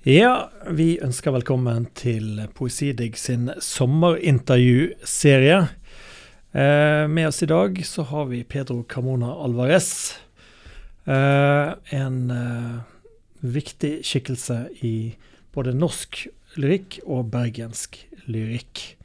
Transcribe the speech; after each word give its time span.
Ja, 0.00 0.48
vi 0.64 0.94
ønsker 1.04 1.34
velkommen 1.34 1.84
til 1.92 2.38
Poesidigg 2.56 3.18
sin 3.20 3.50
sommerintervjuserie. 3.60 5.58
Eh, 6.56 7.04
med 7.04 7.28
oss 7.28 7.42
i 7.44 7.48
dag 7.50 7.76
så 7.84 8.06
har 8.08 8.30
vi 8.30 8.40
Pedro 8.48 8.78
Carmona 8.88 9.34
Alvarez. 9.44 10.16
Eh, 11.04 11.76
en 12.00 12.16
eh, 12.32 12.80
viktig 13.44 14.00
skikkelse 14.08 14.72
i 14.80 14.94
både 15.52 15.76
norsk 15.76 16.22
lyrikk 16.56 17.02
og 17.04 17.28
bergensk 17.36 18.00
lyrikk. 18.24 18.96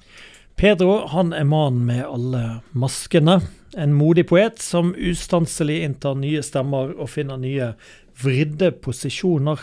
Pedro 0.55 1.09
han 1.12 1.36
er 1.36 1.43
mannen 1.43 1.84
med 1.91 2.05
alle 2.07 2.46
maskene. 2.71 3.41
En 3.75 4.00
modig 4.00 4.30
poet 4.32 4.64
som 4.64 4.96
ustanselig 4.96 5.82
inntar 5.89 6.16
nye 6.16 6.39
stemmer 6.39 6.96
og 6.96 7.12
finner 7.12 7.36
nye 7.36 7.73
vridde 8.16 8.71
posisjoner 8.80 9.59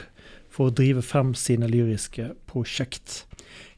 for 0.52 0.68
å 0.68 0.76
drive 0.76 1.02
frem 1.06 1.32
sine 1.38 1.68
lyriske 1.70 2.32
prosjekt. 2.50 3.22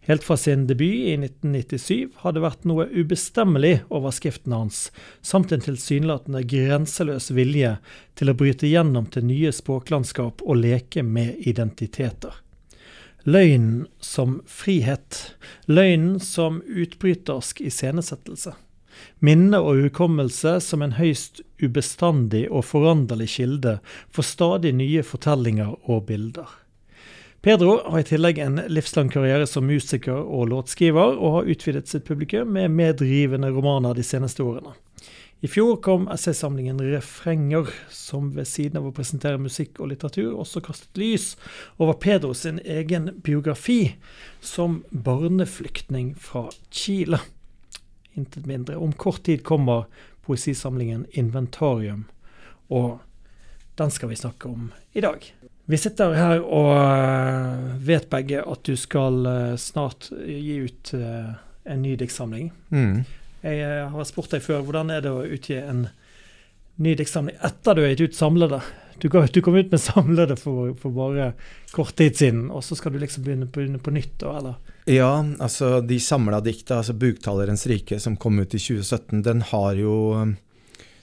Helt 0.05 0.24
fra 0.24 0.37
sin 0.37 0.66
debut 0.66 1.06
i 1.09 1.15
1997 1.16 2.09
har 2.20 2.34
det 2.37 2.42
vært 2.45 2.66
noe 2.69 2.84
ubestemmelig 2.92 3.78
over 3.88 4.12
skriften 4.12 4.52
hans, 4.52 4.91
samt 5.24 5.52
en 5.55 5.65
tilsynelatende 5.65 6.42
grenseløs 6.45 7.30
vilje 7.32 7.79
til 8.18 8.29
å 8.29 8.37
bryte 8.37 8.68
gjennom 8.68 9.06
til 9.09 9.24
nye 9.30 9.52
språklandskap 9.55 10.45
og 10.45 10.60
leke 10.60 11.06
med 11.06 11.38
identiteter. 11.48 12.37
Løgnen 13.24 13.87
som 14.04 14.43
frihet. 14.45 15.23
Løgnen 15.65 16.18
som 16.20 16.60
utbrytersk 16.68 17.62
iscenesettelse. 17.65 18.52
Minne 19.24 19.62
og 19.65 19.80
hukommelse 19.87 20.59
som 20.60 20.84
en 20.84 20.98
høyst 20.98 21.41
ubestandig 21.65 22.45
og 22.51 22.66
foranderlig 22.68 23.30
kilde 23.38 23.79
for 24.12 24.27
stadig 24.27 24.74
nye 24.77 25.01
fortellinger 25.01 25.73
og 25.88 26.04
bilder. 26.12 26.52
Pedro 27.44 27.80
har 27.84 27.98
i 27.98 28.04
tillegg 28.08 28.38
en 28.40 28.54
livslang 28.72 29.10
karriere 29.12 29.44
som 29.44 29.66
musiker 29.68 30.16
og 30.16 30.46
låtskriver, 30.48 31.18
og 31.20 31.34
har 31.34 31.51
utvidet 31.52 31.90
sitt 31.90 32.06
publikum 32.09 32.54
med 32.56 32.73
medrivende 32.73 33.51
romaner 33.52 33.92
de 33.92 34.01
seneste 34.01 34.40
årene. 34.40 34.73
I 35.45 35.51
fjor 35.52 35.76
kom 35.84 36.06
essaysamlingen 36.09 36.80
'Refrenger', 36.80 37.68
som 37.90 38.32
ved 38.32 38.48
siden 38.48 38.80
av 38.80 38.86
å 38.88 38.95
presentere 38.96 39.36
musikk 39.36 39.76
og 39.76 39.92
litteratur 39.92 40.32
også 40.32 40.64
kastet 40.64 40.96
lys 40.96 41.36
over 41.76 41.92
Pedro 41.92 42.32
sin 42.32 42.62
egen 42.64 43.20
biografi 43.20 43.96
som 44.40 44.82
barneflyktning 44.90 46.14
fra 46.16 46.48
Chile. 46.70 47.20
Intet 48.16 48.46
mindre. 48.46 48.76
Om 48.76 48.92
kort 48.92 49.23
tid 49.23 49.45
kommer 49.45 49.84
poesisamlingen 50.23 51.04
'Inventarium', 51.12 52.08
og 52.70 53.01
den 53.76 53.90
skal 53.90 54.08
vi 54.08 54.16
snakke 54.16 54.48
om 54.48 54.73
i 54.95 55.01
dag. 55.01 55.34
Vi 55.66 55.79
sitter 55.80 56.12
her 56.12 56.43
og 56.45 56.73
eh, 56.76 57.74
vet 57.80 58.10
begge 58.12 58.43
at 58.45 58.65
du 58.68 58.76
skal 58.76 59.24
eh, 59.30 59.52
snart 59.57 60.10
gi 60.12 60.59
ut 60.66 60.93
eh, 60.98 61.30
en 61.65 61.80
ny 61.82 61.95
diktsamling. 61.96 62.51
Mm. 62.68 63.04
Jeg 63.45 63.87
har 63.92 64.09
spurt 64.09 64.32
deg 64.32 64.44
før, 64.44 64.60
hvordan 64.65 64.92
er 64.92 65.04
det 65.04 65.12
å 65.12 65.25
utgi 65.25 65.56
en 65.60 65.87
ny 66.81 66.94
diktsamling 66.98 67.38
etter 67.44 67.76
du 67.76 67.84
har 67.84 67.94
gitt 67.94 68.10
ut 68.10 68.19
samlede? 68.19 68.60
Du, 69.00 69.09
du 69.09 69.41
kom 69.42 69.56
ut 69.56 69.72
med 69.72 69.81
samlede 69.81 70.37
for, 70.37 70.75
for, 70.81 70.92
bare 70.94 71.32
kort 71.72 71.97
tid 71.97 72.16
siden, 72.16 72.47
og 72.53 72.62
så 72.65 72.76
skal 72.78 72.94
du 72.94 73.00
liksom 73.00 73.25
begynne, 73.25 73.48
begynne 73.48 73.81
på 73.82 73.92
nytt? 73.94 74.22
eller? 74.22 74.60
Ja, 74.84 75.16
altså 75.41 75.81
de 75.81 75.98
samla 76.00 76.41
dikta, 76.44 76.78
altså 76.82 76.92
'Buktalerens 76.92 77.66
rike', 77.66 77.98
som 77.98 78.16
kom 78.16 78.38
ut 78.38 78.54
i 78.54 78.60
2017, 78.60 79.25
den 79.25 79.42
har 79.42 79.75
jo, 79.81 79.97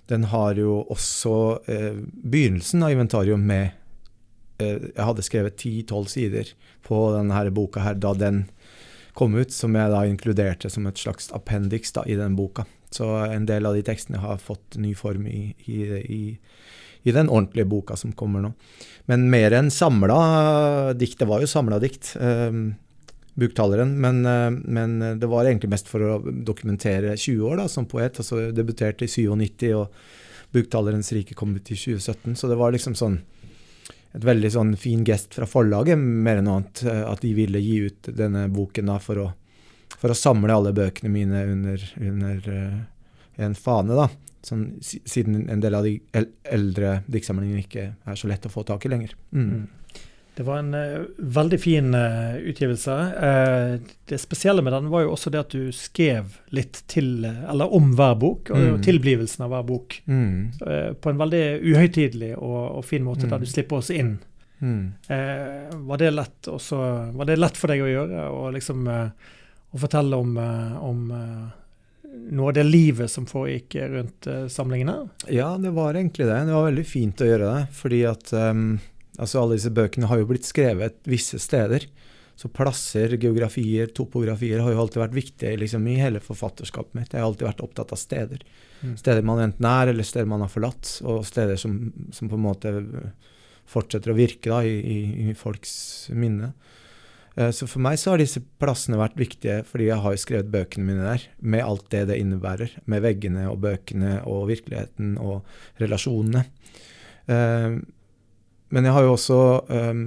den 0.08 0.24
har 0.24 0.56
jo 0.56 0.82
også 0.86 1.36
eh, 1.66 1.94
begynnelsen 2.24 2.84
av 2.86 2.94
inventarium 2.94 3.42
med 3.42 3.81
jeg 4.62 5.06
hadde 5.08 5.26
skrevet 5.26 5.58
10-12 5.58 6.12
sider 6.12 6.52
på 6.86 7.04
denne 7.16 7.44
boka 7.56 7.84
her 7.86 8.00
da 8.00 8.14
den 8.18 8.46
kom 9.18 9.36
ut, 9.36 9.52
som 9.52 9.76
jeg 9.76 9.92
da 9.92 10.06
inkluderte 10.08 10.70
som 10.72 10.88
et 10.88 11.00
slags 11.00 11.32
appendiks 11.36 11.94
i 12.06 12.16
den 12.20 12.38
boka. 12.38 12.66
Så 12.92 13.08
en 13.26 13.48
del 13.48 13.66
av 13.68 13.76
de 13.76 13.84
tekstene 13.88 14.20
har 14.20 14.40
fått 14.40 14.78
ny 14.80 14.94
form 14.96 15.28
i, 15.28 15.54
i, 15.68 15.82
i, 16.00 16.22
i 17.04 17.16
den 17.16 17.30
ordentlige 17.32 17.68
boka 17.68 17.96
som 18.00 18.16
kommer 18.16 18.44
nå. 18.44 18.54
Men 19.12 19.30
mer 19.32 19.56
enn 19.56 19.72
samla 19.72 20.94
dikt. 20.96 21.20
Det 21.20 21.28
var 21.28 21.44
jo 21.44 21.52
samla 21.52 21.80
dikt, 21.84 22.16
eh, 22.20 22.64
Buktaleren, 23.42 23.94
men, 24.04 24.26
eh, 24.28 24.50
men, 24.52 24.98
det 25.20 25.28
var 25.32 25.48
egentlig 25.48 25.72
mest 25.72 25.88
for 25.88 26.04
å 26.04 26.18
dokumentere 26.20 27.16
20 27.16 27.46
år 27.48 27.62
da, 27.64 27.68
som 27.72 27.88
poet. 27.88 28.20
altså 28.20 28.52
Debuterte 28.52 29.08
i 29.08 29.12
97, 29.12 29.72
og 29.72 29.88
Buktalerens 30.52 31.14
rike 31.16 31.34
kom 31.34 31.56
ut 31.56 31.72
i 31.72 31.78
2017. 31.80 32.36
Så 32.36 32.50
det 32.52 32.60
var 32.60 32.76
liksom 32.76 32.96
sånn 33.00 33.22
et 34.12 34.26
veldig 34.28 34.52
sånn 34.52 34.74
fin 34.80 35.06
gest 35.08 35.36
fra 35.38 35.48
forlaget, 35.48 36.00
mer 36.00 36.42
enn 36.42 36.50
noe 36.50 36.62
annet. 36.62 36.84
Eh, 36.88 37.04
at 37.08 37.24
de 37.24 37.32
ville 37.38 37.62
gi 37.64 37.78
ut 37.88 38.12
denne 38.18 38.48
boken 38.52 38.92
da 38.92 38.98
for 39.04 39.22
å, 39.24 39.28
for 39.98 40.12
å 40.12 40.18
samle 40.18 40.56
alle 40.56 40.74
bøkene 40.76 41.12
mine 41.14 41.46
under, 41.54 41.86
under 42.00 42.50
uh, 42.52 42.82
en 43.48 43.56
fane. 43.56 43.96
da. 43.96 44.10
Sånn, 44.44 44.66
siden 44.82 45.46
en 45.54 45.62
del 45.62 45.78
av 45.78 45.86
de 45.86 46.00
eldre 46.50 46.96
diktsamlingene 47.12 47.62
ikke 47.62 47.84
er 47.94 48.18
så 48.18 48.30
lett 48.32 48.48
å 48.50 48.52
få 48.52 48.66
tak 48.68 48.88
i 48.88 48.92
lenger. 48.92 49.14
Mm. 49.32 49.68
Det 50.42 50.46
var 50.46 50.58
en 50.58 50.74
uh, 50.74 51.02
veldig 51.18 51.62
fin 51.62 51.94
uh, 51.94 52.36
utgivelse. 52.36 52.92
Uh, 52.92 53.92
det 54.10 54.18
spesielle 54.18 54.62
med 54.66 54.74
den 54.74 54.88
var 54.90 55.04
jo 55.04 55.12
også 55.14 55.30
det 55.30 55.38
at 55.38 55.54
du 55.54 55.68
skrev 55.70 56.32
litt 56.50 56.80
til, 56.90 57.28
eller 57.28 57.70
om 57.70 57.92
hver 57.94 58.16
bok, 58.18 58.50
og 58.50 58.58
mm. 58.58 58.80
tilblivelsen 58.82 59.46
av 59.46 59.54
hver 59.54 59.68
bok. 59.70 60.00
Mm. 60.10 60.50
på 60.98 61.12
en 61.12 61.22
veldig 61.22 61.44
uhøytidelig 61.62 62.32
og, 62.40 62.58
og 62.80 62.86
fin 62.90 63.06
måte, 63.06 63.28
mm. 63.28 63.30
der 63.36 63.46
du 63.46 63.52
slipper 63.54 63.84
oss 63.84 63.94
inn. 63.94 64.16
Mm. 64.66 64.94
var, 65.86 66.02
det 66.02 66.10
lett 66.16 66.50
også, 66.50 66.82
var 67.14 67.30
det 67.30 67.38
lett 67.38 67.62
for 67.62 67.70
deg 67.72 67.86
å 67.86 67.90
gjøre, 67.92 68.28
og 68.34 68.52
liksom 68.58 68.90
å 68.90 69.82
fortelle 69.86 70.18
om, 70.26 70.36
om 70.82 71.04
noe 72.34 72.50
av 72.50 72.58
det 72.58 72.66
livet 72.66 73.14
som 73.14 73.30
foregikk 73.30 73.78
rundt 73.94 74.30
samlingene? 74.50 75.04
Ja, 75.30 75.54
det 75.62 75.78
var 75.78 75.94
egentlig 75.94 76.26
det. 76.26 76.40
Det 76.50 76.58
var 76.58 76.72
veldig 76.72 76.88
fint 76.90 77.22
å 77.22 77.30
gjøre 77.30 77.52
det, 77.54 77.68
fordi 77.78 78.08
at 78.10 78.34
um 78.42 78.80
Altså 79.22 79.42
Alle 79.42 79.60
disse 79.60 79.74
bøkene 79.74 80.10
har 80.10 80.22
jo 80.22 80.30
blitt 80.32 80.48
skrevet 80.50 80.98
visse 81.10 81.38
steder. 81.42 81.86
Så 82.42 82.50
plasser, 82.50 83.14
geografier, 83.22 83.92
topografier 83.94 84.64
har 84.64 84.74
jo 84.74 84.80
alltid 84.82 85.02
vært 85.04 85.14
viktige 85.14 85.58
liksom, 85.62 85.86
i 85.92 86.00
hele 86.02 86.22
forfatterskapet 86.24 86.96
mitt. 86.98 87.12
Jeg 87.14 87.22
har 87.22 87.28
alltid 87.28 87.46
vært 87.52 87.62
opptatt 87.62 87.94
av 87.94 88.00
steder. 88.02 88.42
Mm. 88.82 88.96
Steder 88.98 89.28
man 89.28 89.44
enten 89.44 89.68
er, 89.70 89.92
eller 89.92 90.08
steder 90.08 90.30
man 90.32 90.42
har 90.42 90.50
forlatt. 90.50 90.96
Og 91.06 91.22
steder 91.28 91.60
som, 91.62 91.76
som 92.10 92.32
på 92.32 92.40
en 92.40 92.48
måte 92.48 92.74
fortsetter 93.70 94.14
å 94.14 94.18
virke 94.18 94.50
da, 94.50 94.64
i, 94.66 94.98
i, 95.28 95.36
folks 95.38 95.76
minne. 96.18 96.50
Uh, 97.38 97.52
så 97.54 97.70
for 97.70 97.84
meg 97.86 98.02
så 98.02 98.16
har 98.16 98.24
disse 98.24 98.42
plassene 98.60 98.98
vært 99.00 99.22
viktige, 99.22 99.62
fordi 99.68 99.92
jeg 99.92 100.02
har 100.02 100.18
jo 100.18 100.26
skrevet 100.26 100.52
bøkene 100.52 100.88
mine 100.88 101.06
der. 101.06 101.30
Med 101.46 101.68
alt 101.68 101.92
det 101.94 102.08
det 102.10 102.18
innebærer. 102.24 102.74
Med 102.90 103.06
veggene 103.06 103.46
og 103.54 103.62
bøkene 103.68 104.18
og 104.26 104.48
virkeligheten 104.50 105.14
og 105.22 105.46
relasjonene. 105.84 106.48
Men 108.72 108.88
jeg 108.88 108.96
har 108.96 109.06
jo 109.06 109.14
også 109.16 109.40
um, 109.68 110.04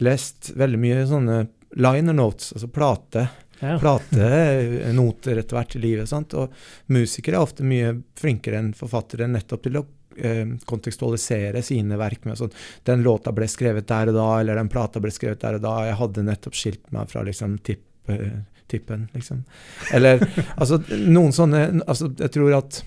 lest 0.00 0.52
veldig 0.56 0.80
mye 0.80 1.06
sånne 1.08 1.38
liner 1.80 2.16
notes, 2.16 2.52
altså 2.52 2.68
plate. 2.68 3.28
Ja. 3.60 3.76
Platenoter 3.78 5.36
etter 5.36 5.56
hvert 5.56 5.76
i 5.76 5.82
livet. 5.82 6.08
Sant? 6.08 6.34
Og 6.34 6.52
musikere 6.92 7.36
er 7.36 7.44
ofte 7.44 7.66
mye 7.66 7.92
flinkere 8.18 8.60
enn 8.60 8.70
forfattere 8.76 9.28
nettopp 9.28 9.66
til 9.66 9.76
å 9.76 9.82
eh, 10.16 10.46
kontekstualisere 10.68 11.60
sine 11.64 11.98
verk 12.00 12.24
med 12.24 12.40
sånn 12.40 12.54
Den 12.88 13.04
låta 13.04 13.34
ble 13.36 13.48
skrevet 13.52 13.88
der 13.90 14.12
og 14.12 14.16
da, 14.16 14.28
eller 14.40 14.56
den 14.56 14.72
plata 14.72 15.02
ble 15.02 15.12
skrevet 15.12 15.42
der 15.44 15.58
og 15.58 15.66
da. 15.66 15.74
Jeg 15.90 15.98
hadde 16.00 16.24
nettopp 16.30 16.56
skilt 16.56 16.88
meg 16.96 17.12
fra 17.12 17.24
liksom 17.26 17.58
tipp, 17.66 17.84
uh, 18.08 18.40
tippen, 18.70 19.10
liksom. 19.12 19.44
Eller 19.92 20.24
altså 20.60 20.80
noen 20.96 21.36
sånne 21.36 21.66
altså, 21.84 22.08
Jeg 22.16 22.32
tror 22.38 22.56
at, 22.62 22.80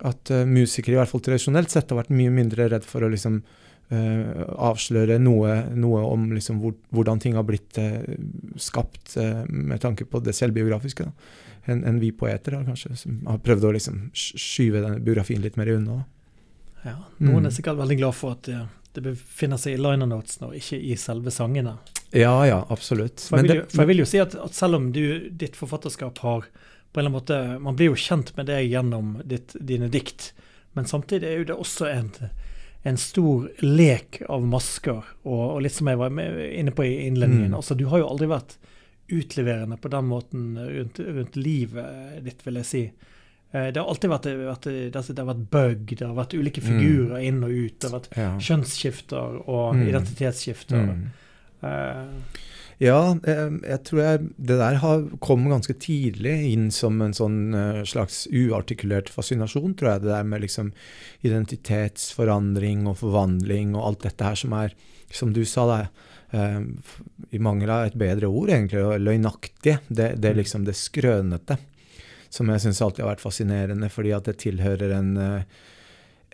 at 0.00 0.32
uh, 0.32 0.46
musikere, 0.48 0.96
i 0.96 1.02
hvert 1.02 1.12
fall 1.12 1.26
tradisjonelt 1.28 1.76
sett, 1.76 1.92
har 1.92 2.00
vært 2.00 2.16
mye 2.16 2.32
mindre 2.32 2.72
redd 2.72 2.88
for 2.88 3.04
å 3.04 3.12
liksom 3.12 3.42
avsløre 3.94 5.18
noe, 5.22 5.56
noe 5.74 6.02
om 6.06 6.28
liksom 6.34 6.60
hvor, 6.62 6.74
hvordan 6.94 7.22
ting 7.22 7.38
har 7.38 7.46
blitt 7.48 7.78
uh, 7.80 8.02
skapt 8.60 9.16
uh, 9.20 9.44
med 9.48 9.82
tanke 9.82 10.06
på 10.08 10.20
det 10.24 10.36
selvbiografiske. 10.36 11.08
Enn 11.70 11.84
en 11.88 12.00
vi 12.02 12.10
poeter 12.12 12.58
har 12.58 12.66
kanskje, 12.66 12.92
som 13.00 13.22
har 13.28 13.40
prøvd 13.44 13.68
å 13.68 13.74
liksom 13.76 14.00
skyve 14.12 14.82
denne 14.84 15.00
biografien 15.04 15.42
litt 15.44 15.56
mer 15.60 15.72
unna. 15.76 16.02
Ja, 16.84 16.98
Noen 17.22 17.46
mm. 17.46 17.48
er 17.48 17.54
sikkert 17.56 17.80
veldig 17.80 17.96
glad 18.02 18.16
for 18.18 18.36
at 18.36 18.44
det, 18.48 18.60
det 18.96 19.06
befinner 19.06 19.60
seg 19.60 19.78
i 19.78 19.80
liner 19.80 20.10
notes 20.10 20.36
og 20.44 20.52
ikke 20.58 20.76
i 20.76 20.98
selve 21.00 21.32
sangene. 21.32 21.78
Ja, 22.14 22.34
ja, 22.46 22.60
absolutt. 22.70 23.24
For 23.26 23.40
jeg, 23.40 23.48
vil, 23.48 23.56
jo, 23.62 23.64
for 23.72 23.82
jeg 23.82 23.90
vil 23.90 24.02
jo 24.04 24.06
si 24.06 24.20
at, 24.22 24.36
at 24.38 24.54
selv 24.54 24.78
om 24.78 24.92
du, 24.94 25.30
ditt 25.34 25.56
forfatterskap 25.58 26.20
har 26.22 26.46
på 26.94 27.00
en 27.00 27.06
eller 27.06 27.10
annen 27.10 27.16
måte, 27.18 27.58
Man 27.58 27.74
blir 27.74 27.90
jo 27.90 27.98
kjent 27.98 28.36
med 28.36 28.46
deg 28.46 28.68
gjennom 28.70 29.16
ditt, 29.26 29.56
dine 29.58 29.88
dikt, 29.90 30.30
men 30.78 30.86
samtidig 30.86 31.26
er 31.26 31.40
jo 31.40 31.48
det 31.48 31.56
også 31.58 31.88
en 31.90 32.12
en 32.84 32.98
stor 33.00 33.48
lek 33.64 34.20
av 34.28 34.44
masker, 34.44 35.06
og, 35.24 35.42
og 35.54 35.62
litt 35.64 35.72
som 35.72 35.88
jeg 35.88 35.96
var 35.96 36.12
inne 36.12 36.72
på 36.76 36.84
i 36.84 37.06
innledningen. 37.06 37.54
Mm. 37.54 37.56
Altså, 37.56 37.76
du 37.78 37.86
har 37.88 38.02
jo 38.02 38.10
aldri 38.12 38.28
vært 38.28 38.58
utleverende 39.08 39.78
på 39.80 39.88
den 39.88 40.08
måten 40.10 40.58
rundt, 40.58 41.00
rundt 41.00 41.36
livet 41.40 42.20
ditt, 42.26 42.44
vil 42.44 42.60
jeg 42.60 42.68
si. 42.68 42.82
Eh, 43.54 43.70
det 43.72 43.80
har 43.80 43.88
alltid 43.88 44.12
vært, 44.12 44.28
vært, 44.36 44.68
det 44.92 45.20
har 45.22 45.30
vært 45.30 45.44
bug, 45.56 45.96
det 45.96 46.04
har 46.04 46.16
vært 46.16 46.36
ulike 46.36 46.60
mm. 46.60 46.68
figurer 46.68 47.16
mm. 47.16 47.26
inn 47.28 47.40
og 47.46 47.56
ut. 47.56 47.76
Det 47.78 47.88
har 47.88 47.96
vært 47.96 48.18
ja. 48.20 48.30
kjønnsskifter 48.50 49.38
og 49.44 49.66
mm. 49.78 49.84
identitetsskifter. 49.88 50.88
Mm. 50.90 51.04
Uh, 51.64 52.42
ja, 52.84 53.00
jeg 53.24 53.80
tror 53.88 54.00
jeg, 54.02 54.22
det 54.36 54.58
der 54.60 54.78
har, 54.82 55.04
kom 55.24 55.48
ganske 55.48 55.76
tidlig 55.80 56.34
inn 56.52 56.70
som 56.74 57.00
en 57.04 57.16
sånn 57.16 57.38
slags 57.88 58.24
uartikulert 58.28 59.08
fascinasjon, 59.12 59.74
tror 59.78 59.94
jeg. 59.94 60.04
Det 60.04 60.12
der 60.12 60.26
med 60.28 60.44
liksom 60.44 60.72
identitetsforandring 61.24 62.84
og 62.90 62.98
forvandling 63.00 63.72
og 63.74 63.88
alt 63.88 64.04
dette 64.06 64.28
her 64.28 64.38
som 64.38 64.56
er, 64.58 64.76
som 65.14 65.32
du 65.34 65.44
sa, 65.48 65.66
det, 65.70 65.80
eh, 66.36 66.60
i 67.30 67.38
mangel 67.42 67.70
av 67.70 67.86
et 67.88 67.98
bedre 67.98 68.30
ord, 68.30 68.50
egentlig, 68.50 68.82
løgnaktige. 69.00 69.78
Det, 69.88 70.14
det 70.18 70.30
er 70.30 70.36
mm. 70.36 70.40
liksom 70.42 70.66
det 70.66 70.76
skrønete. 70.78 71.58
Som 72.34 72.50
jeg 72.50 72.64
syns 72.64 72.82
alltid 72.82 73.04
har 73.04 73.14
vært 73.14 73.22
fascinerende, 73.22 73.90
fordi 73.92 74.14
at 74.16 74.26
det 74.26 74.40
tilhører 74.42 74.96
en 74.96 75.12
uh, 75.16 75.62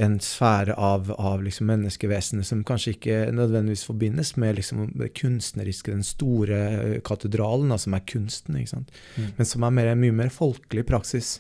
en 0.01 0.17
sfære 0.23 0.75
av, 0.81 1.11
av 1.21 1.43
liksom 1.45 1.69
menneskevesenet 1.69 2.49
som 2.49 2.63
kanskje 2.67 2.95
ikke 2.95 3.19
nødvendigvis 3.37 3.85
forbindes 3.89 4.33
med 4.41 4.57
liksom 4.57 4.89
det 4.97 5.13
kunstneriske, 5.19 5.93
den 5.93 6.07
store 6.07 6.61
eh, 6.71 6.97
katedralen, 7.05 7.75
som 7.79 7.97
er 7.97 8.07
kunsten, 8.09 8.57
mm. 8.57 9.31
men 9.37 9.49
som 9.49 9.67
er 9.67 9.77
mer, 9.77 9.93
mye 10.01 10.17
mer 10.23 10.33
folkelig 10.33 10.87
praksis. 10.89 11.39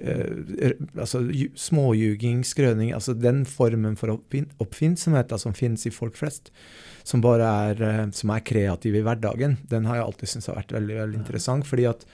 Eh, 0.00 0.72
altså 0.96 1.20
Småljuging, 1.58 2.44
skrøning, 2.46 2.94
altså 2.96 3.16
den 3.18 3.44
formen 3.48 3.98
for 3.98 4.14
oppfin 4.14 4.48
oppfinnsomhet 4.62 5.34
som 5.42 5.56
finnes 5.56 5.84
i 5.88 5.92
folk 5.94 6.16
flest, 6.16 6.52
som 7.04 7.24
bare 7.24 7.52
er, 7.68 7.84
eh, 7.84 8.06
som 8.16 8.32
er 8.32 8.46
kreativ 8.46 8.96
i 8.96 9.04
hverdagen, 9.04 9.58
den 9.68 9.90
har 9.90 10.00
jeg 10.00 10.08
alltid 10.08 10.32
syntes 10.32 10.50
har 10.52 10.60
vært 10.62 10.76
veldig, 10.80 10.98
veldig 11.02 11.22
interessant. 11.24 11.66
fordi 11.66 11.88
at 11.92 12.08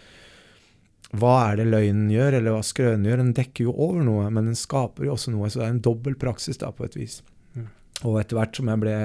hva 1.14 1.34
er 1.50 1.61
det 1.61 1.69
løgnen 1.69 2.11
gjør, 2.11 2.38
eller 2.38 2.56
hva 2.56 2.66
skrønen 2.66 3.06
gjør? 3.06 3.22
Den 3.22 3.34
dekker 3.37 3.69
jo 3.69 3.75
over 3.87 4.02
noe, 4.02 4.26
men 4.34 4.50
den 4.50 4.58
skaper 4.58 5.06
jo 5.06 5.14
også 5.14 5.34
noe. 5.34 5.50
Så 5.50 5.61
det 5.61 5.69
er 5.69 5.75
en 5.76 5.84
dobbel 5.84 6.19
praksis 6.19 6.58
da, 6.61 6.72
på 6.75 6.87
et 6.88 6.99
vis. 6.99 7.20
Mm. 7.55 7.69
Og 8.08 8.20
etter 8.20 8.38
hvert 8.40 8.58
som 8.58 8.70
jeg 8.72 8.82
ble 8.82 8.96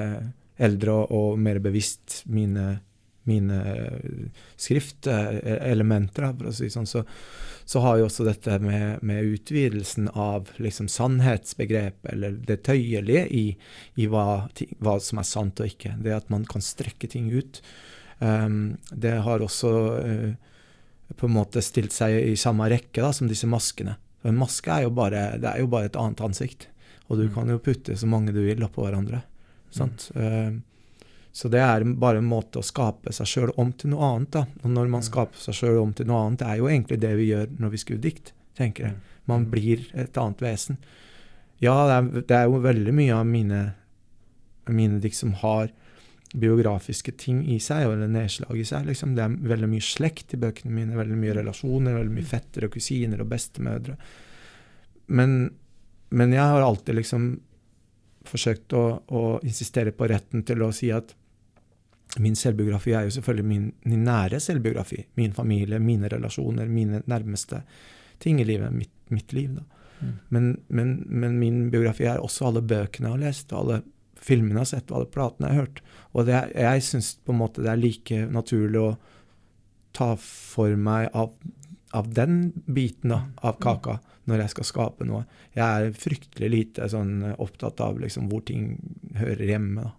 eldre 0.59 0.95
og, 0.95 1.13
og 1.15 1.43
mer 1.43 1.61
bevisst 1.63 2.23
mine, 2.31 2.79
mine 3.29 3.59
skriftelementer, 4.59 6.31
for 6.33 6.49
å 6.49 6.55
si 6.55 6.71
sånn, 6.73 6.89
så, 6.89 7.05
så, 7.69 7.83
har 7.85 7.99
jo 7.99 8.09
også 8.09 8.25
dette 8.27 8.57
med, 8.63 9.05
med 9.05 9.29
utvidelsen 9.35 10.09
av 10.15 10.49
liksom 10.57 10.89
sannhetsbegrepet, 10.91 12.09
eller 12.15 12.41
det 12.49 12.63
tøyelige 12.67 13.27
i, 13.29 13.45
i 14.01 14.09
hva, 14.09 14.49
hva, 14.81 14.99
som 15.03 15.21
er 15.21 15.29
sant 15.29 15.61
og 15.61 15.71
ikke. 15.71 15.95
Det 16.01 16.17
at 16.17 16.33
man 16.33 16.47
kan 16.49 16.65
strekke 16.65 17.11
ting 17.11 17.29
ut. 17.31 17.61
Um, 18.19 18.79
det 18.91 19.19
har 19.23 19.45
også 19.45 19.75
uh, 20.03 20.48
på 21.17 21.27
en 21.27 21.35
måte 21.35 21.61
stilt 21.65 21.95
seg 21.95 22.15
i 22.21 22.35
samme 22.37 22.69
rekke 22.69 23.01
da, 23.01 23.11
som 23.15 23.29
disse 23.29 23.49
maskene. 23.49 23.95
En 24.27 24.37
maske 24.37 24.71
er 24.71 24.85
jo 24.85 24.93
bare, 24.93 25.31
det 25.39 25.49
er 25.49 25.63
jo 25.63 25.69
bare 25.71 25.89
et 25.89 25.99
annet 25.99 26.21
ansikt. 26.25 26.67
Og 27.07 27.17
du 27.17 27.27
mm. 27.27 27.33
kan 27.33 27.49
jo 27.49 27.61
putte 27.63 27.95
så 27.97 28.09
mange 28.09 28.35
du 28.35 28.41
vil 28.43 28.63
oppå 28.65 28.85
hverandre. 28.85 29.23
Sant? 29.73 30.09
Mm. 30.15 30.59
Uh, 30.59 31.05
så 31.31 31.49
det 31.51 31.61
er 31.61 31.85
bare 32.01 32.19
en 32.19 32.27
måte 32.27 32.59
å 32.59 32.65
skape 32.65 33.13
seg 33.15 33.29
sjøl 33.29 33.51
om 33.61 33.71
til 33.77 33.93
noe 33.93 34.07
annet. 34.13 34.31
da. 34.33 34.45
Og 34.63 34.73
når 34.73 34.89
man 34.89 35.03
mm. 35.03 35.07
skaper 35.07 35.41
seg 35.41 35.57
sjøl 35.61 35.81
om 35.81 35.93
til 35.95 36.09
noe 36.09 36.25
annet, 36.25 36.41
det 36.41 36.49
er 36.49 36.61
jo 36.61 36.69
egentlig 36.71 36.99
det 37.01 37.13
vi 37.19 37.29
gjør 37.29 37.53
når 37.61 37.73
vi 37.73 37.81
skriver 37.83 38.05
dikt, 38.05 38.33
tenker 38.59 38.89
jeg. 38.89 38.97
Mm. 38.97 39.19
Man 39.29 39.45
blir 39.51 39.85
et 39.93 40.17
annet 40.19 40.41
vesen. 40.43 40.79
Ja, 41.63 41.75
det 41.87 41.95
er, 41.95 42.25
det 42.27 42.37
er 42.37 42.47
jo 42.49 42.63
veldig 42.63 42.95
mye 42.95 43.15
av 43.17 43.27
mine, 43.29 43.61
mine 44.71 44.99
dikt 45.03 45.19
som 45.19 45.35
har 45.41 45.71
biografiske 46.33 47.11
ting 47.17 47.41
i 47.49 47.57
seg, 47.59 47.87
eller 47.87 48.09
nedslag 48.11 48.59
i 48.59 48.65
seg. 48.67 48.85
Liksom. 48.89 49.15
Det 49.17 49.25
er 49.25 49.37
veldig 49.53 49.69
mye 49.71 49.85
slekt 49.85 50.35
i 50.35 50.41
bøkene 50.41 50.73
mine, 50.73 50.97
veldig 50.97 51.17
mye 51.17 51.37
relasjoner, 51.39 51.97
veldig 51.97 52.15
mye 52.15 52.29
fettere 52.29 52.69
og 52.69 52.75
kusiner 52.75 53.23
og 53.23 53.31
bestemødre. 53.31 53.95
Men, 55.17 55.39
men 56.13 56.35
jeg 56.35 56.53
har 56.53 56.65
alltid 56.65 56.99
liksom 56.99 57.31
forsøkt 58.29 58.75
å, 58.77 58.83
å, 59.07 59.23
insistere 59.47 59.95
på 59.95 60.09
retten 60.11 60.43
til 60.45 60.61
å 60.61 60.69
si 60.75 60.91
at 60.93 61.15
min 62.21 62.35
selvbiografi 62.37 62.93
er 62.97 63.07
jo 63.07 63.15
selvfølgelig 63.17 63.47
min, 63.47 63.65
min 63.89 64.05
nære 64.05 64.41
selvbiografi. 64.41 65.03
Min 65.17 65.33
familie, 65.33 65.81
mine 65.81 66.09
relasjoner, 66.09 66.69
mine 66.69 67.03
nærmeste 67.09 67.63
ting 68.21 68.41
i 68.41 68.45
livet. 68.45 68.73
Mitt, 68.75 68.93
mitt 69.13 69.33
liv, 69.33 69.57
da. 69.57 69.65
Mm. 69.99 70.11
Men, 70.29 70.49
men, 70.67 70.91
men, 71.09 71.39
min 71.39 71.63
biografi 71.73 72.05
er 72.07 72.21
også 72.23 72.47
alle 72.49 72.63
bøkene 72.63 73.09
jeg 73.09 73.15
har 73.17 73.23
lest, 73.25 73.51
og 73.51 73.63
alle 73.63 73.81
filmene 74.23 74.59
jeg 74.59 74.65
har 74.65 74.71
sett, 74.73 74.91
og 74.91 74.99
alle 74.99 75.13
platene 75.13 75.49
jeg 75.49 75.55
har 75.55 75.65
hørt. 75.65 75.81
Og 76.13 76.27
det, 76.27 76.41
jeg 76.55 76.85
syns 76.85 77.13
på 77.23 77.33
en 77.33 77.41
måte 77.41 77.63
det 77.63 77.71
er 77.73 77.81
like 77.81 78.19
naturlig 78.33 78.81
å 78.83 78.91
ta 79.95 80.13
for 80.21 80.75
meg 80.79 81.09
av, 81.17 81.33
av 81.97 82.09
den 82.13 82.51
biten 82.65 83.13
da, 83.15 83.23
av 83.45 83.59
kaka 83.63 83.99
når 84.29 84.43
jeg 84.43 84.53
skal 84.53 84.67
skape 84.69 85.07
noe. 85.09 85.23
Jeg 85.57 85.65
er 85.65 85.95
fryktelig 85.97 86.49
lite 86.53 86.89
sånn 86.91 87.31
opptatt 87.37 87.81
av 87.81 87.97
liksom, 88.01 88.29
hvor 88.29 88.43
ting 88.45 88.75
hører 89.17 89.47
hjemme 89.49 89.87
da, 89.87 89.93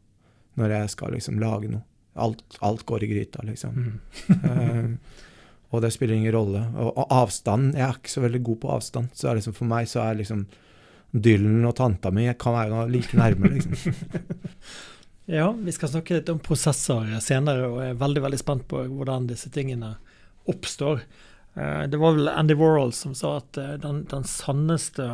når 0.61 0.77
jeg 0.77 0.93
skal 0.95 1.17
liksom 1.17 1.41
lage 1.43 1.73
noe. 1.73 1.87
Alt, 2.21 2.43
alt 2.67 2.83
går 2.87 3.07
i 3.07 3.11
gryta, 3.11 3.43
liksom. 3.47 3.77
Mm. 3.77 4.39
uh, 4.45 5.27
og 5.71 5.85
det 5.85 5.93
spiller 5.95 6.19
ingen 6.19 6.35
rolle. 6.35 6.65
Og, 6.75 6.91
og 6.99 7.13
avstand 7.15 7.77
Jeg 7.79 7.87
er 7.87 7.95
ikke 7.95 8.11
så 8.11 8.25
veldig 8.25 8.41
god 8.49 8.59
på 8.63 8.73
avstand. 8.75 9.13
Så 9.15 9.35
liksom, 9.35 9.55
for 9.55 9.71
meg 9.71 9.87
så 9.91 10.03
er 10.03 10.19
liksom 10.19 10.43
Dylan 11.11 11.65
og 11.67 11.75
tanta 11.79 12.13
mi 12.15 12.29
kan 12.39 12.55
være 12.55 12.85
like 12.91 13.19
nærme, 13.19 13.51
liksom. 13.57 13.95
ja, 15.39 15.49
vi 15.53 15.75
skal 15.75 15.91
snakke 15.95 16.21
litt 16.21 16.31
om 16.31 16.39
prosesser 16.43 17.11
senere, 17.25 17.67
og 17.67 17.81
jeg 17.83 17.95
er 17.95 18.05
veldig 18.05 18.23
veldig 18.29 18.41
spent 18.41 18.69
på 18.71 18.85
hvordan 18.87 19.27
disse 19.31 19.51
tingene 19.55 19.97
oppstår. 20.51 21.03
Eh, 21.55 21.83
det 21.91 21.99
var 21.99 22.15
vel 22.15 22.29
Andy 22.29 22.55
Warhol 22.55 22.93
som 22.93 23.15
sa 23.15 23.37
at 23.41 23.59
eh, 23.59 23.75
den, 23.83 24.05
den 24.11 24.25
sanneste 24.25 25.09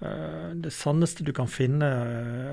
eh, 0.00 0.50
det 0.54 0.72
sanneste 0.72 1.24
du 1.24 1.32
kan 1.36 1.48
finne 1.48 1.90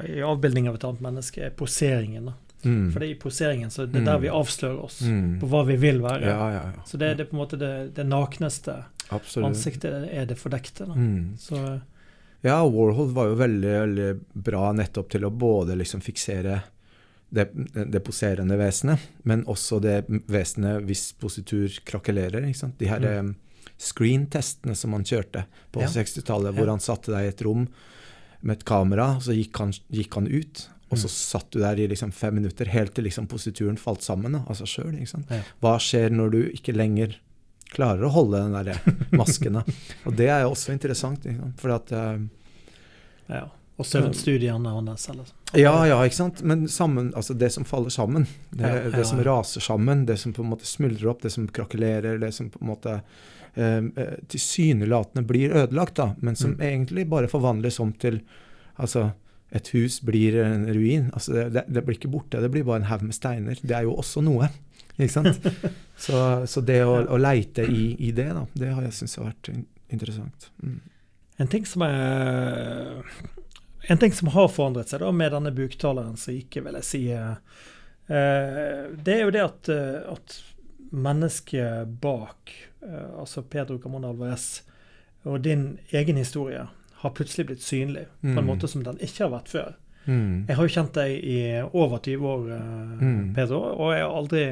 i 0.07 0.21
avbildning 0.23 0.69
av 0.69 0.79
et 0.79 0.87
annet 0.87 1.05
menneske, 1.07 1.45
er 1.45 1.55
poseringen. 1.55 2.33
Mm. 2.61 2.91
For 2.91 2.99
det 2.99 3.07
er 3.07 3.13
i 3.15 3.19
poseringen 3.19 3.71
så 3.73 3.87
det 3.87 4.03
er 4.03 4.05
der 4.05 4.19
mm. 4.19 4.25
vi 4.25 4.33
avslører 4.37 4.81
oss 4.83 4.99
mm. 5.01 5.39
på 5.41 5.49
hva 5.49 5.63
vi 5.71 5.79
vil 5.81 6.03
være. 6.03 6.27
Ja, 6.27 6.49
ja, 6.53 6.65
ja. 6.75 6.83
Så 6.85 6.99
det, 6.99 7.15
det, 7.17 7.25
er 7.25 7.31
på 7.31 7.37
en 7.37 7.41
måte 7.41 7.57
det, 7.61 7.73
det 7.97 8.05
nakneste 8.05 8.83
Absolutt. 9.09 9.47
ansiktet 9.47 10.11
er 10.11 10.27
det 10.29 10.37
fordekte. 10.39 10.85
Mm. 10.91 11.39
Så 11.41 11.57
ja, 12.41 12.57
Warhol 12.65 13.11
var 13.13 13.29
jo 13.29 13.37
veldig, 13.37 13.71
veldig 13.71 14.09
bra 14.33 14.71
nettopp 14.73 15.11
til 15.13 15.27
å 15.27 15.33
både 15.33 15.75
liksom 15.77 16.01
fiksere 16.01 16.61
det, 17.31 17.47
det 17.87 18.01
poserende 18.03 18.57
vesenet, 18.59 18.99
men 19.29 19.45
også 19.49 19.79
det 19.83 20.01
vesenet 20.09 20.83
hvis 20.87 21.11
positur 21.21 21.71
krakelerer. 21.87 22.43
ikke 22.49 22.63
sant? 22.63 22.75
De 22.81 22.89
her 22.89 23.05
mm. 23.05 23.31
screen-testene 23.79 24.75
som 24.75 24.97
han 24.97 25.07
kjørte 25.07 25.45
på 25.71 25.85
ja. 25.85 25.91
60-tallet, 25.93 26.57
hvor 26.57 26.67
ja. 26.67 26.75
han 26.75 26.83
satte 26.83 27.13
deg 27.13 27.29
i 27.29 27.31
et 27.31 27.45
rom 27.45 27.69
med 28.41 28.57
et 28.57 28.67
kamera, 28.67 29.13
så 29.21 29.37
gikk 29.37 29.61
han, 29.61 29.71
gikk 29.93 30.17
han 30.17 30.27
ut. 30.27 30.65
Og 30.91 30.99
så 30.99 31.07
mm. 31.07 31.15
satt 31.15 31.53
du 31.53 31.61
der 31.61 31.79
i 31.79 31.87
liksom 31.87 32.11
fem 32.11 32.35
minutter 32.41 32.67
helt 32.73 32.97
til 32.97 33.07
liksom 33.07 33.29
posituren 33.31 33.79
falt 33.79 34.03
sammen 34.03 34.35
av 34.41 34.57
seg 34.59 34.67
sjøl. 34.73 34.97
Ja. 34.99 35.43
Hva 35.63 35.77
skjer 35.79 36.11
når 36.11 36.33
du 36.33 36.41
ikke 36.49 36.75
lenger 36.75 37.15
klarer 37.71 38.03
å 38.03 38.11
holde 38.11 38.41
den 38.43 38.57
der 38.57 38.81
masken. 39.21 39.61
og 39.61 40.19
det 40.19 40.27
er 40.27 40.43
jo 40.43 40.51
også 40.51 40.75
interessant. 40.75 41.23
For 41.61 41.77
at 41.77 41.95
uh, 41.95 42.19
ja. 43.27 43.47
Og 43.81 43.87
søvnstudiene 43.87 44.69
hans. 44.69 45.07
Eller? 45.09 45.29
Ja, 45.57 45.73
ja, 45.89 45.97
ikke 46.05 46.15
sant. 46.19 46.43
Men 46.45 46.67
sammen, 46.69 47.09
altså 47.17 47.33
det 47.33 47.49
som 47.55 47.65
faller 47.65 47.89
sammen, 47.89 48.27
det, 48.49 48.67
ja, 48.67 48.81
ja, 48.85 48.91
det 48.93 49.05
som 49.09 49.21
raser 49.25 49.63
sammen, 49.63 50.05
det 50.05 50.19
som 50.21 50.33
på 50.33 50.43
en 50.43 50.51
måte 50.51 50.69
smuldrer 50.69 51.09
opp, 51.09 51.23
det 51.23 51.33
som 51.33 51.47
krakelerer, 51.49 52.19
det 52.21 52.31
som 52.35 52.51
på 52.53 52.61
en 52.61 52.69
måte 52.69 52.99
eh, 53.55 54.11
tilsynelatende 54.29 55.25
blir 55.27 55.55
ødelagt, 55.63 55.97
da, 55.97 56.11
men 56.19 56.37
som 56.37 56.53
mm. 56.53 56.61
egentlig 56.67 57.07
bare 57.09 57.31
forvandles 57.31 57.79
om 57.81 57.95
til 57.97 58.21
altså, 58.75 59.09
et 59.49 59.73
hus 59.73 59.99
blir 60.05 60.37
en 60.43 60.67
ruin. 60.69 61.09
Altså 61.13 61.33
det, 61.33 61.49
det, 61.55 61.65
det, 61.67 61.85
blir 61.87 61.97
ikke 61.97 62.13
borte, 62.13 62.43
det 62.43 62.51
blir 62.53 62.67
bare 62.67 62.83
en 62.83 62.91
haug 62.91 63.07
med 63.07 63.17
steiner. 63.17 63.59
Det 63.61 63.75
er 63.75 63.89
jo 63.89 63.97
også 63.97 64.23
noe. 64.23 64.51
Ikke 64.97 65.13
sant? 65.15 65.51
så, 66.05 66.21
så, 66.45 66.61
det 66.61 66.83
å, 66.85 66.99
å 67.09 67.19
leite 67.19 67.65
i, 67.65 67.95
i, 67.97 68.13
det, 68.15 68.29
da, 68.37 68.45
det 68.53 68.71
har 68.75 68.85
jeg 68.85 68.99
syntes 68.99 69.19
har 69.19 69.31
vært 69.31 69.51
interessant. 69.91 70.51
Mm. 70.61 70.79
En 71.39 71.47
ting 71.49 71.65
som 71.65 71.85
er 71.85 73.05
en 73.81 73.97
ting 73.97 74.13
som 74.13 74.27
har 74.27 74.47
forandret 74.47 74.89
seg 74.89 75.01
da 75.01 75.11
med 75.11 75.33
denne 75.33 75.51
buktaleren 75.55 76.17
som 76.19 76.35
gikk, 76.35 76.59
vil 76.65 76.77
jeg 76.79 76.87
si, 76.87 77.01
eh, 77.11 78.83
det 78.93 79.15
er 79.15 79.23
jo 79.25 79.33
det 79.33 79.43
at, 79.43 79.71
eh, 79.73 80.11
at 80.11 80.37
mennesket 80.91 81.95
bak, 82.03 82.53
eh, 82.85 83.09
altså 83.19 83.41
Pedro 83.41 83.79
Camon 83.81 84.05
Alvarez, 84.05 84.61
og 85.23 85.41
din 85.41 85.79
egen 85.89 86.17
historie, 86.17 86.67
har 87.01 87.15
plutselig 87.17 87.47
blitt 87.49 87.63
synlig 87.65 88.05
på 88.21 88.29
en 88.29 88.43
mm. 88.43 88.45
måte 88.45 88.67
som 88.69 88.83
den 88.85 88.99
ikke 89.01 89.25
har 89.25 89.33
vært 89.33 89.49
før. 89.49 89.75
Mm. 90.05 90.45
Jeg 90.47 90.55
har 90.57 90.67
jo 90.67 90.73
kjent 90.75 90.97
deg 90.97 91.23
i 91.25 91.37
over 91.65 91.97
20 91.97 92.27
år, 92.29 92.43
mm. 93.01 93.21
Pedro, 93.35 93.61
og 93.73 93.93
jeg 93.95 94.03
har 94.05 94.17
aldri 94.17 94.43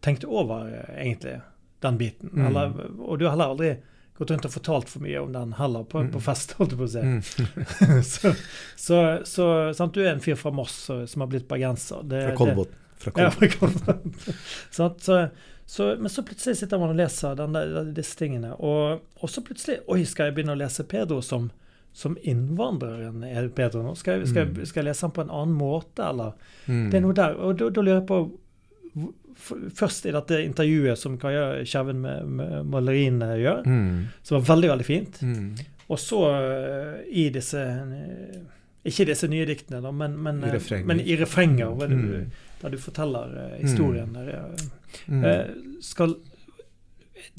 tenkt 0.00 0.24
over 0.24 0.70
egentlig 0.96 1.38
den 1.84 1.98
biten. 2.00 2.32
Mm. 2.32 2.46
Eller, 2.48 2.72
og 2.96 3.18
du 3.20 3.26
har 3.26 3.34
heller 3.36 3.52
aldri 3.52 3.72
gått 4.18 4.30
rundt 4.30 4.46
og 4.48 4.52
fortalt 4.54 4.90
for 4.92 5.04
mye 5.04 5.20
om 5.22 5.32
den 5.32 5.54
heller, 5.58 5.84
på, 5.84 6.02
på 6.12 6.20
mm. 6.20 6.24
fest, 6.24 6.56
holdt 6.58 6.74
jeg 6.74 6.80
på 6.80 6.88
å 6.88 6.92
si. 6.92 7.04
Mm. 7.06 8.02
så, 8.12 8.34
så, 8.76 8.98
så 9.28 9.46
sant, 9.76 9.94
du 9.94 10.04
er 10.04 10.12
en 10.12 10.22
fyr 10.24 10.36
fra 10.38 10.52
Moss 10.54 10.84
som 10.88 11.24
har 11.24 11.30
blitt 11.32 11.48
bergenser. 11.50 12.04
Det, 12.08 12.26
fra 12.30 12.36
Kolbotn. 12.42 12.76
Ja, 13.16 13.30
fra 13.34 13.48
Kolbotn. 13.54 14.12
så, 14.76 14.90
så, 15.66 15.96
men 15.96 16.12
så 16.12 16.26
plutselig 16.28 16.60
sitter 16.60 16.82
man 16.82 16.92
og 16.92 17.00
leser 17.00 17.38
der, 17.38 17.90
disse 17.96 18.18
tingene, 18.18 18.52
og, 18.58 19.02
og, 19.20 19.26
så 19.30 19.44
plutselig 19.46 19.80
Oi, 19.88 20.02
skal 20.08 20.28
jeg 20.28 20.36
begynne 20.36 20.56
å 20.56 20.60
lese 20.60 20.84
Pedro 20.88 21.22
som, 21.24 21.48
som 21.96 22.18
innvandreren 22.20 23.24
er 23.24 23.48
Pedro 23.56 23.80
nå? 23.86 23.96
Skal 23.96 24.20
jeg, 24.20 24.28
skal, 24.34 24.44
jeg, 24.44 24.52
mm. 24.52 24.68
skal 24.68 24.82
jeg 24.82 24.90
lese 24.90 25.08
han 25.08 25.16
på 25.16 25.24
en 25.24 25.32
annen 25.32 25.56
måte, 25.56 26.04
eller? 26.12 26.36
Mm. 26.66 26.86
Det 26.92 27.00
er 27.00 27.04
noe 27.06 27.16
der. 27.16 27.40
Og 27.40 27.62
da 27.62 27.72
lurer 27.80 28.02
jeg 28.02 28.08
på 28.10 28.22
Først 29.36 30.06
i 30.06 30.12
dette 30.14 30.38
intervjuet 30.44 30.98
som 30.98 31.18
Kaja 31.18 31.64
Kjerven 31.64 32.00
med, 32.00 32.26
med 32.26 32.66
Malerine 32.66 33.28
gjør, 33.40 33.62
Mm. 33.66 34.06
som 34.22 34.40
var 34.40 34.56
veldig, 34.56 34.68
veldig 34.72 34.86
fint. 34.86 35.20
Mm. 35.22 35.54
Og 35.88 35.98
så 35.98 36.20
eh, 36.30 37.00
i 37.10 37.28
disse 37.34 37.60
eh, 37.60 38.40
Ikke 38.84 39.04
disse 39.06 39.28
nye 39.30 39.44
diktene, 39.46 39.80
da, 39.82 39.90
men, 39.94 40.16
men, 40.22 40.40
I 40.42 40.48
eh, 40.56 40.82
men 40.84 41.00
i 41.00 41.16
refrenger, 41.16 41.66
hvor 41.76 41.86
du, 41.88 41.96
Mm. 41.96 42.30
der 42.62 42.70
du 42.70 42.78
forteller 42.78 43.36
eh, 43.52 43.58
historien. 43.66 44.12
Der. 44.12 44.56
Mm. 45.08 45.78
Skal 45.82 46.16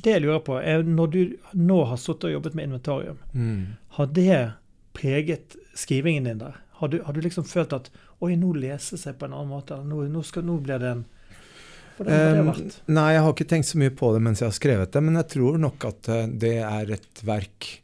Det 0.04 0.14
jeg 0.14 0.22
lurer 0.24 0.40
på, 0.40 0.58
er 0.64 0.84
når 0.84 1.08
du 1.12 1.36
nå 1.54 1.84
har 1.90 1.98
sittet 1.98 2.30
og 2.30 2.32
jobbet 2.38 2.56
med 2.56 2.64
inventarium, 2.70 3.18
Mm. 3.34 3.66
har 3.90 4.06
det 4.06 4.52
preget 4.94 5.56
skrivingen 5.76 6.24
din 6.24 6.38
der? 6.40 6.56
Har 6.80 6.88
du, 6.88 7.02
har 7.04 7.14
du 7.14 7.22
liksom 7.22 7.44
følt 7.44 7.74
at 7.74 7.90
Oi, 8.22 8.36
nå 8.40 8.54
leses 8.56 9.04
jeg 9.06 9.18
på 9.20 9.26
en 9.26 9.34
annen 9.34 9.50
måte? 9.52 9.74
Eller 9.74 9.84
nå, 9.84 10.08
nå, 10.08 10.22
skal, 10.24 10.44
nå 10.48 10.62
blir 10.64 10.80
det 10.80 10.88
en 10.94 11.06
Hvordan 12.04 12.26
har 12.28 12.34
det 12.34 12.42
Um, 12.44 12.52
vært? 12.52 12.78
nei, 12.88 13.08
jeg 13.14 13.22
har 13.26 13.34
ikke 13.34 13.48
tenkt 13.54 13.70
så 13.72 13.78
mye 13.82 13.94
på 13.96 14.14
det 14.14 14.22
mens 14.26 14.40
jeg 14.44 14.50
har 14.50 14.58
skrevet 14.60 14.92
det, 14.94 15.04
men 15.04 15.16
jeg 15.22 15.28
tror 15.38 15.58
nok 15.64 15.86
at 15.90 16.10
eh, 16.10 16.28
det 16.28 16.56
er 16.64 16.92
et 17.00 17.24
verk 17.24 17.80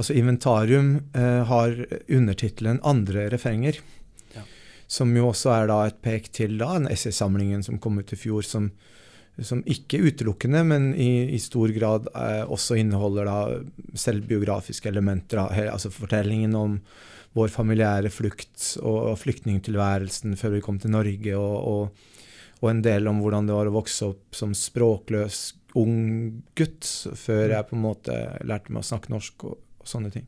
Altså 0.00 0.14
Inventarium 0.16 0.94
uh, 1.14 1.44
har 1.44 1.74
undertittelen 2.08 2.78
'Andre 2.80 3.28
refrenger', 3.28 3.80
Ja. 4.34 4.42
som 4.88 5.12
jo 5.16 5.26
også 5.28 5.50
er 5.52 5.66
da 5.68 5.82
et 5.86 6.00
pek 6.00 6.30
til 6.32 6.56
da 6.56 6.78
den 6.78 6.88
essaysamlingen 6.88 7.62
som 7.62 7.76
kom 7.78 7.98
ut 7.98 8.12
i 8.12 8.16
fjor, 8.16 8.40
som, 8.42 8.70
som 9.42 9.60
ikke 9.66 10.00
utelukkende, 10.00 10.64
men 10.64 10.94
i, 10.94 11.28
i 11.34 11.38
stor 11.38 11.68
grad 11.76 12.08
eh, 12.14 12.44
også 12.48 12.78
inneholder 12.80 13.24
da 13.28 13.60
selvbiografiske 13.94 14.88
elementer. 14.88 15.36
Da, 15.42 15.48
he- 15.54 15.68
altså 15.70 15.90
fortellingen 15.92 16.54
om 16.56 16.78
vår 17.36 17.48
familiære 17.52 18.10
flukt 18.10 18.78
og, 18.82 19.10
og 19.12 19.18
flyktningtilværelsen 19.20 20.36
før 20.40 20.56
vi 20.56 20.60
kom 20.64 20.78
til 20.82 20.90
Norge, 20.96 21.36
og, 21.36 21.68
og 21.74 22.09
og 22.60 22.68
en 22.70 22.82
del 22.84 23.08
om 23.08 23.22
hvordan 23.22 23.48
det 23.48 23.56
var 23.56 23.70
å 23.70 23.74
vokse 23.74 24.10
opp 24.12 24.36
som 24.36 24.52
språkløs 24.56 25.40
ung 25.80 26.42
gutt, 26.58 26.86
før 27.16 27.54
jeg 27.54 27.68
på 27.68 27.76
en 27.76 27.84
måte 27.84 28.16
lærte 28.46 28.74
meg 28.74 28.82
å 28.82 28.90
snakke 28.90 29.12
norsk 29.12 29.46
og, 29.48 29.58
og 29.80 29.88
sånne 29.88 30.12
ting. 30.12 30.26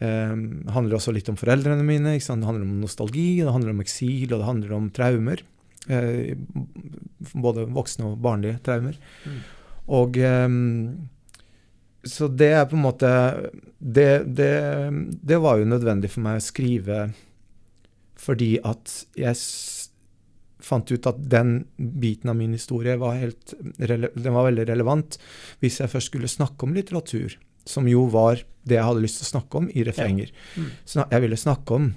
Um, 0.00 0.64
det 0.64 0.74
handler 0.74 0.98
også 0.98 1.14
litt 1.14 1.28
om 1.30 1.38
foreldrene 1.38 1.84
mine. 1.86 2.16
Det 2.16 2.26
handler 2.26 2.64
om 2.64 2.80
nostalgi, 2.82 3.44
det 3.44 3.54
handler 3.54 3.74
om 3.74 3.82
eksil, 3.84 4.32
og 4.32 4.38
det 4.40 4.48
handler 4.48 4.76
om 4.78 4.88
traumer. 4.94 5.44
Eh, 5.84 6.32
både 7.36 7.66
voksne 7.68 8.08
og 8.08 8.22
barnlige 8.24 8.60
traumer. 8.64 8.96
Mm. 9.28 9.42
Og 9.94 10.16
um, 10.16 11.08
Så 12.04 12.28
det 12.28 12.50
er 12.56 12.64
på 12.68 12.76
en 12.78 12.86
måte 12.86 13.10
det, 13.78 14.24
det, 14.24 14.54
det 15.20 15.38
var 15.44 15.60
jo 15.60 15.68
nødvendig 15.68 16.10
for 16.12 16.24
meg 16.24 16.40
å 16.40 16.44
skrive 16.44 16.98
fordi 18.24 18.54
at 18.64 18.92
jeg 19.18 19.36
fant 20.64 20.90
ut 20.92 21.08
at 21.10 21.18
den 21.30 21.56
biten 21.76 22.32
av 22.32 22.38
min 22.38 22.54
historie 22.56 22.96
var, 23.00 23.18
helt 23.20 23.54
den 23.78 24.32
var 24.34 24.48
veldig 24.48 24.66
relevant 24.70 25.18
hvis 25.62 25.80
jeg 25.82 25.92
først 25.92 26.12
skulle 26.12 26.30
snakke 26.30 26.66
om 26.66 26.74
litteratur, 26.76 27.36
som 27.68 27.88
jo 27.88 28.06
var 28.12 28.42
det 28.64 28.78
jeg 28.78 28.88
hadde 28.88 29.04
lyst 29.04 29.20
til 29.20 29.28
å 29.28 29.32
snakke 29.34 29.60
om 29.60 29.68
i 29.72 29.84
refrenger. 29.86 30.32
Mm. 30.56 30.70
Jeg 31.12 31.24
ville 31.24 31.40
snakke 31.40 31.76
om 31.76 31.92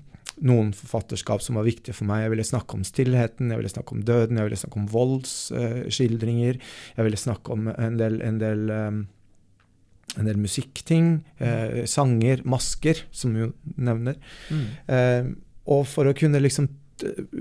noen 0.45 0.71
forfatterskap 0.75 1.41
som 1.41 1.57
var 1.57 1.65
viktige 1.65 1.95
for 1.97 2.07
meg. 2.09 2.23
Jeg 2.25 2.33
ville 2.35 2.45
snakke 2.45 2.77
om 2.77 2.85
stillheten, 2.85 3.51
jeg 3.51 3.61
ville 3.61 3.71
snakke 3.71 3.95
om 3.95 4.03
døden, 4.05 4.37
jeg 4.37 4.49
ville 4.49 4.59
snakke 4.61 4.81
om 4.81 4.89
voldsskildringer. 4.93 6.59
jeg 6.97 7.07
ville 7.07 7.21
snakke 7.21 7.55
om 7.55 7.69
en 7.73 7.97
del, 7.97 8.19
en 8.21 8.41
del, 8.41 8.69
um, 8.69 8.99
en 10.17 10.29
del 10.29 10.37
musikkting. 10.37 11.23
eh, 11.39 11.85
sanger, 11.85 12.43
masker, 12.45 13.03
som 13.11 13.33
vi 13.33 13.45
jo 13.45 13.53
nevner. 13.77 14.15
Mm. 14.49 14.67
Eh, 14.87 15.25
og 15.67 15.87
for 15.87 16.05
å 16.05 16.15
kunne 16.15 16.39
liksom 16.41 16.69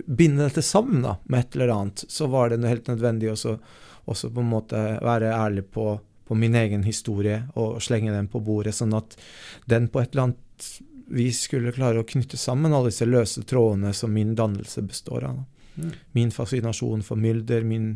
binde 0.06 0.44
dette 0.44 0.62
sammen 0.62 1.02
da, 1.02 1.16
med 1.24 1.40
et 1.40 1.56
eller 1.56 1.72
annet, 1.74 2.04
så 2.08 2.26
var 2.32 2.50
det 2.50 2.68
helt 2.68 2.88
nødvendig 2.88 3.30
også, 3.32 3.56
også 4.04 4.30
på 4.30 4.42
en 4.42 4.50
måte 4.50 4.82
være 5.02 5.32
ærlig 5.34 5.64
på, 5.72 6.00
på 6.26 6.34
min 6.34 6.54
egen 6.54 6.82
historie 6.86 7.42
og 7.54 7.80
slenge 7.82 8.12
den 8.12 8.28
på 8.28 8.40
bordet, 8.40 8.74
sånn 8.74 8.94
at 8.96 9.16
den 9.64 9.88
på 9.88 10.02
et 10.02 10.12
eller 10.12 10.28
annet 10.28 10.70
vis 11.06 11.44
skulle 11.46 11.74
klare 11.74 12.02
å 12.02 12.06
knytte 12.08 12.38
sammen 12.40 12.74
alle 12.74 12.90
disse 12.90 13.06
løse 13.06 13.44
trådene 13.46 13.92
som 13.94 14.12
min 14.12 14.34
dannelse 14.34 14.82
består 14.82 15.28
av. 15.28 15.44
Mm. 15.76 15.92
Min 16.16 16.32
fascinasjon 16.34 17.02
for 17.06 17.20
mylder, 17.20 17.62
min, 17.62 17.92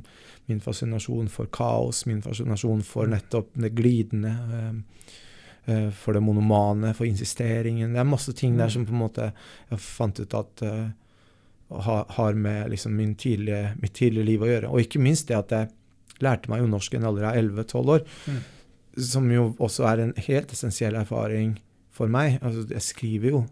min 0.47 0.61
fascinasjon 0.61 1.29
for 1.33 1.51
kaos, 1.51 2.05
min 2.07 2.23
fascinasjon 2.23 2.85
for 2.87 3.11
nettopp 3.11 3.55
det 3.59 3.73
glidende, 3.75 4.35
eh, 4.59 5.07
eh, 5.75 5.91
for 5.91 6.15
det 6.15 6.23
monomane, 6.23 6.95
for 6.95 7.09
insisteringen. 7.09 7.95
Det 7.95 8.01
er 8.01 8.05
masse 8.05 8.33
ting 8.33 8.57
der 8.57 8.69
Mm. 8.69 8.71
som 8.71 8.87
på 8.87 8.93
en 8.93 9.03
måte 9.09 9.33
jeg 9.71 9.79
fant 9.81 10.21
ut 10.21 10.35
at 10.35 10.63
eh, 10.63 10.89
ha, 11.71 12.05
har 12.17 12.35
med 12.35 12.71
liksom 12.71 12.97
min 12.97 13.15
tidlige, 13.15 13.75
mitt 13.83 13.93
tidlige 13.95 14.25
liv 14.27 14.43
å 14.43 14.49
gjøre. 14.51 14.71
Og 14.71 14.81
ikke 14.85 15.01
minst 15.03 15.29
det 15.29 15.37
at 15.39 15.51
jeg 15.55 15.69
lærte 16.21 16.51
meg 16.51 16.61
jo 16.61 16.67
norsk 16.67 16.95
i 16.95 16.97
en 17.01 17.05
alder 17.09 17.25
av 17.31 17.37
11-12 17.41 17.93
år, 17.95 18.03
Mm. 18.27 18.41
som 19.07 19.31
jo 19.31 19.55
også 19.59 19.87
er 19.89 20.01
en 20.03 20.13
helt 20.17 20.53
essensiell 20.53 20.95
erfaring 20.99 21.59
for 21.91 22.09
meg. 22.09 22.41
Altså, 22.43 22.67
jeg 22.71 22.83
skriver 22.83 23.31
jo 23.31 23.47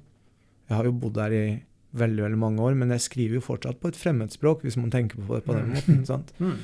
Jeg 0.69 0.77
har 0.77 0.85
jo 0.85 0.93
bodd 0.93 1.15
der 1.15 1.33
i 1.33 1.63
veldig 1.97 2.23
veldig 2.27 2.39
mange 2.39 2.61
år, 2.61 2.75
men 2.77 2.91
jeg 2.91 3.01
skriver 3.01 3.35
jo 3.39 3.41
fortsatt 3.41 3.79
på 3.81 3.89
et 3.89 3.97
fremmedspråk, 3.97 4.61
hvis 4.63 4.77
man 4.77 4.91
tenker 4.91 5.17
på 5.25 5.35
det 5.39 5.45
på 5.47 5.55
den 5.55 5.71
Mm. 5.71 5.75
måten. 5.75 6.05
sant? 6.11 6.33
Mm. 6.39 6.59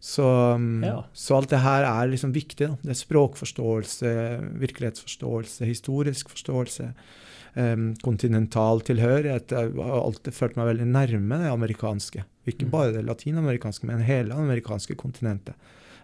Så, 0.00 0.24
um, 0.54 0.82
Ja. 0.82 1.02
så 1.12 1.36
alt 1.36 1.50
det 1.50 1.58
her 1.60 1.84
er 1.84 2.08
liksom 2.08 2.32
viktig. 2.32 2.66
Da. 2.68 2.76
Det 2.82 2.90
er 2.94 3.00
språkforståelse, 3.04 4.12
virkelighetsforståelse, 4.60 5.66
historisk 5.68 6.30
forståelse, 6.32 6.92
um, 7.56 7.94
kontinental 8.02 8.80
tilhørighet. 8.80 9.52
Jeg 9.52 9.74
har 9.76 10.00
alltid 10.04 10.32
følt 10.36 10.56
meg 10.56 10.70
veldig 10.74 10.86
nærme 10.88 11.38
det 11.42 11.50
amerikanske. 11.52 12.24
Ikke 12.48 12.64
Mm. 12.64 12.70
bare 12.70 12.92
det 12.92 13.04
latinamerikanske, 13.04 13.84
men 13.84 14.00
hele 14.00 14.28
det 14.30 14.38
amerikanske 14.38 14.96
kontinentet 14.96 15.54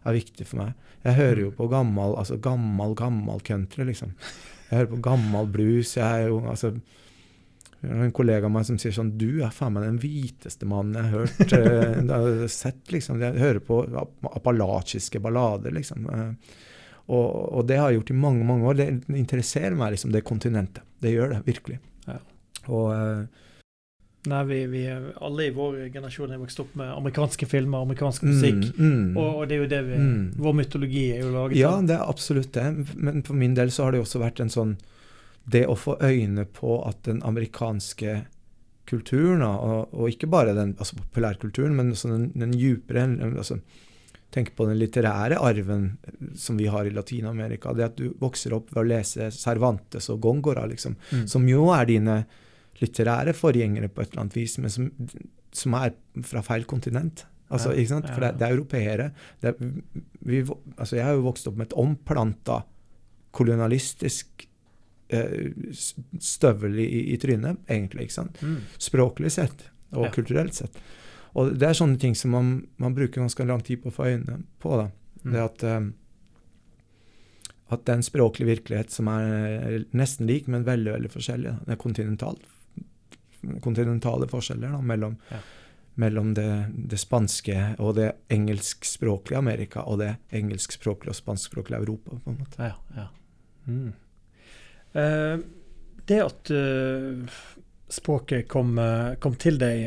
er 0.04 0.12
viktig 0.12 0.46
for 0.46 0.58
meg. 0.58 0.74
Jeg 1.04 1.14
hører 1.14 1.38
jo 1.40 1.50
Mm. 1.50 1.56
på 1.56 1.70
gammel, 1.70 2.16
altså 2.18 2.36
gammel, 2.40 2.94
gammel 2.94 3.40
country, 3.40 3.84
liksom. 3.84 4.12
Jeg 4.70 4.78
hører 4.86 4.96
på 4.96 5.00
gammel 5.02 5.46
blues. 5.46 5.94
Jeg 5.96 6.04
er 6.24 6.28
jo 6.28 6.40
altså 6.40 6.80
jeg 7.82 7.92
har 7.92 8.04
en 8.06 8.12
kollega 8.16 8.46
av 8.48 8.52
meg 8.54 8.64
som 8.66 8.78
sier 8.80 8.94
sånn 8.96 9.10
Du 9.20 9.42
er 9.44 9.50
faen 9.54 9.74
meg 9.76 9.84
den 9.84 9.98
hviteste 10.02 10.66
mannen 10.66 10.96
jeg 10.96 11.10
har 11.10 11.18
hørt 11.20 11.52
eh, 11.52 11.98
jeg 12.00 12.08
har 12.10 12.48
sett, 12.48 12.80
liksom. 12.94 13.20
Jeg 13.20 13.38
hører 13.42 13.60
på 13.60 13.82
apalachiske 14.32 15.20
ballader, 15.22 15.74
liksom. 15.76 16.08
Eh, 16.10 16.30
Og, 17.06 17.26
og 17.54 17.66
det 17.68 17.76
har 17.78 17.92
jeg 17.92 18.00
gjort 18.00 18.08
i 18.10 18.14
mange, 18.18 18.42
mange 18.44 18.66
år. 18.66 18.74
Det 18.80 18.86
interesserer 19.14 19.76
meg, 19.78 19.92
liksom, 19.94 20.10
det 20.10 20.24
kontinentet. 20.26 20.82
Det 20.98 21.12
gjør 21.12 21.36
det, 21.36 21.42
virkelig. 21.46 21.76
Ja. 22.08 22.16
Og 22.66 22.88
eh, 22.96 23.44
Nei, 24.26 24.40
vi, 24.48 24.56
vi 24.66 24.80
alle 24.90 25.44
i 25.46 25.52
vår 25.54 25.76
generasjon 25.94 26.32
er 26.34 26.40
vokst 26.42 26.58
opp 26.64 26.72
med 26.74 26.88
amerikanske 26.96 27.46
filmer, 27.46 27.84
amerikansk 27.86 28.24
musikk. 28.26 28.58
mm, 28.74 28.88
mm. 28.90 29.12
Og, 29.22 29.28
og 29.36 29.46
det 29.46 29.54
er 29.54 29.60
jo 29.62 29.68
det 29.70 29.82
vi 29.86 30.00
Mm. 30.02 30.24
Vår 30.48 30.56
mytologi 30.64 31.04
er 31.14 31.22
jo 31.22 31.30
laget 31.30 31.60
Ja, 31.60 31.70
det 31.86 31.94
er 31.94 32.02
absolutt 32.10 32.50
det. 32.58 32.66
Men 32.98 33.22
for 33.22 33.38
min 33.38 33.54
del 33.54 33.70
så 33.70 33.84
har 33.86 33.94
det 33.94 34.02
også 34.02 34.18
vært 34.24 34.42
en 34.42 34.50
sånn 34.50 34.74
Det 35.46 35.64
å 35.70 35.76
få 35.78 35.96
øyne 36.02 36.44
på 36.50 36.80
at 36.88 37.02
den 37.06 37.20
amerikanske 37.22 38.24
kulturen, 38.86 39.42
og, 39.42 39.92
og 39.94 40.08
ikke 40.12 40.28
bare 40.30 40.54
den 40.54 40.74
altså 40.78 40.96
populærkulturen, 41.00 41.74
men 41.74 41.92
den, 41.94 42.30
den 42.38 42.54
djupere 42.56 43.06
altså, 43.36 43.60
Tenk 44.34 44.50
på 44.58 44.66
den 44.68 44.76
litterære 44.76 45.38
arven 45.38 45.84
som 46.36 46.58
vi 46.58 46.66
har 46.68 46.84
i 46.84 46.90
Latin-Amerika. 46.92 47.70
Det 47.72 47.84
at 47.86 47.94
du 47.96 48.10
vokser 48.20 48.52
opp 48.52 48.72
ved 48.74 48.80
å 48.82 48.88
lese 48.90 49.28
Cervantes 49.32 50.10
og 50.12 50.18
Gongora, 50.20 50.66
liksom, 50.68 50.96
Mm. 51.12 51.22
som 51.30 51.46
jo 51.48 51.68
er 51.72 51.86
dine 51.86 52.16
litterære 52.82 53.32
forgjengere 53.32 53.88
på 53.88 54.02
et 54.02 54.10
eller 54.10 54.24
annet 54.24 54.36
vis, 54.36 54.58
men 54.58 54.68
som, 54.74 54.90
som 55.54 55.74
er 55.78 55.94
fra 56.26 56.42
feil 56.42 56.66
kontinent. 56.68 57.24
Altså, 57.48 57.70
Ja, 57.72 57.78
ikke 57.80 57.92
sant? 57.94 58.10
For 58.10 58.20
det, 58.26 58.32
det 58.40 58.48
er 58.48 58.56
europeere. 58.58 59.06
Det 59.40 59.52
er, 59.54 59.72
vi, 60.26 60.42
altså, 60.76 60.96
jeg 60.98 61.04
har 61.06 61.14
jo 61.16 61.24
vokst 61.30 61.46
opp 61.48 61.56
med 61.56 61.70
et 61.70 61.78
omplanta 61.78 62.64
kolonialistisk 63.32 64.42
eh, 64.42 64.50
støvel 66.20 66.78
i, 66.82 67.12
i 67.14 67.16
trynet, 67.22 67.58
egentlig. 67.68 68.08
ikke 68.08 68.12
sant? 68.20 68.40
Mm. 68.42 68.56
Språklig 68.78 69.30
sett 69.30 69.68
og 69.92 70.04
Ja. 70.06 70.10
kulturelt 70.10 70.54
sett. 70.54 70.78
Og 71.36 71.52
det 71.58 71.68
er 71.68 71.74
sånne 71.78 71.98
ting 72.00 72.14
som 72.14 72.30
man, 72.30 72.66
man 72.78 72.94
bruker 72.94 73.20
ganske 73.20 73.44
lang 73.46 73.60
tid 73.62 73.82
på 73.82 73.90
å 73.90 73.94
få 73.94 74.06
øynene 74.08 74.42
på. 74.58 74.76
da. 74.76 74.88
Mm. 75.24 75.32
Det 75.32 75.42
at, 75.44 75.64
um, 75.76 75.94
at 77.70 77.84
det 77.84 77.92
er 77.92 77.96
en 78.00 78.02
språklig 78.02 78.46
virkelighet 78.46 78.90
som 78.90 79.08
er 79.08 79.84
nesten 79.92 80.26
lik, 80.26 80.46
men 80.48 80.64
veldig 80.64 80.92
veldig 80.96 81.10
forskjellig. 81.12 81.52
Da. 81.52 81.64
Det 81.66 81.72
er 81.76 81.82
kontinental, 81.82 82.38
kontinentale 83.62 84.26
forskjeller 84.30 84.72
da, 84.72 84.80
mellom, 84.80 85.16
Ja. 85.30 85.38
mellom 85.96 86.34
det, 86.34 86.48
det 86.88 86.98
spanske 86.98 87.76
og 87.78 87.94
det 87.96 88.12
engelskspråklige 88.30 89.38
Amerika 89.38 89.82
og 89.86 89.98
det 89.98 90.16
engelskspråklige 90.32 91.10
og 91.14 91.16
spanskspråklige 91.20 91.78
Europa. 91.82 92.18
på 92.24 92.30
en 92.30 92.38
måte. 92.38 92.58
Ja, 92.58 92.74
ja. 92.96 93.08
Mm. 93.66 93.92
Eh, 94.92 95.38
det 96.06 96.20
at 96.22 96.50
eh, 96.50 97.38
språket 97.88 98.48
kom, 98.48 98.78
eh, 98.78 99.14
kom 99.14 99.34
til 99.34 99.58
deg 99.58 99.82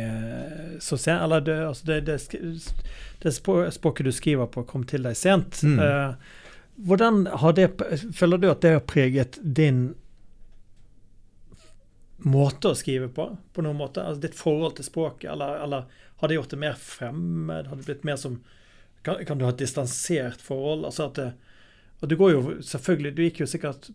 så 0.84 0.98
sent 1.00 1.24
Eller 1.24 1.42
det, 1.42 1.56
altså 1.68 1.86
det, 1.86 2.02
det, 2.08 2.18
det 3.24 3.34
språket 3.34 4.06
du 4.06 4.12
skriver 4.16 4.52
på, 4.52 4.64
kom 4.64 4.86
til 4.88 5.04
deg 5.08 5.18
sent. 5.18 5.64
Mm. 5.64 6.16
Hvordan 6.80 7.26
har 7.42 7.56
det 7.58 7.72
Føler 8.16 8.40
du 8.40 8.52
at 8.52 8.62
det 8.64 8.76
har 8.78 8.86
preget 8.88 9.40
din 9.42 9.90
måte 12.20 12.72
å 12.72 12.76
skrive 12.76 13.08
på, 13.16 13.30
på 13.56 13.64
noen 13.64 13.80
måte? 13.80 14.04
Altså 14.04 14.28
ditt 14.28 14.38
forhold 14.40 14.78
til 14.78 14.88
språket, 14.88 15.32
eller, 15.34 15.60
eller 15.64 16.08
Har 16.20 16.28
det 16.28 16.40
gjort 16.40 16.56
det 16.56 16.64
mer 16.64 16.80
fremmed? 16.80 17.68
Har 17.68 17.76
det 17.76 17.88
blitt 17.88 18.08
mer 18.08 18.20
som 18.20 18.42
Kan, 19.04 19.24
kan 19.26 19.40
du 19.40 19.46
ha 19.48 19.52
et 19.52 19.62
distansert 19.64 20.42
forhold? 20.44 20.86
Altså 20.88 21.08
at 21.08 21.20
det, 21.20 21.30
og 22.00 22.08
du 22.08 22.16
går 22.20 22.32
jo 22.32 22.42
selvfølgelig 22.64 23.16
Du 23.16 23.24
gikk 23.26 23.42
jo 23.44 23.50
sikkert 23.50 23.92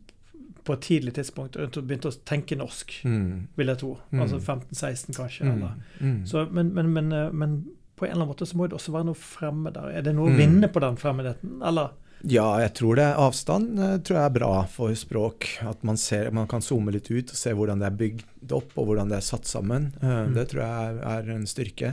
på 0.65 0.73
et 0.73 0.85
tidlig 0.87 1.13
tidspunkt 1.19 1.59
begynte 1.59 2.09
å 2.09 2.19
tenke 2.25 2.57
norsk, 2.57 2.95
Mm. 3.05 3.49
vil 3.57 3.67
jeg 3.69 3.79
tro. 3.83 3.99
Mm. 4.13 4.21
Altså 4.25 4.39
15-16, 4.41 5.13
kanskje. 5.17 5.45
Mm. 5.45 5.51
Eller. 5.57 5.75
Mm. 6.01 6.27
Så, 6.27 6.47
men, 6.51 6.71
men, 6.75 6.93
men, 6.93 7.13
eh, 7.13 7.33
men 7.33 7.59
på 7.97 8.07
en 8.07 8.11
eller 8.11 8.23
annen 8.23 8.33
måte 8.33 8.47
så 8.49 8.57
må 8.57 8.67
det 8.69 8.79
også 8.79 8.95
være 8.95 9.07
noe 9.11 9.19
fremmed 9.21 9.75
der. 9.77 9.91
Er 9.99 10.03
det 10.07 10.15
noe 10.17 10.33
å 10.33 10.39
vinne 10.39 10.71
på 10.73 10.81
den 10.83 10.97
fremmedheten, 10.97 11.61
eller? 11.63 11.93
Ja, 12.25 12.47
jeg 12.63 12.73
tror 12.79 12.97
det. 12.97 13.11
Avstand 13.21 13.79
eh, 13.79 13.99
tror 14.01 14.17
jeg 14.17 14.25
er 14.31 14.37
bra 14.39 14.53
for 14.73 14.95
språk. 14.97 15.51
At 15.69 15.85
man, 15.85 15.99
ser, 16.01 16.31
man 16.33 16.49
kan 16.49 16.65
zoome 16.65 16.95
litt 16.95 17.11
ut 17.13 17.29
og 17.35 17.37
se 17.37 17.53
hvordan 17.53 17.83
det 17.85 17.91
er 17.91 17.99
bygd 18.01 18.55
opp, 18.57 18.73
og 18.81 18.89
hvordan 18.89 19.13
det 19.13 19.19
er 19.21 19.27
satt 19.27 19.45
sammen. 19.51 19.91
Eh. 20.01 20.23
Det 20.33 20.47
tror 20.55 20.65
jeg 20.65 21.03
er, 21.13 21.29
en 21.37 21.45
styrke. 21.51 21.93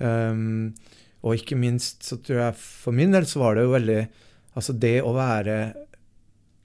Um, 0.00 0.72
og 1.20 1.36
ikke 1.36 1.58
minst 1.60 2.06
så 2.08 2.16
tror 2.24 2.38
jeg 2.46 2.56
for 2.56 2.96
min 2.96 3.12
del 3.12 3.26
så 3.28 3.42
var 3.42 3.58
det 3.58 3.66
jo 3.66 3.74
veldig 3.74 3.98
Altså 4.56 4.72
det 4.72 5.02
å 5.04 5.10
være 5.12 5.56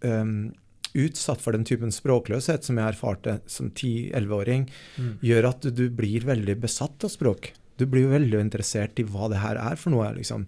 um, 0.07 0.47
utsatt 0.95 1.41
for 1.43 1.51
den 1.55 1.65
typen 1.67 1.91
språkløshet 1.93 2.63
som 2.67 2.77
jeg 2.79 2.93
erfarte 2.95 3.39
som 3.51 3.69
10-11-åring, 3.71 4.67
Mm. 4.97 5.13
gjør 5.21 5.49
at 5.49 5.61
du, 5.75 5.89
blir 5.89 6.25
veldig 6.25 6.55
besatt 6.61 7.03
av 7.03 7.09
språk. 7.13 7.51
Du 7.77 7.85
blir 7.85 8.07
veldig 8.07 8.39
interessert 8.39 8.99
i 8.99 9.03
hva 9.03 9.27
det 9.29 9.41
her 9.43 9.57
er 9.59 9.75
for 9.75 9.91
noe. 9.91 10.13
liksom. 10.15 10.45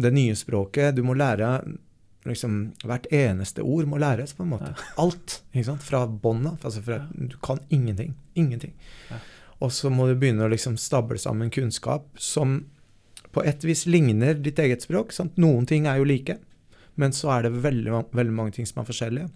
Det 0.00 0.12
nye 0.12 0.34
språket, 0.36 0.94
du 0.96 1.02
må 1.02 1.14
lære 1.16 1.76
liksom, 2.26 2.72
Hvert 2.84 3.06
eneste 3.12 3.62
ord 3.62 3.86
må 3.86 3.98
læres, 4.02 4.32
på 4.34 4.42
en 4.42 4.50
måte. 4.56 4.72
Alt. 4.98 5.42
ikke 5.54 5.64
sant? 5.70 5.82
Fra 5.86 6.06
bånn 6.06 6.46
av. 6.46 6.58
Altså 6.64 6.82
fra, 6.82 7.02
du 7.14 7.36
kan 7.42 7.60
ingenting. 7.70 8.14
Ingenting. 8.34 8.72
Ja. 9.10 9.20
Og 9.60 9.70
så 9.72 9.88
må 9.92 10.08
du 10.08 10.16
begynne 10.18 10.44
å 10.44 10.50
liksom 10.52 10.76
stable 10.76 11.18
sammen 11.18 11.50
kunnskap 11.54 12.08
som 12.18 12.66
på 13.32 13.44
et 13.44 13.62
vis 13.64 13.86
ligner 13.86 14.34
ditt 14.40 14.58
eget 14.58 14.82
språk. 14.84 15.12
Sant? 15.12 15.36
Noen 15.40 15.66
ting 15.68 15.86
er 15.86 15.98
jo 16.00 16.04
like, 16.08 16.38
men 16.96 17.12
så 17.12 17.30
er 17.38 17.42
det 17.46 17.52
veldig, 17.62 17.92
veldig 18.16 18.32
mange 18.36 18.52
ting 18.56 18.66
som 18.68 18.80
er 18.82 18.88
forskjellige. 18.88 19.30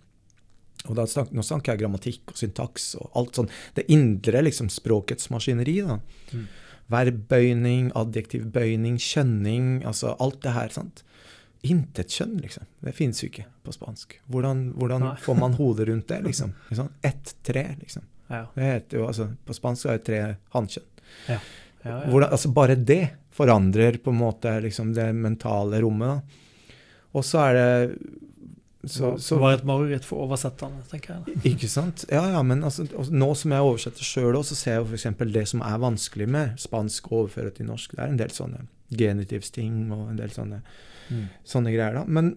Og 0.88 0.96
da 0.96 1.04
snak, 1.06 1.32
Nå 1.37 1.42
snakker 1.44 1.75
jeg 1.75 1.82
grammatikk 1.82 2.32
og 2.32 2.38
syntaks 2.40 2.94
og 3.00 3.10
alt 3.18 3.37
sånn. 3.37 3.50
Det 3.76 3.84
indre 3.92 4.42
liksom 4.46 4.70
språkets 4.72 5.28
maskineri. 5.32 5.80
da. 5.84 5.99
Mm. 6.32 6.46
Verbbøyning, 6.90 7.90
adjektivbøyning, 7.94 8.96
kjønning, 8.99 9.84
altså 9.87 10.16
alt 10.18 10.40
det 10.42 10.54
her. 10.56 10.72
sant? 10.75 11.04
Intet 11.62 12.08
kjønn, 12.16 12.38
liksom. 12.40 12.64
Det 12.80 12.94
finnes 12.96 13.20
jo 13.22 13.28
ikke 13.28 13.44
på 13.66 13.75
spansk. 13.76 14.16
Hvordan, 14.32 14.70
hvordan 14.80 15.10
får 15.20 15.37
man 15.38 15.58
hodet 15.58 15.88
rundt 15.90 16.08
det, 16.08 16.22
liksom? 16.30 16.54
Ikke? 16.72 16.88
Ett 17.02 17.34
tre, 17.46 17.66
liksom. 17.82 18.06
Ja. 18.30 18.46
Det 18.54 18.62
heter 18.64 18.99
jo, 19.00 19.06
altså, 19.10 19.28
På 19.44 19.54
spansk 19.56 19.87
er 19.90 19.99
det 19.99 20.06
tre 20.06 20.20
hannkjønn. 20.54 20.87
Ja, 21.28 21.38
ja. 21.84 21.96
Hvordan, 22.06 22.30
altså 22.30 22.50
bare 22.54 22.76
det 22.76 23.02
forandrer 23.34 23.99
på 24.02 24.12
en 24.12 24.20
måte 24.20 24.52
liksom 24.62 24.92
det 24.94 25.08
mentale 25.16 25.80
rommet. 25.82 26.08
da. 26.08 26.75
Og 27.16 27.25
så 27.26 27.40
er 27.49 27.56
det 27.56 27.99
så, 28.90 29.12
det 29.16 29.38
var 29.40 29.56
et 29.56 29.64
mareritt 29.68 30.04
for 30.09 30.25
oversetterne, 30.26 30.82
tenker 30.90 31.16
jeg. 31.16 31.38
Ikke 31.52 31.68
sant? 31.70 32.04
Ja, 32.11 32.25
ja, 32.35 32.42
men 32.47 32.64
altså, 32.66 32.85
nå 33.11 33.30
som 33.38 33.54
jeg 33.54 33.66
oversetter 33.66 34.06
sjøl 34.06 34.37
òg, 34.38 34.44
så 34.49 34.59
ser 34.59 34.78
jeg 34.78 34.87
f.eks. 34.90 35.09
det 35.35 35.47
som 35.50 35.64
er 35.66 35.80
vanskelig 35.82 36.28
med 36.30 36.61
spansk 36.61 37.09
å 37.11 37.23
overføre 37.23 37.54
til 37.56 37.70
norsk. 37.70 37.97
Det 37.97 38.04
er 38.04 38.12
en 38.14 38.20
del 38.20 38.35
sånne 38.35 38.66
genitivsting 38.90 39.90
og 39.94 40.12
en 40.12 40.20
del 40.20 40.32
sånne, 40.35 40.62
Mm. 41.11 41.25
sånne 41.42 41.73
greier, 41.75 41.97
da. 41.99 42.04
Men, 42.06 42.37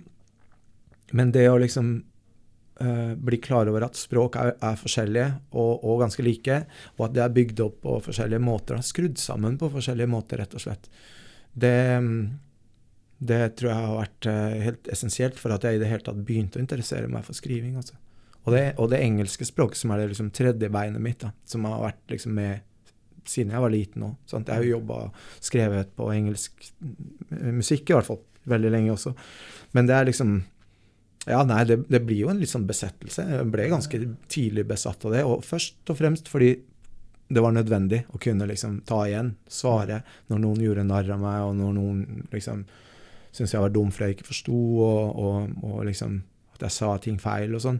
men 1.13 1.29
det 1.35 1.43
å 1.45 1.59
liksom 1.61 1.91
uh, 2.81 3.11
bli 3.13 3.37
klar 3.37 3.69
over 3.69 3.83
at 3.85 3.99
språk 3.99 4.35
er, 4.41 4.55
er 4.65 4.79
forskjellige 4.81 5.27
og, 5.51 5.83
og 5.85 5.99
ganske 6.01 6.25
like, 6.25 6.55
og 6.97 7.03
at 7.05 7.13
det 7.13 7.21
er 7.21 7.35
bygd 7.35 7.61
opp 7.67 7.75
på 7.83 7.99
forskjellige 8.07 8.41
måter, 8.41 8.81
skrudd 8.81 9.21
sammen 9.21 9.59
på 9.61 9.69
forskjellige 9.75 10.09
måter, 10.09 10.41
rett 10.41 10.57
og 10.57 10.63
slett, 10.65 10.89
det, 11.53 11.75
mm, 12.01 12.17
det 13.29 13.41
tror 13.59 13.71
jeg 13.71 13.85
har 13.87 13.99
vært 13.99 14.27
eh, 14.29 14.57
helt 14.67 14.89
essensielt 14.91 15.39
for 15.39 15.53
at 15.55 15.63
jeg 15.65 15.77
i 15.77 15.81
det 15.81 15.89
hele 15.91 16.03
tatt 16.05 16.19
begynte 16.27 16.59
å 16.59 16.63
interessere 16.63 17.11
meg 17.11 17.25
for 17.27 17.37
skriving. 17.37 17.77
Altså. 17.79 17.95
Og, 18.43 18.51
det, 18.55 18.63
og 18.81 18.89
det 18.91 18.99
engelske 19.03 19.47
språket, 19.47 19.79
som 19.79 19.93
er 19.93 20.03
det 20.03 20.11
liksom 20.11 20.31
tredje 20.35 20.69
beinet 20.73 21.03
mitt, 21.03 21.21
da, 21.23 21.31
som 21.47 21.67
har 21.69 21.81
vært 21.85 22.03
liksom 22.11 22.35
med 22.37 22.63
siden 23.29 23.53
jeg 23.55 23.63
var 23.63 23.71
liten 23.71 24.03
òg. 24.03 24.15
Jeg 24.33 24.49
har 24.49 24.65
jo 24.65 24.73
jobba 24.77 24.97
skrevet 25.39 25.93
på 25.95 26.09
engelsk 26.11 26.65
mm, 26.83 27.53
musikk, 27.61 27.87
i 27.87 27.95
hvert 27.95 28.09
fall. 28.09 28.19
Veldig 28.51 28.73
lenge 28.73 28.91
også. 28.91 29.13
Men 29.77 29.87
det 29.87 29.95
er 29.99 30.09
liksom 30.11 30.41
Ja, 31.23 31.39
nei, 31.47 31.61
det, 31.63 31.77
det 31.87 32.01
blir 32.03 32.25
jo 32.25 32.31
en 32.33 32.41
litt 32.41 32.51
sånn 32.51 32.65
besettelse. 32.67 33.23
Jeg 33.23 33.47
ble 33.47 33.69
ganske 33.71 33.99
tidlig 34.27 34.65
besatt 34.67 35.05
av 35.07 35.13
det. 35.15 35.21
Og 35.23 35.45
først 35.47 35.87
og 35.87 35.95
fremst 35.95 36.27
fordi 36.27 36.57
det 37.31 37.39
var 37.39 37.55
nødvendig 37.55 38.01
å 38.11 38.19
kunne 38.21 38.49
liksom 38.49 38.81
ta 38.87 39.05
igjen, 39.07 39.29
svare, 39.47 40.01
når 40.27 40.41
noen 40.43 40.65
gjorde 40.65 40.83
narr 40.89 41.13
av 41.15 41.21
meg, 41.21 41.45
og 41.47 41.55
når 41.61 41.77
noen 41.77 42.25
liksom 42.33 42.65
syntes 43.33 43.55
jeg 43.55 43.63
var 43.63 43.73
dum 43.73 43.89
fordi 43.91 44.11
jeg 44.11 44.17
ikke 44.19 44.29
forsto, 44.29 44.61
og, 44.85 45.19
og, 45.19 45.53
og 45.65 45.83
liksom 45.89 46.21
at 46.53 46.67
jeg 46.67 46.75
sa 46.77 46.93
ting 47.01 47.17
feil 47.21 47.55
og 47.57 47.63
sånn. 47.65 47.79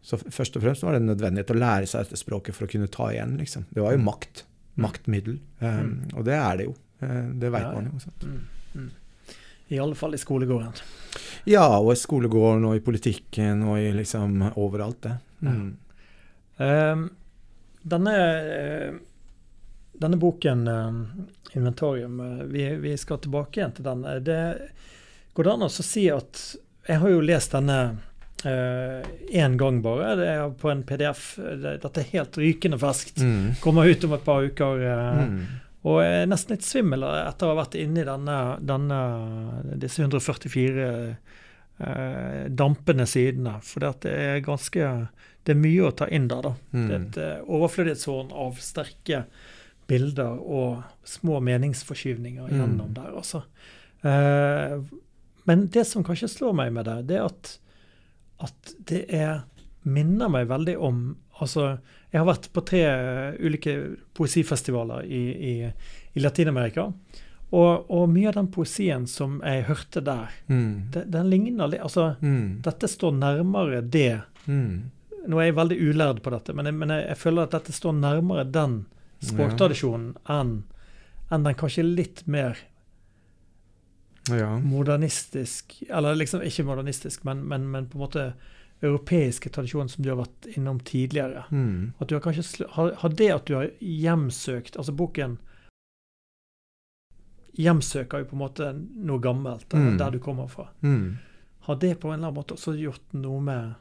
Så 0.00 0.16
først 0.22 0.54
og 0.56 0.62
fremst 0.64 0.84
var 0.86 0.96
det 0.96 1.02
nødvendighet 1.04 1.50
å 1.52 1.58
lære 1.58 1.88
seg 1.90 2.06
dette 2.06 2.20
språket 2.20 2.56
for 2.56 2.64
å 2.64 2.70
kunne 2.72 2.88
ta 2.88 3.10
igjen, 3.12 3.34
liksom. 3.40 3.66
Det 3.74 3.82
var 3.84 3.92
jo 3.96 4.00
makt. 4.06 4.44
Maktmiddel. 4.80 5.36
Um, 5.60 5.90
og 6.14 6.24
det 6.24 6.38
er 6.38 6.56
det 6.56 6.70
jo. 6.70 6.72
Eh, 7.04 7.26
det 7.42 7.50
veit 7.52 7.66
Ja, 7.66 7.72
ja. 7.74 7.74
man 7.74 7.90
jo. 7.90 8.00
Sant? 8.00 8.24
Mm. 8.24 8.46
Mm. 8.78 9.34
I 9.74 9.80
alle 9.82 9.98
fall 9.98 10.16
i 10.16 10.20
skolegården. 10.22 10.80
Ja, 11.50 11.66
og 11.82 11.92
i 11.92 11.98
skolegården 12.00 12.64
og 12.70 12.78
i 12.78 12.82
politikken 12.84 13.66
og 13.68 13.76
i 13.82 13.90
liksom 13.92 14.40
overalt, 14.54 15.02
det. 15.04 15.12
Mm. 15.44 15.68
Um, 16.60 17.04
denne, 17.92 18.14
eh, 18.16 18.96
denne 20.00 20.16
boken, 20.20 20.66
eh, 20.68 21.56
'Inventarium', 21.56 22.20
eh, 22.40 22.44
vi, 22.46 22.68
vi 22.76 22.96
skal 22.96 23.18
tilbake 23.18 23.60
igjen 23.60 23.72
til 23.76 23.84
den. 23.84 24.04
Eh, 24.04 24.18
Det 24.20 24.68
går 25.34 25.44
det 25.44 25.52
an 25.52 25.66
å 25.66 25.70
si 25.70 26.08
at 26.10 26.56
Jeg 26.88 26.98
har 26.98 27.08
jo 27.10 27.20
lest 27.20 27.52
denne 27.52 27.98
én 28.42 29.56
gang 29.60 29.82
bare. 29.82 30.14
Det 30.16 30.26
er 30.26 30.50
på 30.56 30.70
en 30.72 30.82
PDF. 30.82 31.36
Det, 31.36 31.74
dette 31.82 32.00
er 32.00 32.08
helt 32.14 32.38
rykende 32.40 32.78
ferskt. 32.80 33.18
Mm. 33.20 33.54
Kommer 33.60 33.84
ut 33.86 34.04
om 34.04 34.14
et 34.16 34.24
par 34.24 34.42
uker. 34.42 34.80
Uh, 34.80 35.26
Mm. 35.28 35.42
Og 35.84 36.02
jeg 36.02 36.22
er 36.22 36.26
nesten 36.28 36.50
litt 36.56 36.64
svimmel 36.64 37.04
etter 37.04 37.46
å 37.46 37.54
ha 37.54 37.62
vært 37.62 37.76
inne 37.80 38.00
i 38.02 38.04
denne, 38.04 38.58
denne, 38.60 38.98
disse 39.80 40.02
144 40.02 41.16
uh, 41.80 42.48
dampende 42.52 43.06
sidene. 43.08 43.58
For 43.64 43.80
det 43.80 44.10
er 44.12 44.40
ganske 44.44 45.08
Det 45.44 45.52
er 45.54 45.60
mye 45.60 45.86
å 45.88 45.94
ta 45.96 46.04
inn 46.12 46.26
der, 46.28 46.42
da. 46.42 46.50
Det 46.72 46.90
er 46.90 46.98
Mm. 46.98 47.06
et 47.08 47.46
overflødighetshorn 47.48 48.30
av 48.32 48.58
sterke 48.60 49.24
bilder 49.90 50.38
og 50.40 50.84
små 51.04 51.40
meningsforskyvninger 51.42 52.46
Mm. 52.48 52.56
gjennom 52.60 52.92
der, 52.94 53.10
altså. 53.18 53.42
Eh, 54.06 54.78
men 55.50 55.66
det 55.74 55.86
som 55.88 56.04
kanskje 56.06 56.28
slår 56.30 56.54
meg 56.56 56.72
med 56.72 56.86
det, 56.88 56.98
det 57.10 57.16
er 57.18 57.26
at, 57.26 57.54
at 58.46 58.74
det 58.88 59.02
er 59.14 59.42
minner 59.84 60.28
meg 60.32 60.48
veldig 60.50 60.76
om 60.78 61.02
Altså, 61.40 61.78
jeg 62.12 62.18
har 62.20 62.26
vært 62.28 62.50
på 62.52 62.60
tre 62.68 62.80
eh, 62.84 63.36
ulike 63.40 63.72
poesifestivaler 64.12 65.06
i, 65.08 65.20
i, 65.32 65.52
i 66.12 66.20
Latin-Amerika. 66.20 66.84
Og, 67.56 67.86
og 67.88 68.10
mye 68.12 68.28
av 68.28 68.34
den 68.36 68.50
poesien 68.52 69.06
som 69.08 69.38
jeg 69.40 69.64
hørte 69.70 70.02
der, 70.04 70.34
Mm. 70.52 70.90
den, 70.92 71.08
den 71.10 71.30
ligner 71.32 71.70
litt 71.72 71.80
Altså, 71.80 72.10
Mm. 72.20 72.60
dette 72.62 72.88
står 72.92 73.16
nærmere 73.16 73.80
det 73.88 74.20
Mm. 74.46 74.90
Nå 75.28 75.38
er 75.40 75.46
jeg 75.48 75.54
veldig 75.56 75.78
ulærd 75.80 76.20
på 76.24 76.30
dette, 76.30 76.52
men 76.54 76.64
jeg, 76.68 76.74
men 76.74 76.88
jeg, 76.92 77.06
jeg 77.08 77.16
føler 77.16 77.42
at 77.48 77.50
dette 77.56 77.72
står 77.72 77.92
nærmere 77.96 78.44
den 78.52 78.76
språktradisjonen 79.22 80.16
enn 80.28 80.62
en 81.30 81.42
den 81.46 81.54
kanskje 81.54 81.84
litt 81.84 82.26
mer 82.26 82.58
Ja. 84.30 84.58
modernistisk 84.58 85.82
Eller 85.88 86.14
liksom 86.14 86.42
ikke 86.42 86.64
modernistisk, 86.64 87.24
men, 87.24 87.42
men, 87.48 87.70
men 87.70 87.86
på 87.88 87.98
en 87.98 88.04
måte 88.04 88.32
europeiske 88.82 89.50
tradisjonen 89.50 89.88
som 89.88 90.02
du 90.04 90.10
har 90.10 90.16
vært 90.22 90.46
innom 90.56 90.78
tidligere. 90.80 91.44
Mm. 91.50 91.92
At 91.98 92.08
du 92.08 92.14
har 92.14 92.22
kanskje 92.24 92.66
har, 92.70 92.92
har 92.96 93.08
det 93.08 93.30
at 93.34 93.46
du 93.46 93.54
har 93.54 93.70
hjemsøkt 93.80 94.76
Altså 94.76 94.92
boken 94.96 95.38
hjemsøker 97.60 98.22
jo 98.22 98.28
på 98.30 98.36
en 98.36 98.42
måte 98.44 98.68
noe 99.04 99.18
gammelt, 99.20 99.66
der, 99.68 99.78
Mm. 99.78 99.98
der 99.98 100.10
du 100.10 100.18
kommer 100.18 100.48
fra. 100.48 100.68
Mm. 100.82 101.18
Har 101.66 101.76
det 101.76 102.00
på 102.00 102.08
en 102.08 102.14
eller 102.14 102.28
annen 102.28 102.38
måte 102.38 102.54
også 102.54 102.76
gjort 102.78 103.12
noe 103.12 103.40
med 103.40 103.74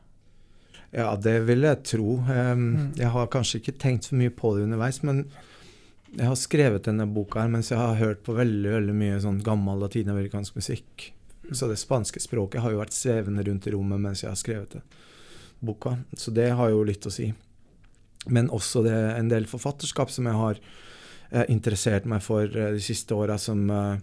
Ja, 0.91 1.11
det 1.21 1.35
vil 1.45 1.67
jeg 1.67 1.83
tro. 1.85 2.17
Mm. 2.25 2.95
Jeg 2.97 3.11
har 3.13 3.29
kanskje 3.31 3.61
ikke 3.61 3.77
tenkt 3.81 4.09
så 4.09 4.17
mye 4.17 4.33
på 4.33 4.55
det 4.55 4.65
underveis, 4.65 5.01
men 5.05 5.25
jeg 6.15 6.25
har 6.25 6.39
skrevet 6.39 6.87
denne 6.87 7.05
boka 7.05 7.43
her 7.43 7.51
mens 7.53 7.69
jeg 7.69 7.77
har 7.77 7.99
hørt 7.99 8.23
på 8.25 8.33
veldig 8.33 8.71
veldig 8.73 8.95
mye 8.97 9.19
sånn 9.21 9.43
gammel 9.45 9.83
latinamerikansk 9.83 10.57
musikk. 10.57 11.11
Så 11.51 11.69
det 11.69 11.77
spanske 11.81 12.21
språket 12.21 12.63
har 12.63 12.73
jo 12.73 12.81
vært 12.81 12.97
svevende 12.97 13.45
rundt 13.45 13.67
i 13.69 13.73
rommet 13.73 14.01
mens 14.01 14.23
jeg 14.23 14.31
har 14.31 14.39
skrevet 14.39 14.77
det, 14.77 14.81
boka. 15.65 15.97
Så 16.17 16.33
det 16.33 16.49
har 16.57 16.73
jo 16.73 16.85
litt 16.87 17.05
å 17.05 17.13
si. 17.13 17.29
Men 18.29 18.49
også 18.53 18.83
det 18.85 18.97
en 19.15 19.29
del 19.29 19.45
forfatterskap 19.49 20.11
som 20.13 20.27
jeg 20.29 20.37
har 20.37 20.59
eh, 20.59 21.45
interessert 21.53 22.09
meg 22.09 22.25
for 22.25 22.45
eh, 22.45 22.73
de 22.75 22.81
siste 22.83 23.15
åra, 23.17 23.37
som 23.41 23.69
eh, 23.69 24.01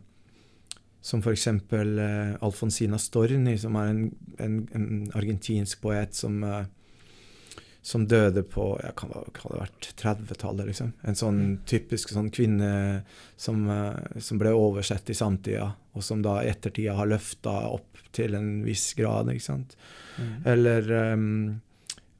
som 1.06 1.22
f.eks. 1.22 1.46
Eh, 1.46 2.34
Alfonsina 2.42 2.98
Storni, 2.98 3.54
som 3.58 3.76
er 3.78 3.92
en, 3.92 4.00
en, 4.42 4.56
en 4.74 4.86
argentinsk 5.14 5.80
poet 5.84 6.16
som, 6.18 6.40
eh, 6.42 6.64
som 7.86 8.02
døde 8.10 8.42
på 8.42 8.64
jeg 8.82 8.94
kan, 8.98 9.12
hva 9.14 9.50
det 9.52 9.60
vært 9.60 9.88
30-tallet, 10.00 10.66
liksom. 10.72 10.88
En 11.06 11.18
sånn 11.18 11.42
typisk 11.70 12.10
sånn 12.10 12.32
kvinne 12.34 12.70
som, 13.38 13.60
eh, 13.70 14.18
som, 14.18 14.40
ble 14.42 14.50
oversett 14.58 15.12
i 15.12 15.14
samtida, 15.14 15.68
og 15.94 16.02
som 16.02 16.24
da 16.24 16.40
i 16.42 16.50
ettertida 16.50 16.96
har 16.98 17.06
løfta 17.12 17.54
opp 17.70 18.02
til 18.16 18.34
en 18.34 18.50
viss 18.66 18.88
grad, 18.98 19.30
ikke 19.30 19.46
sant. 19.46 19.78
Mm. 20.18 20.34
Eller 20.50 20.92
um, 21.14 21.30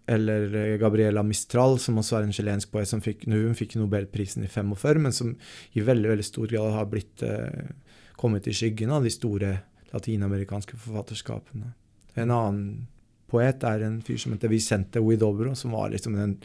eller 0.06 0.76
Gabriela 0.78 1.26
Mistral, 1.26 1.80
som 1.82 1.98
også 1.98 2.20
er 2.20 2.28
en 2.28 2.34
chilensk 2.36 2.70
poet 2.70 2.86
som 2.86 3.02
fikk, 3.02 3.26
hun 3.26 3.58
fikk 3.58 3.74
Nobelprisen 3.80 4.46
i 4.46 4.52
45, 4.52 5.02
men 5.02 5.14
som 5.16 5.34
i 5.74 5.82
veldig 5.82 6.12
veldig 6.12 6.30
stor 6.30 6.52
grad 6.52 6.76
har 6.78 6.92
blitt 6.92 7.26
uh, 7.26 7.74
kommet 8.14 8.46
i 8.46 8.54
skyggen 8.54 8.94
av 8.94 9.02
de 9.02 9.10
store 9.10 9.56
latinamerikanske 9.90 10.78
forfatterskapene. 10.78 11.74
En 12.14 12.30
annen 12.30 12.86
poet 13.30 13.64
er 13.66 13.82
en 13.86 13.98
fyr 14.04 14.18
som 14.22 14.34
heter 14.34 14.50
Vicente 14.52 15.02
Widobro, 15.02 15.54
som 15.58 15.74
var 15.74 15.90
liksom 15.90 16.16
den 16.18 16.36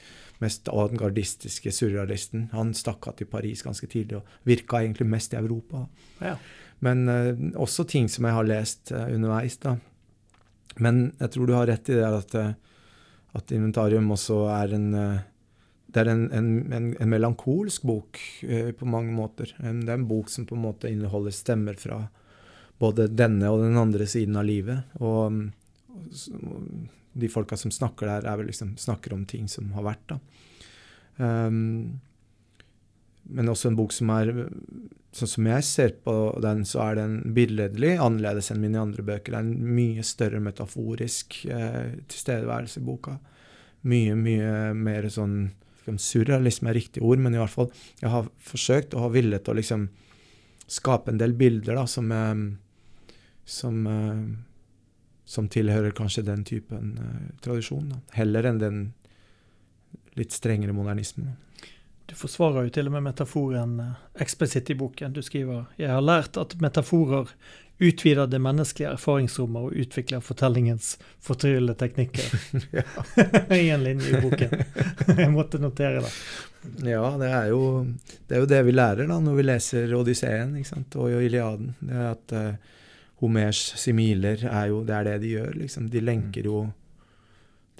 mest 0.41 0.69
avantgardistiske 0.71 1.71
surrealisten. 1.73 2.47
Han 2.55 2.73
stakk 2.77 3.11
av 3.11 3.19
til 3.19 3.29
Paris 3.29 3.61
ganske 3.65 3.87
tidlig 3.89 4.17
og 4.17 4.35
virka 4.49 4.81
egentlig 4.81 5.07
mest 5.09 5.35
i 5.35 5.39
Europa. 5.39 5.85
Ja. 6.23 6.35
Men 6.81 7.05
uh, 7.09 7.33
også 7.61 7.85
ting 7.89 8.09
som 8.09 8.25
jeg 8.25 8.37
har 8.37 8.49
lest 8.49 8.93
uh, 8.95 9.05
underveis. 9.13 9.59
da. 9.61 9.75
Men 10.81 11.11
jeg 11.19 11.33
tror 11.33 11.47
du 11.47 11.53
har 11.53 11.69
rett 11.69 11.91
i 11.93 11.99
det 11.99 12.07
at, 12.07 12.33
uh, 12.41 12.79
at 13.37 13.53
Inventarium 13.53 14.09
også 14.17 14.47
er 14.55 14.79
en 14.79 14.89
det 15.91 15.99
er 15.99 16.07
en, 16.07 16.21
en, 16.31 16.49
en, 16.71 16.85
en 17.03 17.09
melankolsk 17.11 17.83
bok 17.83 18.19
på 18.79 18.85
mange 18.87 19.11
måter. 19.11 19.49
det 19.59 19.89
er 19.89 19.97
en 19.97 20.05
bok 20.07 20.29
som 20.31 20.45
på 20.47 20.55
en 20.55 20.61
måte 20.63 20.87
inneholder 20.87 21.33
stemmer 21.35 21.75
fra 21.75 21.97
både 22.79 23.09
denne 23.11 23.49
og 23.51 23.59
den 23.65 23.75
andre 23.75 24.07
siden 24.07 24.39
av 24.39 24.47
livet. 24.47 24.93
Og 25.03 25.51
de 27.13 27.29
folka 27.31 27.57
som 27.59 27.73
snakker 27.73 28.07
der, 28.07 28.29
er 28.29 28.39
vel 28.39 28.49
liksom 28.51 28.75
snakker 28.79 29.13
om 29.15 29.25
ting 29.29 29.49
som 29.51 29.71
har 29.75 29.85
vært, 29.91 30.13
da. 30.13 30.19
Um, 31.21 31.99
men 33.31 33.51
også 33.51 33.69
en 33.69 33.77
bok 33.77 33.93
som 33.93 34.09
er 34.15 34.31
Sånn 35.11 35.27
som 35.27 35.47
jeg 35.49 35.63
ser 35.67 35.89
på 36.05 36.13
den, 36.39 36.61
så 36.63 36.79
er 36.85 36.95
den 37.01 37.17
billedlig 37.35 37.97
annerledes 37.99 38.47
enn 38.53 38.61
mine 38.63 38.79
andre 38.79 39.03
bøker. 39.03 39.33
Det 39.33 39.39
er 39.41 39.43
en 39.43 39.73
mye 39.75 40.05
større 40.07 40.39
metaforisk 40.39 41.35
eh, 41.51 41.97
tilstedeværelse 42.07 42.79
i 42.79 42.85
boka. 42.87 43.17
Mye, 43.91 44.15
mye 44.15 44.53
mer 44.71 45.09
sånn 45.11 45.49
Surrealisme 45.99 46.71
er 46.71 46.77
riktig 46.77 47.03
ord, 47.03 47.19
men 47.19 47.35
i 47.35 47.41
hvert 47.41 47.51
fall 47.51 47.67
jeg 47.99 48.13
har 48.13 48.29
forsøkt 48.39 48.95
og 48.95 49.09
har 49.09 49.13
villet 49.17 49.51
å 49.51 49.57
liksom 49.57 49.89
skape 50.71 51.11
en 51.11 51.19
del 51.19 51.35
bilder 51.35 51.81
da, 51.81 51.83
som, 51.91 52.07
eh, 52.15 53.17
som 53.43 53.83
eh, 53.91 54.23
som 55.31 55.47
tilhører 55.51 55.93
kanskje 55.95 56.25
den 56.27 56.43
typen 56.47 56.97
uh, 56.99 57.29
tradisjon. 57.43 57.87
Da. 57.93 58.01
Heller 58.17 58.49
enn 58.49 58.59
den 58.59 58.81
litt 60.19 60.35
strengere 60.35 60.75
modernismen. 60.75 61.31
Du 62.11 62.17
forsvarer 62.19 62.67
jo 62.67 62.73
til 62.75 62.89
og 62.89 62.97
med 62.97 63.05
metaforen 63.07 63.77
uh, 63.79 63.99
eksplisitt 64.19 64.73
i 64.73 64.75
boken. 64.75 65.15
Du 65.15 65.21
skriver 65.23 65.69
«Jeg 65.79 65.93
har 65.93 66.03
lært 66.03 66.39
at 66.41 66.57
metaforer 66.59 67.31
utvider 67.81 68.27
det 68.29 68.41
menneskelige 68.43 68.91
erfaringsrommet 68.93 69.63
og 69.69 69.77
utvikler 69.85 70.21
fortellingens 70.21 70.97
fortryllende 71.23 71.73
teknikker. 71.79 72.27
I 73.61 73.71
en 73.73 73.87
linje 73.87 74.11
i 74.11 74.19
boken. 74.21 74.53
Jeg 75.21 75.31
måtte 75.33 75.61
notere 75.63 76.03
det. 76.03 76.11
Ja, 76.91 77.07
det 77.17 77.31
er, 77.31 77.47
jo, 77.49 77.63
det 78.27 78.37
er 78.37 78.43
jo 78.43 78.51
det 78.51 78.61
vi 78.67 78.75
lærer 78.75 79.07
da, 79.09 79.17
når 79.23 79.39
vi 79.39 79.47
leser 79.47 79.95
Odysseen 79.97 80.53
og 80.93 81.15
Iliaden. 81.23 81.73
Det 81.79 81.97
er 81.97 82.11
at 82.11 82.35
uh, 82.37 82.77
Homers 83.21 83.59
similer 83.77 84.45
er 84.49 84.69
jo 84.71 84.83
Det 84.83 84.95
er 84.97 85.09
det 85.09 85.17
de 85.23 85.33
gjør, 85.35 85.57
liksom. 85.61 85.89
De 85.93 86.01
lenker 86.01 86.49
jo 86.49 86.67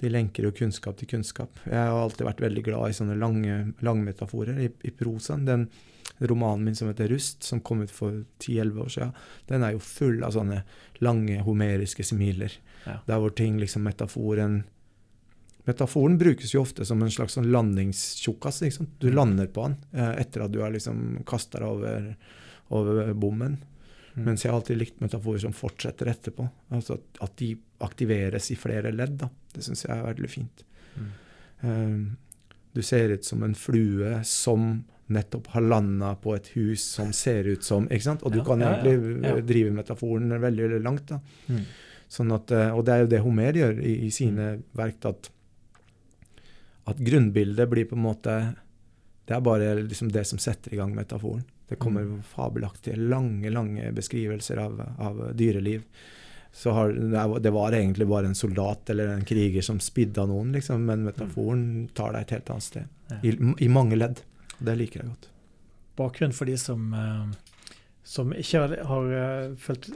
de 0.02 0.10
lenker 0.10 0.42
jo 0.42 0.50
kunnskap 0.50 0.96
til 0.98 1.06
kunnskap. 1.06 1.60
Jeg 1.62 1.78
har 1.78 1.94
alltid 1.94 2.26
vært 2.26 2.40
veldig 2.42 2.62
glad 2.66 2.90
i 2.90 2.94
sånne 2.96 3.14
lange 3.20 3.58
langmetaforer 3.86 4.56
i, 4.58 4.66
i 4.82 4.90
prosaen. 4.98 5.44
Den 5.46 5.68
romanen 6.26 6.64
min 6.66 6.74
som 6.74 6.88
heter 6.88 7.08
'Rust', 7.08 7.46
som 7.46 7.60
kom 7.60 7.84
ut 7.84 7.90
for 7.90 8.24
10-11 8.42 8.82
år 8.82 8.88
siden, 8.88 9.12
den 9.46 9.62
er 9.62 9.76
jo 9.76 9.78
full 9.78 10.24
av 10.26 10.34
sånne 10.34 10.62
lange 10.98 11.38
homeriske 11.46 12.02
similer. 12.02 12.50
Ja. 12.84 12.98
Der 13.06 13.22
hvor 13.22 13.30
ting 13.30 13.60
liksom 13.60 13.86
Metaforen 13.86 14.64
Metaforen 15.64 16.18
brukes 16.18 16.54
jo 16.54 16.64
ofte 16.64 16.84
som 16.84 17.02
en 17.02 17.10
slags 17.10 17.36
sånn 17.38 17.52
landingstjukkas. 17.54 18.58
Du 18.98 19.06
mm. 19.06 19.14
lander 19.14 19.46
på 19.46 19.68
den 19.68 19.76
eh, 19.94 20.16
etter 20.24 20.42
at 20.42 20.50
du 20.50 20.58
har 20.64 20.74
liksom 20.74 21.20
kasta 21.26 21.60
deg 21.62 21.68
over, 21.68 22.08
over 22.74 23.12
bommen. 23.14 23.60
Mm. 24.14 24.24
Mens 24.26 24.44
jeg 24.44 24.52
har 24.52 24.58
alltid 24.60 24.80
likt 24.80 25.00
metaforer 25.00 25.44
som 25.44 25.54
fortsetter 25.56 26.10
etterpå. 26.12 26.46
Altså 26.76 26.98
at, 26.98 27.22
at 27.24 27.36
de 27.40 27.54
aktiveres 27.84 28.50
i 28.52 28.58
flere 28.60 28.92
ledd. 28.92 29.16
Da. 29.24 29.30
Det 29.54 29.64
syns 29.64 29.86
jeg 29.86 29.94
er 29.94 30.06
veldig 30.06 30.30
fint. 30.30 30.64
Mm. 30.96 31.12
Um, 31.62 32.02
du 32.72 32.82
ser 32.84 33.14
ut 33.14 33.24
som 33.24 33.42
en 33.44 33.54
flue 33.56 34.18
som 34.24 34.82
nettopp 35.12 35.46
har 35.52 35.64
landa 35.66 36.14
på 36.16 36.34
et 36.36 36.48
hus 36.56 36.84
som 36.94 37.12
ser 37.12 37.48
ut 37.50 37.64
som 37.64 37.88
ikke 37.90 38.06
sant? 38.06 38.24
Og 38.24 38.32
du 38.32 38.40
ja, 38.40 38.46
kan 38.46 38.64
egentlig 38.64 38.94
ja, 38.96 39.34
ja. 39.36 39.44
drive 39.44 39.74
metaforen 39.76 40.32
veldig, 40.32 40.68
veldig 40.68 40.82
langt. 40.84 41.12
da. 41.12 41.20
Mm. 41.52 41.64
Sånn 42.12 42.32
at, 42.36 42.52
eh, 42.52 42.72
og 42.72 42.84
det 42.86 42.94
er 42.94 43.04
jo 43.04 43.12
det 43.12 43.22
Homer 43.24 43.56
gjør 43.56 43.80
i, 43.80 43.94
i 44.08 44.10
sine 44.14 44.48
mm. 44.58 44.66
verk. 44.78 45.08
At, 45.08 45.30
at 46.92 47.00
grunnbildet 47.00 47.70
blir 47.70 47.88
på 47.88 47.96
en 47.98 48.04
måte 48.04 48.34
Det 49.22 49.36
er 49.36 49.44
bare 49.44 49.74
liksom 49.78 50.10
det 50.10 50.24
som 50.26 50.40
setter 50.42 50.74
i 50.74 50.80
gang 50.80 50.96
metaforen. 50.96 51.44
Det 51.68 51.78
kommer 51.80 52.02
mm. 52.02 52.22
fabelaktige, 52.22 52.96
lange 52.96 53.50
lange 53.50 53.92
beskrivelser 53.92 54.56
av, 54.56 54.82
av 54.98 55.22
dyreliv. 55.34 55.82
Så 56.52 56.70
har, 56.70 56.88
det 57.38 57.50
var 57.50 57.72
egentlig 57.72 58.06
bare 58.06 58.26
en 58.26 58.34
soldat 58.34 58.90
eller 58.90 59.08
en 59.08 59.24
kriger 59.24 59.62
som 59.62 59.80
spidda 59.80 60.26
noen, 60.28 60.52
liksom, 60.52 60.84
men 60.84 61.06
metaforen 61.06 61.88
tar 61.96 62.12
deg 62.12 62.26
et 62.26 62.34
helt 62.36 62.50
annet 62.52 62.66
sted. 62.66 62.90
I, 63.22 63.32
I, 63.64 63.68
mange 63.72 63.96
ledd. 63.96 64.20
Det 64.58 64.74
liker 64.76 65.00
jeg 65.00 65.08
godt. 65.08 65.30
Bakgrunnen 65.96 66.36
for 66.36 66.48
de 66.48 66.58
som, 66.60 66.92
eh, 66.92 67.62
som 68.04 68.34
ikke 68.36 68.60
har, 68.60 68.74
har 68.90 69.14
eh, 69.16 69.54
fulgt 69.60 69.88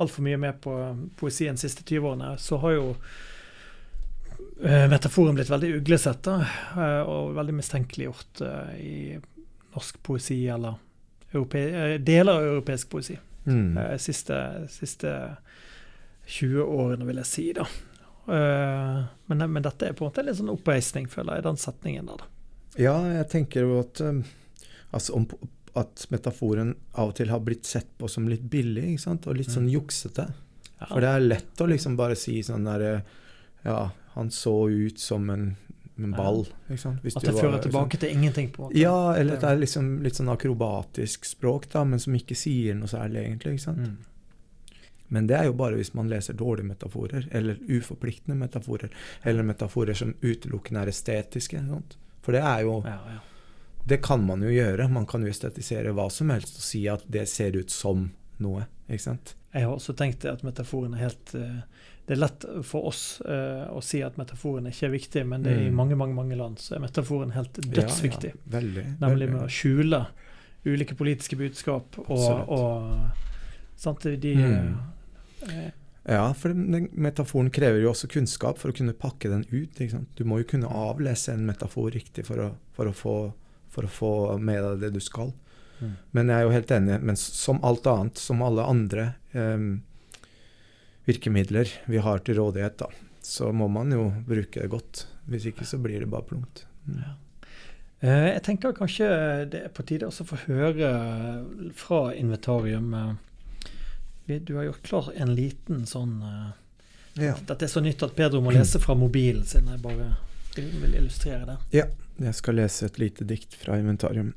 altfor 0.00 0.24
mye 0.24 0.40
med 0.40 0.62
på 0.64 0.76
poesien 1.20 1.60
de 1.60 1.64
siste 1.66 1.84
20 1.84 2.08
årene, 2.08 2.30
så 2.40 2.56
har 2.64 2.72
jo 2.78 2.86
eh, 4.64 4.88
metaforen 4.88 5.36
blitt 5.36 5.52
veldig 5.52 5.74
uglesett 5.82 6.30
og 6.32 7.36
veldig 7.36 7.58
mistenkeliggjort 7.60 8.42
i 8.80 8.96
norsk 9.76 10.00
poesi 10.08 10.40
eller 10.48 10.80
Eh, 10.80 10.91
deler 11.32 12.32
av 12.32 12.44
europeisk 12.44 12.90
poesi. 12.92 13.16
Mm. 13.44 13.78
Eh, 13.78 13.96
siste, 13.98 14.36
siste 14.70 15.12
20 16.26 16.62
årene, 16.62 17.06
vil 17.08 17.22
jeg 17.22 17.30
si. 17.30 17.46
da. 17.56 17.66
Eh, 18.32 19.00
men, 19.26 19.46
men, 19.46 19.62
dette 19.64 19.88
er 19.88 19.96
på 19.98 20.04
en 20.04 20.12
måte 20.12 20.22
en 20.22 20.30
litt 20.30 20.38
sånn 20.38 20.52
oppreisning, 20.52 21.08
føler 21.10 21.40
jeg, 21.40 21.46
den 21.48 21.60
setningen 21.60 22.12
der. 22.12 22.22
da. 22.22 22.30
Ja, 22.80 22.94
jeg 23.18 23.28
tenker 23.32 23.66
jo 23.66 23.80
at, 23.82 24.00
altså, 24.92 25.18
om, 25.18 25.26
at 25.78 26.06
metaforen 26.12 26.76
av 26.92 27.12
og 27.12 27.18
til 27.18 27.32
har 27.32 27.42
blitt 27.44 27.68
sett 27.68 27.90
på 28.00 28.08
som 28.08 28.28
litt 28.30 28.44
billig, 28.52 28.92
ikke 28.94 29.06
sant? 29.06 29.26
og 29.28 29.36
litt 29.40 29.52
sånn 29.52 29.68
mm. 29.68 29.74
juksete. 29.74 30.28
Ja. 30.78 30.86
For 30.88 31.04
det 31.04 31.10
er 31.10 31.26
lett 31.26 31.62
å 31.62 31.68
liksom 31.70 31.98
bare 31.98 32.16
si 32.18 32.40
sånn 32.42 32.64
derre 32.66 33.02
Ja, 33.62 33.92
han 34.16 34.32
så 34.34 34.66
ut 34.66 34.98
som 34.98 35.28
en 35.30 35.52
en 36.08 36.14
ball. 36.16 36.44
At 36.68 37.24
det 37.24 37.34
fører 37.36 37.58
tilbake 37.62 38.00
til 38.00 38.14
ingenting? 38.14 38.50
på 38.54 38.68
en 38.68 38.76
Ja, 38.76 39.14
eller 39.16 39.36
at 39.36 39.44
det 39.44 39.50
er 39.50 39.60
liksom 39.62 39.90
litt 40.04 40.18
sånn 40.18 40.32
akrobatisk 40.32 41.28
språk, 41.28 41.68
da, 41.72 41.84
men 41.88 42.02
som 42.02 42.16
ikke 42.16 42.36
sier 42.38 42.78
noe 42.78 42.90
særlig, 42.90 43.26
egentlig. 43.26 43.58
ikke 43.58 43.66
sant? 43.66 43.86
Mm. 43.88 44.78
Men 45.12 45.26
det 45.28 45.36
er 45.36 45.50
jo 45.50 45.56
bare 45.58 45.76
hvis 45.76 45.92
man 45.92 46.08
leser 46.08 46.36
dårlige 46.38 46.70
metaforer, 46.70 47.26
eller 47.30 47.58
uforpliktende 47.68 48.38
metaforer, 48.40 48.94
eller 49.22 49.44
metaforer 49.44 49.98
som 49.98 50.14
utelukkende 50.22 50.86
er 50.86 50.92
estetiske. 50.94 51.60
Sant? 51.68 51.98
For 52.24 52.32
det 52.32 52.40
er 52.40 52.64
jo 52.64 52.78
ja, 52.86 52.96
ja. 53.12 53.20
Det 53.84 53.98
kan 54.02 54.22
man 54.22 54.42
jo 54.46 54.50
gjøre. 54.52 54.86
Man 54.88 55.06
kan 55.10 55.24
jo 55.24 55.30
estetisere 55.32 55.92
hva 55.96 56.06
som 56.10 56.30
helst 56.30 56.60
og 56.60 56.64
si 56.64 56.84
at 56.90 57.02
det 57.10 57.26
ser 57.28 57.56
ut 57.58 57.72
som 57.74 58.06
noe. 58.42 58.66
ikke 58.86 59.04
sant? 59.08 59.34
Jeg 59.52 59.66
har 59.66 59.74
også 59.74 59.94
tenkt 59.98 60.24
at 60.24 60.44
metaforen 60.46 60.94
er 60.94 61.08
helt 61.08 61.34
uh, 61.34 61.64
det 62.06 62.16
er 62.16 62.18
lett 62.18 62.44
for 62.66 62.88
oss 62.90 63.02
uh, 63.22 63.68
å 63.70 63.80
si 63.84 64.00
at 64.02 64.16
metaforen 64.18 64.66
ikke 64.70 64.88
er 64.88 64.94
viktig, 64.96 65.22
men 65.28 65.44
det 65.44 65.52
er, 65.54 65.60
mm. 65.62 65.68
i 65.68 65.76
mange 65.76 65.98
mange, 65.98 66.16
mange 66.18 66.38
land 66.38 66.58
så 66.58 66.76
er 66.76 66.82
metaforen 66.82 67.34
helt 67.36 67.60
dødsviktig. 67.62 68.32
Ja, 68.34 68.38
ja. 68.38 68.54
Veldig, 68.56 68.86
Nemlig 69.04 69.28
med 69.30 69.44
å 69.44 69.50
skjule 69.52 70.00
ulike 70.66 70.96
politiske 70.98 71.38
budskap 71.38 71.98
og, 72.02 72.26
og 72.52 73.78
sant, 73.78 74.06
de 74.22 74.34
mm. 74.38 74.74
uh, 75.46 75.70
ja, 76.02 76.34
for 76.34 76.54
metaforen 76.54 77.50
krever 77.54 77.78
jo 77.78 77.92
også 77.92 78.10
kunnskap 78.10 78.58
for 78.58 78.72
å 78.72 78.74
kunne 78.74 78.94
pakke 78.98 79.30
den 79.30 79.44
ut. 79.52 79.78
Du 80.18 80.24
må 80.26 80.40
jo 80.40 80.48
kunne 80.50 80.70
avlese 80.70 81.36
en 81.36 81.46
metafor 81.46 81.92
riktig 81.94 82.26
for 82.26 82.42
å, 82.42 82.48
for 82.74 82.90
å, 82.90 82.94
få, 82.96 83.14
for 83.70 83.86
å 83.86 83.90
få, 83.90 84.12
med 84.42 84.64
deg 84.64 84.82
det 84.82 84.90
du 84.96 85.00
skal. 85.02 85.30
Mm. 85.78 85.94
Men 86.18 86.32
jeg 86.32 86.36
er 86.40 86.48
jo 86.48 86.56
helt 86.56 86.74
enig. 86.74 86.98
Men 87.06 87.20
som 87.20 87.62
alt 87.62 87.86
annet, 87.86 88.18
som 88.18 88.42
alle 88.42 88.66
andre 88.66 89.06
um, 89.30 89.70
virkemidler 91.08 91.70
vi 91.90 92.02
har 92.02 92.22
til 92.22 92.38
rådighet, 92.38 92.78
da, 92.78 92.90
så 93.22 93.50
må 93.52 93.68
man 93.72 93.92
jo 93.94 94.10
bruke 94.26 94.62
det 94.62 94.70
godt. 94.72 95.06
Hvis 95.30 95.46
ikke 95.50 95.66
så 95.68 95.78
blir 95.78 96.02
det 96.02 96.10
bare 96.10 96.26
plumpt. 96.26 96.64
Mm. 96.86 97.02
Ja. 97.02 97.12
Eh, 98.02 98.28
jeg 98.32 98.42
tenker 98.42 98.74
kanskje 98.74 99.08
det 99.52 99.60
er 99.68 99.74
på 99.74 99.84
tide 99.86 100.08
å 100.10 100.26
få 100.26 100.38
høre 100.48 100.88
fra 101.78 102.00
inventarium. 102.18 102.90
Eh, 102.98 104.40
du 104.42 104.56
har 104.56 104.66
gjort 104.66 104.82
klar 104.88 105.12
en 105.14 105.34
liten 105.38 105.86
sånn 105.86 106.18
eh, 106.26 106.50
ja. 107.20 107.34
Dette 107.46 107.66
er 107.66 107.68
så 107.68 107.82
nytt 107.84 108.02
at 108.02 108.14
Pedro 108.16 108.40
må 108.40 108.54
lese 108.54 108.80
fra 108.80 108.94
mobilen 108.96 109.44
sin. 109.44 109.68
Jeg 109.68 109.82
bare 109.84 110.14
vil 110.56 110.94
illustrere 110.96 111.44
det. 111.44 111.56
Ja, 111.76 111.84
jeg 112.16 112.38
skal 112.38 112.56
lese 112.56 112.88
et 112.88 112.98
lite 113.00 113.26
dikt 113.28 113.52
fra 113.60 113.76
inventarium. 113.80 114.32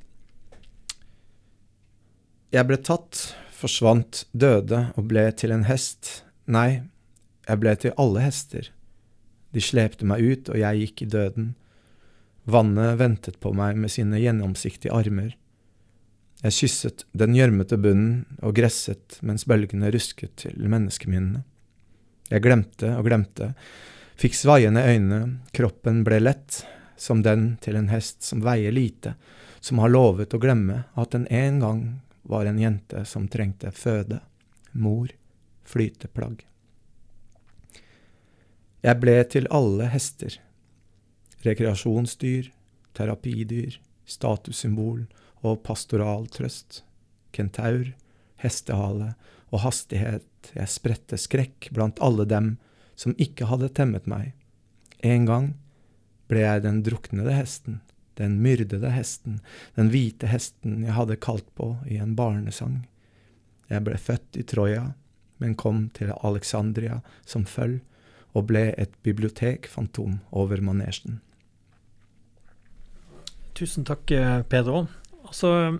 Jeg 2.51 2.67
ble 2.67 2.77
tatt, 2.83 3.21
forsvant, 3.55 4.25
døde 4.35 4.89
og 4.95 5.07
ble 5.07 5.23
til 5.39 5.55
en 5.55 5.63
hest. 5.69 6.24
Nei, 6.45 6.85
jeg 7.47 7.61
ble 7.61 7.73
til 7.79 7.95
alle 8.01 8.25
hester. 8.25 8.69
De 9.55 9.63
slepte 9.63 10.05
meg 10.05 10.21
ut, 10.21 10.51
og 10.51 10.59
jeg 10.59 10.81
gikk 10.83 11.05
i 11.05 11.09
døden. 11.09 11.47
Vannet 12.45 12.99
ventet 12.99 13.39
på 13.41 13.53
meg 13.57 13.79
med 13.81 13.93
sine 13.93 14.19
gjennomsiktige 14.21 14.93
armer. 14.93 15.33
Jeg 16.43 16.53
kysset 16.53 17.05
den 17.17 17.33
gjørmete 17.33 17.77
bunnen 17.81 18.25
og 18.45 18.53
gresset 18.57 19.17
mens 19.25 19.47
bølgene 19.49 19.89
rusket 19.93 20.35
til 20.43 20.59
menneskeminnene. 20.69 21.41
Jeg 22.29 22.43
glemte 22.45 22.91
og 22.97 23.07
glemte, 23.07 23.53
fikk 24.19 24.37
svaiende 24.37 24.83
øyne, 24.85 25.19
kroppen 25.55 26.03
ble 26.05 26.19
lett, 26.21 26.63
som 26.97 27.21
den 27.25 27.55
til 27.61 27.77
en 27.79 27.89
hest 27.89 28.23
som 28.25 28.43
veier 28.45 28.73
lite, 28.73 29.15
som 29.59 29.81
har 29.81 29.93
lovet 29.93 30.33
å 30.33 30.41
glemme 30.41 30.83
at 30.93 31.13
den 31.15 31.27
en 31.33 31.61
gang 31.61 31.83
var 32.29 32.45
en 32.49 32.61
jente 32.61 33.05
som 33.09 33.29
trengte 33.29 33.71
føde, 33.73 34.19
mor, 34.73 35.09
flyteplagg. 35.65 36.45
Jeg 38.85 39.01
ble 39.01 39.15
til 39.33 39.47
alle 39.53 39.89
hester. 39.89 40.37
Rekreasjonsdyr, 41.45 42.51
terapidyr, 42.97 43.79
statussymbol 44.05 45.05
og 45.45 45.63
pastoral 45.65 46.27
trøst. 46.33 46.83
Kentaur, 47.33 47.91
hestehale 48.41 49.13
og 49.51 49.63
hastighet, 49.65 50.27
jeg 50.53 50.71
spredte 50.71 51.17
skrekk 51.19 51.71
blant 51.73 52.01
alle 52.03 52.27
dem 52.29 52.55
som 52.95 53.15
ikke 53.21 53.49
hadde 53.49 53.71
temmet 53.75 54.05
meg. 54.09 54.33
En 55.03 55.25
gang 55.27 55.51
ble 56.29 56.45
jeg 56.45 56.63
den 56.65 56.81
druknede 56.85 57.33
hesten, 57.35 57.81
den 58.19 58.37
myrdede 58.43 58.91
hesten, 58.93 59.41
den 59.75 59.91
hvite 59.93 60.29
hesten 60.31 60.83
jeg 60.85 60.95
hadde 60.95 61.19
kalt 61.21 61.47
på 61.57 61.73
i 61.89 61.99
en 62.01 62.15
barnesang. 62.17 62.83
Jeg 63.69 63.83
ble 63.85 63.97
født 63.99 64.39
i 64.39 64.45
Troja, 64.47 64.93
men 65.37 65.55
kom 65.55 65.89
til 65.93 66.13
Alexandria 66.23 67.01
som 67.25 67.45
følg, 67.45 67.81
og 68.35 68.47
ble 68.49 68.73
et 68.77 68.91
bibliotekfantom 69.03 70.19
over 70.35 70.61
manesjen. 70.63 71.19
Tusen 73.55 73.85
takk, 73.87 74.11
eh, 74.11 74.41
Pedro. 74.51 74.87
Altså, 75.25 75.79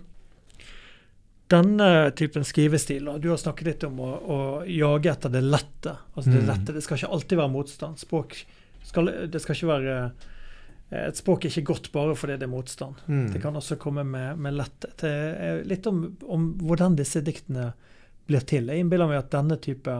denne 1.52 2.10
typen 2.16 2.44
skrivestil, 2.44 3.08
og 3.08 3.20
du 3.22 3.28
har 3.30 3.38
snakket 3.38 3.68
litt 3.68 3.84
om 3.86 3.98
å, 4.02 4.12
å 4.18 4.38
jage 4.66 5.12
etter 5.12 5.30
det 5.30 5.42
lette. 5.44 5.92
Altså 6.16 6.32
det 6.32 6.40
Mm. 6.42 6.48
lette, 6.48 6.72
det 6.74 6.82
skal 6.82 6.96
ikke 6.98 7.12
alltid 7.12 7.38
være 7.38 7.52
motstand. 7.52 7.98
Språk 8.00 8.34
skal, 8.82 9.12
det 9.30 9.42
skal 9.42 9.54
ikke 9.54 9.68
være 9.74 9.98
eh, 10.90 11.06
Et 11.08 11.16
språk 11.18 11.44
er 11.44 11.50
ikke 11.50 11.66
godt 11.74 11.88
bare 11.92 12.14
fordi 12.14 12.36
det 12.38 12.46
er 12.46 12.50
motstand. 12.52 12.94
Mm. 13.08 13.32
Det 13.32 13.40
kan 13.42 13.56
også 13.58 13.76
komme 13.76 14.04
med, 14.06 14.38
med 14.38 14.54
letthet. 14.54 15.02
Litt 15.66 15.86
om, 15.90 16.16
om 16.30 16.44
hvordan 16.62 16.94
disse 16.96 17.20
diktene 17.26 17.72
blir 18.26 18.40
til. 18.46 18.66
Jeg 18.66 18.80
innbiller 18.84 19.08
meg 19.10 19.18
at 19.24 19.30
denne 19.30 19.56
type 19.62 19.94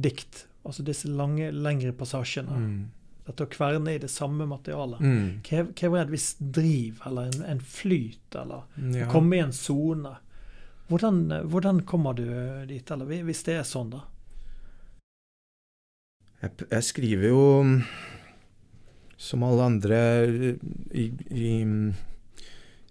dikt, 0.00 0.46
altså 0.64 0.84
disse 0.84 1.08
lange, 1.08 1.50
lengre 1.52 1.92
passasjene, 1.92 2.58
Mm. 2.58 2.90
dette 3.26 3.44
å 3.46 3.50
kverne 3.50 3.94
i 3.94 3.98
det 3.98 4.10
samme 4.10 4.46
materialet, 4.46 5.00
Mm. 5.00 5.42
krever, 5.74 6.00
et 6.02 6.10
visst 6.10 6.38
driv 6.52 7.00
eller 7.06 7.22
en, 7.30 7.42
en 7.44 7.60
flyt, 7.60 8.34
eller 8.34 8.62
Ja. 8.96 9.06
komme 9.10 9.36
i 9.36 9.40
en 9.40 9.52
sone. 9.52 10.16
Hvordan, 10.88 11.28
hvordan 11.48 11.80
kommer 11.86 12.14
du 12.14 12.24
dit, 12.66 12.90
eller 12.90 13.06
hvis 13.06 13.44
det 13.44 13.54
er 13.58 13.62
sånn, 13.62 13.90
da? 13.90 14.02
Jeg, 16.42 16.50
jeg 16.70 16.82
skriver 16.82 17.28
jo 17.28 17.42
mm, 17.62 17.84
som 19.16 19.44
alle 19.46 19.62
andre 19.62 19.98
i, 20.90 21.04
i 21.30 21.52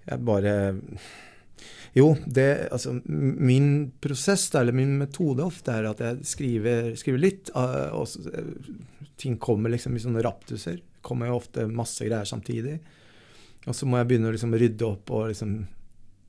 Jeg 0.08 0.25
bare 0.25 0.54
Jo, 1.93 2.15
det 2.25 2.69
Altså, 2.71 2.95
min 3.06 3.91
prosess, 3.99 4.47
eller 4.56 4.75
min 4.75 4.97
metode 4.97 5.43
ofte, 5.43 5.73
er 5.75 5.89
at 5.89 5.99
jeg 5.99 6.23
skriver, 6.27 6.93
skriver 6.99 7.19
litt, 7.19 7.51
eh, 7.56 7.91
og 7.91 8.32
eh, 8.32 8.54
ting 9.19 9.38
kommer 9.41 9.73
liksom 9.73 9.95
i 9.95 10.04
sånne 10.04 10.23
raptuser. 10.23 10.80
Kommer 11.04 11.30
jo 11.30 11.39
ofte 11.41 11.67
masse 11.67 12.06
greier 12.08 12.27
samtidig. 12.27 12.80
Og 13.67 13.75
så 13.77 13.86
må 13.86 13.99
jeg 13.99 14.10
begynne 14.10 14.32
å 14.32 14.34
liksom 14.34 14.56
rydde 14.58 14.88
opp 14.88 15.12
og 15.13 15.30
liksom 15.34 15.60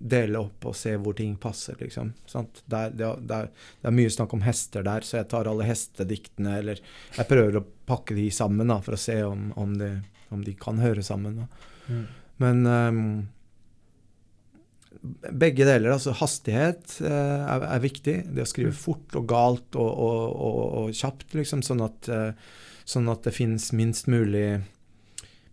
dele 0.03 0.41
opp 0.41 0.67
og 0.67 0.75
se 0.77 0.97
hvor 0.99 1.15
ting 1.17 1.37
passer, 1.41 1.77
liksom. 1.79 2.11
Sant? 2.27 2.65
Det, 2.67 2.79
er, 2.89 3.21
det, 3.23 3.39
er, 3.83 3.95
mye 3.95 4.11
snakk 4.11 4.35
om 4.35 4.43
hester 4.43 4.85
der, 4.87 5.07
så 5.07 5.21
jeg 5.21 5.29
tar 5.31 5.49
alle 5.49 5.67
hestediktene, 5.69 6.57
eller 6.59 6.83
jeg 6.83 7.29
prøver 7.31 7.61
å 7.61 7.67
pakke 7.87 8.17
de 8.19 8.27
sammen 8.35 8.73
da, 8.73 8.81
for 8.83 8.97
å 8.97 9.01
se 9.01 9.21
om, 9.25 9.53
om, 9.61 9.77
de, 9.79 9.93
om 10.35 10.43
de 10.45 10.57
kan 10.59 10.83
høre 10.83 11.05
sammen. 11.07 11.45
Da. 11.45 12.01
Men 12.43 12.67
ehm, 12.67 13.07
begge 15.01 15.67
deler, 15.67 15.95
altså 15.95 16.15
hastighet 16.19 16.99
eh, 17.05 17.41
er, 17.47 17.65
er 17.69 17.83
viktig. 17.83 18.17
Det 18.35 18.45
å 18.45 18.51
skrive 18.51 18.75
fort 18.77 19.17
og 19.19 19.27
galt 19.31 19.79
og, 19.79 19.89
og, 19.89 20.21
og, 20.33 20.61
og 20.83 20.93
kjapt, 20.97 21.33
liksom, 21.39 21.65
sånn 21.67 21.83
at, 21.87 22.11
eh, 22.13 22.53
sånn 22.85 23.11
at 23.13 23.27
det 23.27 23.35
finnes 23.37 23.73
minst 23.77 24.11
mulig 24.13 24.63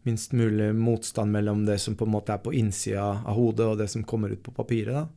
minst 0.08 0.32
mulig 0.32 0.72
motstand 0.76 1.32
mellom 1.32 1.66
det 1.68 1.76
som 1.84 1.96
på 2.00 2.06
en 2.08 2.14
måte 2.14 2.34
er 2.34 2.40
på 2.42 2.54
innsida 2.56 3.20
av 3.20 3.36
hodet, 3.36 3.66
og 3.68 3.82
det 3.82 3.90
som 3.92 4.06
kommer 4.08 4.32
ut 4.32 4.42
på 4.44 4.54
papiret. 4.56 4.96
da. 4.96 5.08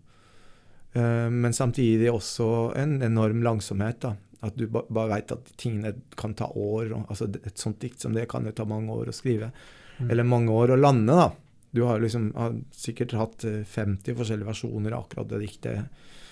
Eh, 0.93 1.29
men 1.31 1.55
samtidig 1.55 2.11
også 2.13 2.73
en 2.77 3.03
enorm 3.03 3.43
langsomhet. 3.43 4.01
da. 4.01 4.17
At 4.43 4.57
du 4.59 4.67
ba 4.67 4.83
bare 4.91 5.15
veit 5.17 5.33
at 5.33 5.53
tingene 5.57 5.95
kan 6.17 6.35
ta 6.35 6.51
år. 6.51 6.91
Altså 7.09 7.31
et 7.31 7.59
sånt 7.59 7.81
dikt 7.81 8.01
som 8.01 8.13
det 8.13 8.29
kan 8.29 8.45
jo 8.45 8.53
ta 8.53 8.65
mange 8.65 8.93
år 8.93 9.13
å 9.13 9.17
skrive. 9.17 9.53
Mm. 9.99 10.11
Eller 10.11 10.25
mange 10.25 10.51
år 10.51 10.75
å 10.75 10.81
lande, 10.81 11.15
da. 11.15 11.31
Du 11.73 11.83
har 11.83 12.01
liksom 12.01 12.33
har 12.37 12.59
sikkert 12.77 13.13
hatt 13.17 13.45
eh, 13.49 13.63
50 13.65 14.17
forskjellige 14.19 14.49
versjoner 14.49 14.93
av 14.93 15.07
akkurat 15.07 15.31
det 15.31 15.39
diktet. 15.47 15.79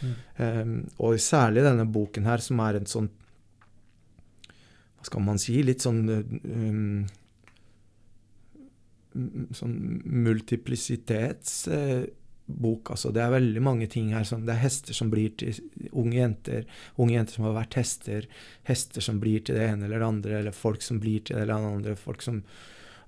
Mm. 0.00 0.14
Um, 0.36 0.88
og 1.00 1.20
særlig 1.20 1.64
denne 1.64 1.86
boken 1.88 2.26
her, 2.28 2.38
som 2.44 2.60
er 2.64 2.74
en 2.78 2.86
sånn 2.88 3.08
Hva 4.96 5.04
skal 5.08 5.22
man 5.24 5.38
si? 5.40 5.62
Litt 5.64 5.82
sånn 5.84 6.08
um, 6.08 7.06
Sånn 9.56 10.02
multiplisitetsbok. 10.04 12.90
altså 12.94 13.08
Det 13.12 13.22
er 13.24 13.30
veldig 13.34 13.62
mange 13.64 13.86
ting 13.92 14.06
her. 14.14 14.24
Som, 14.28 14.46
det 14.46 14.54
er 14.54 14.66
hester 14.66 14.94
som 14.96 15.08
blir 15.12 15.30
til 15.40 15.52
unge 15.90 16.16
jenter. 16.20 16.62
Unge 17.00 17.14
jenter 17.16 17.34
som 17.36 17.46
har 17.48 17.60
vært 17.62 17.78
hester. 17.80 18.20
Hester 18.68 19.00
som 19.04 19.16
blir 19.24 19.40
til 19.44 19.54
det 19.58 19.66
ene 19.72 19.84
eller 19.88 19.98
det 19.98 20.12
andre. 20.12 20.32
Eller 20.44 20.54
folk 20.56 20.80
som 20.84 20.96
blir 21.02 21.20
til 21.24 21.34
det 21.36 21.42
eller 21.48 21.56
det 21.56 21.76
andre. 21.80 21.94
folk 21.98 22.20
som 22.22 22.36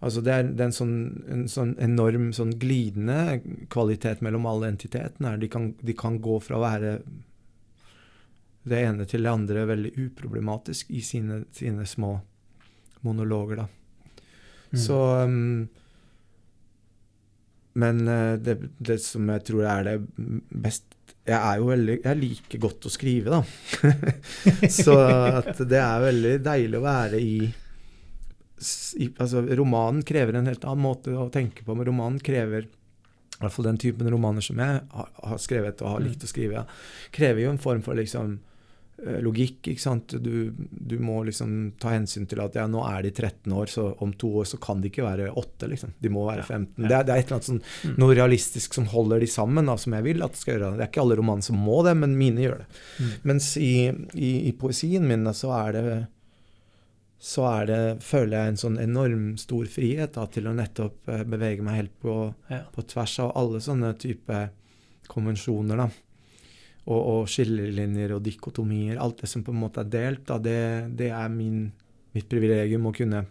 Altså 0.03 0.23
det 0.25 0.33
er, 0.35 0.49
det 0.51 0.65
er 0.65 0.71
en, 0.71 0.75
sånn, 0.75 0.95
en 1.31 1.45
sånn 1.51 1.77
enorm 1.83 2.33
sånn 2.35 2.57
glidende 2.59 3.39
kvalitet 3.71 4.23
mellom 4.27 4.49
alle 4.51 4.73
entitetene. 4.73 5.37
De 5.39 5.51
kan, 5.51 5.69
de 5.79 5.95
kan 5.95 6.17
gå 6.23 6.41
fra 6.43 6.59
å 6.59 6.65
være 6.65 6.97
det 8.67 8.81
ene 8.83 9.07
til 9.11 9.23
det 9.23 9.31
andre 9.31 9.67
veldig 9.71 9.93
uproblematisk 10.09 10.91
i 10.95 11.03
sine, 11.07 11.45
sine 11.55 11.87
små 11.87 12.17
monologer, 13.07 13.63
da. 13.63 13.69
Mm. 14.73 14.81
Så 14.81 14.99
um, 15.29 15.69
Men 17.75 18.09
eh, 18.09 18.35
det, 18.41 18.55
det 18.79 18.99
som 19.05 19.27
jeg 19.29 19.43
tror 19.45 19.67
er 19.69 19.83
det 19.85 19.97
best 20.49 20.95
Jeg 21.29 21.37
er 21.37 21.59
jo 21.61 21.67
veldig 21.69 21.97
Jeg 21.99 22.17
liker 22.17 22.63
godt 22.63 22.87
å 22.89 22.93
skrive, 22.93 23.35
da. 23.35 23.43
Så 24.83 24.97
det 25.61 25.83
er 25.83 26.07
veldig 26.07 26.33
deilig 26.47 26.81
å 26.81 26.87
være 26.87 27.21
i 27.21 27.35
Altså, 29.19 29.43
romanen 29.59 30.03
krever 30.07 30.39
en 30.39 30.47
helt 30.51 30.65
annen 30.65 30.85
måte 30.87 31.15
å 31.19 31.29
tenke 31.35 31.65
på, 31.67 31.75
men 31.77 31.87
romanen 31.89 32.21
krever 32.23 32.69
i 32.69 33.43
hvert 33.43 33.53
fall 33.57 33.67
den 33.67 33.79
typen 33.83 34.07
romaner 34.13 34.45
som 34.45 34.61
jeg 34.63 34.81
har, 34.95 35.39
skrevet 35.43 35.81
og 35.83 35.89
har 35.97 36.01
Mm. 36.01 36.09
likt 36.09 36.23
å 36.25 36.31
skrive, 36.31 36.65
krever 37.11 37.43
jo 37.43 37.51
en 37.51 37.59
form 37.59 37.81
for 37.83 37.95
liksom 37.99 38.37
eh, 39.05 39.17
logikk. 39.25 39.67
ikke 39.73 39.83
sant? 39.83 40.15
Du, 40.23 40.53
du 40.71 40.95
må 41.03 41.25
liksom 41.27 41.73
ta 41.83 41.91
hensyn 41.91 42.29
til 42.31 42.39
at 42.45 42.55
ja, 42.55 42.69
nå 42.71 42.85
er 42.87 43.03
de 43.03 43.11
13 43.11 43.51
år, 43.51 43.67
så 43.67 43.89
om 44.05 44.13
to 44.15 44.29
år 44.39 44.45
så 44.47 44.61
kan 44.63 44.81
de 44.81 44.93
ikke 44.93 45.03
være 45.03 45.33
8, 45.35 45.67
liksom. 45.73 45.91
De 45.99 46.09
må 46.13 46.23
være 46.29 46.45
15. 46.47 46.85
ja. 46.85 46.87
Det, 46.89 46.95
er, 47.01 47.03
det 47.09 47.15
er 47.17 47.19
et 47.19 47.27
eller 47.27 47.41
annet 47.41 47.51
sånn, 47.51 47.63
Mm. 47.89 47.97
noe 47.99 48.15
realistisk 48.15 48.75
som 48.79 48.87
holder 48.87 49.19
de 49.21 49.27
sammen, 49.27 49.67
da, 49.67 49.75
som 49.77 49.93
jeg 49.99 50.05
vil 50.07 50.23
at 50.23 50.37
skal 50.39 50.55
gjøre 50.55 50.71
det. 50.71 50.79
Det 50.79 50.87
er 50.87 50.93
ikke 50.93 51.03
alle 51.03 51.17
romaner 51.19 51.43
som 51.43 51.57
må 51.59 51.83
det, 51.83 51.97
men 51.99 52.15
mine 52.21 52.45
gjør 52.47 52.59
det. 52.63 52.67
Mm. 53.01 53.11
Mens 53.33 53.57
i, 53.59 53.73
i, 54.15 54.33
i 54.49 54.53
poesien 54.53 55.03
min 55.09 55.25
så 55.35 55.51
er 55.67 55.73
det 55.81 56.07
så 57.23 57.45
er 57.47 57.67
det, 57.71 57.81
føler 58.03 58.35
jeg 58.35 58.51
en 58.51 58.57
sånn 58.59 58.79
enorm 58.83 59.27
stor 59.39 59.69
frihet 59.71 60.17
da, 60.17 60.25
til 60.27 60.49
å 60.51 60.55
nettopp 60.59 61.11
eh, 61.13 61.21
bevege 61.31 61.63
meg 61.63 61.77
helt 61.79 61.93
på, 62.03 62.17
Ja. 62.51 62.65
på 62.75 62.83
tvers 62.91 63.15
av 63.23 63.31
alle 63.39 63.61
sånne 63.63 63.93
type 64.03 64.41
konvensjoner. 65.13 65.85
da. 65.85 65.87
Og, 66.91 66.99
og 66.99 67.29
skillelinjer 67.31 68.17
og 68.17 68.25
dikotomier. 68.27 68.99
Alt 68.99 69.23
det 69.23 69.31
som 69.31 69.45
på 69.47 69.55
en 69.55 69.61
måte 69.63 69.85
er 69.85 69.93
delt, 69.93 70.25
da, 70.27 70.41
det, 70.43 70.59
det 70.99 71.13
er 71.15 71.31
min, 71.31 71.69
mitt 72.17 72.27
privilegium 72.31 72.91
å 72.91 72.95
kunne 72.97 73.23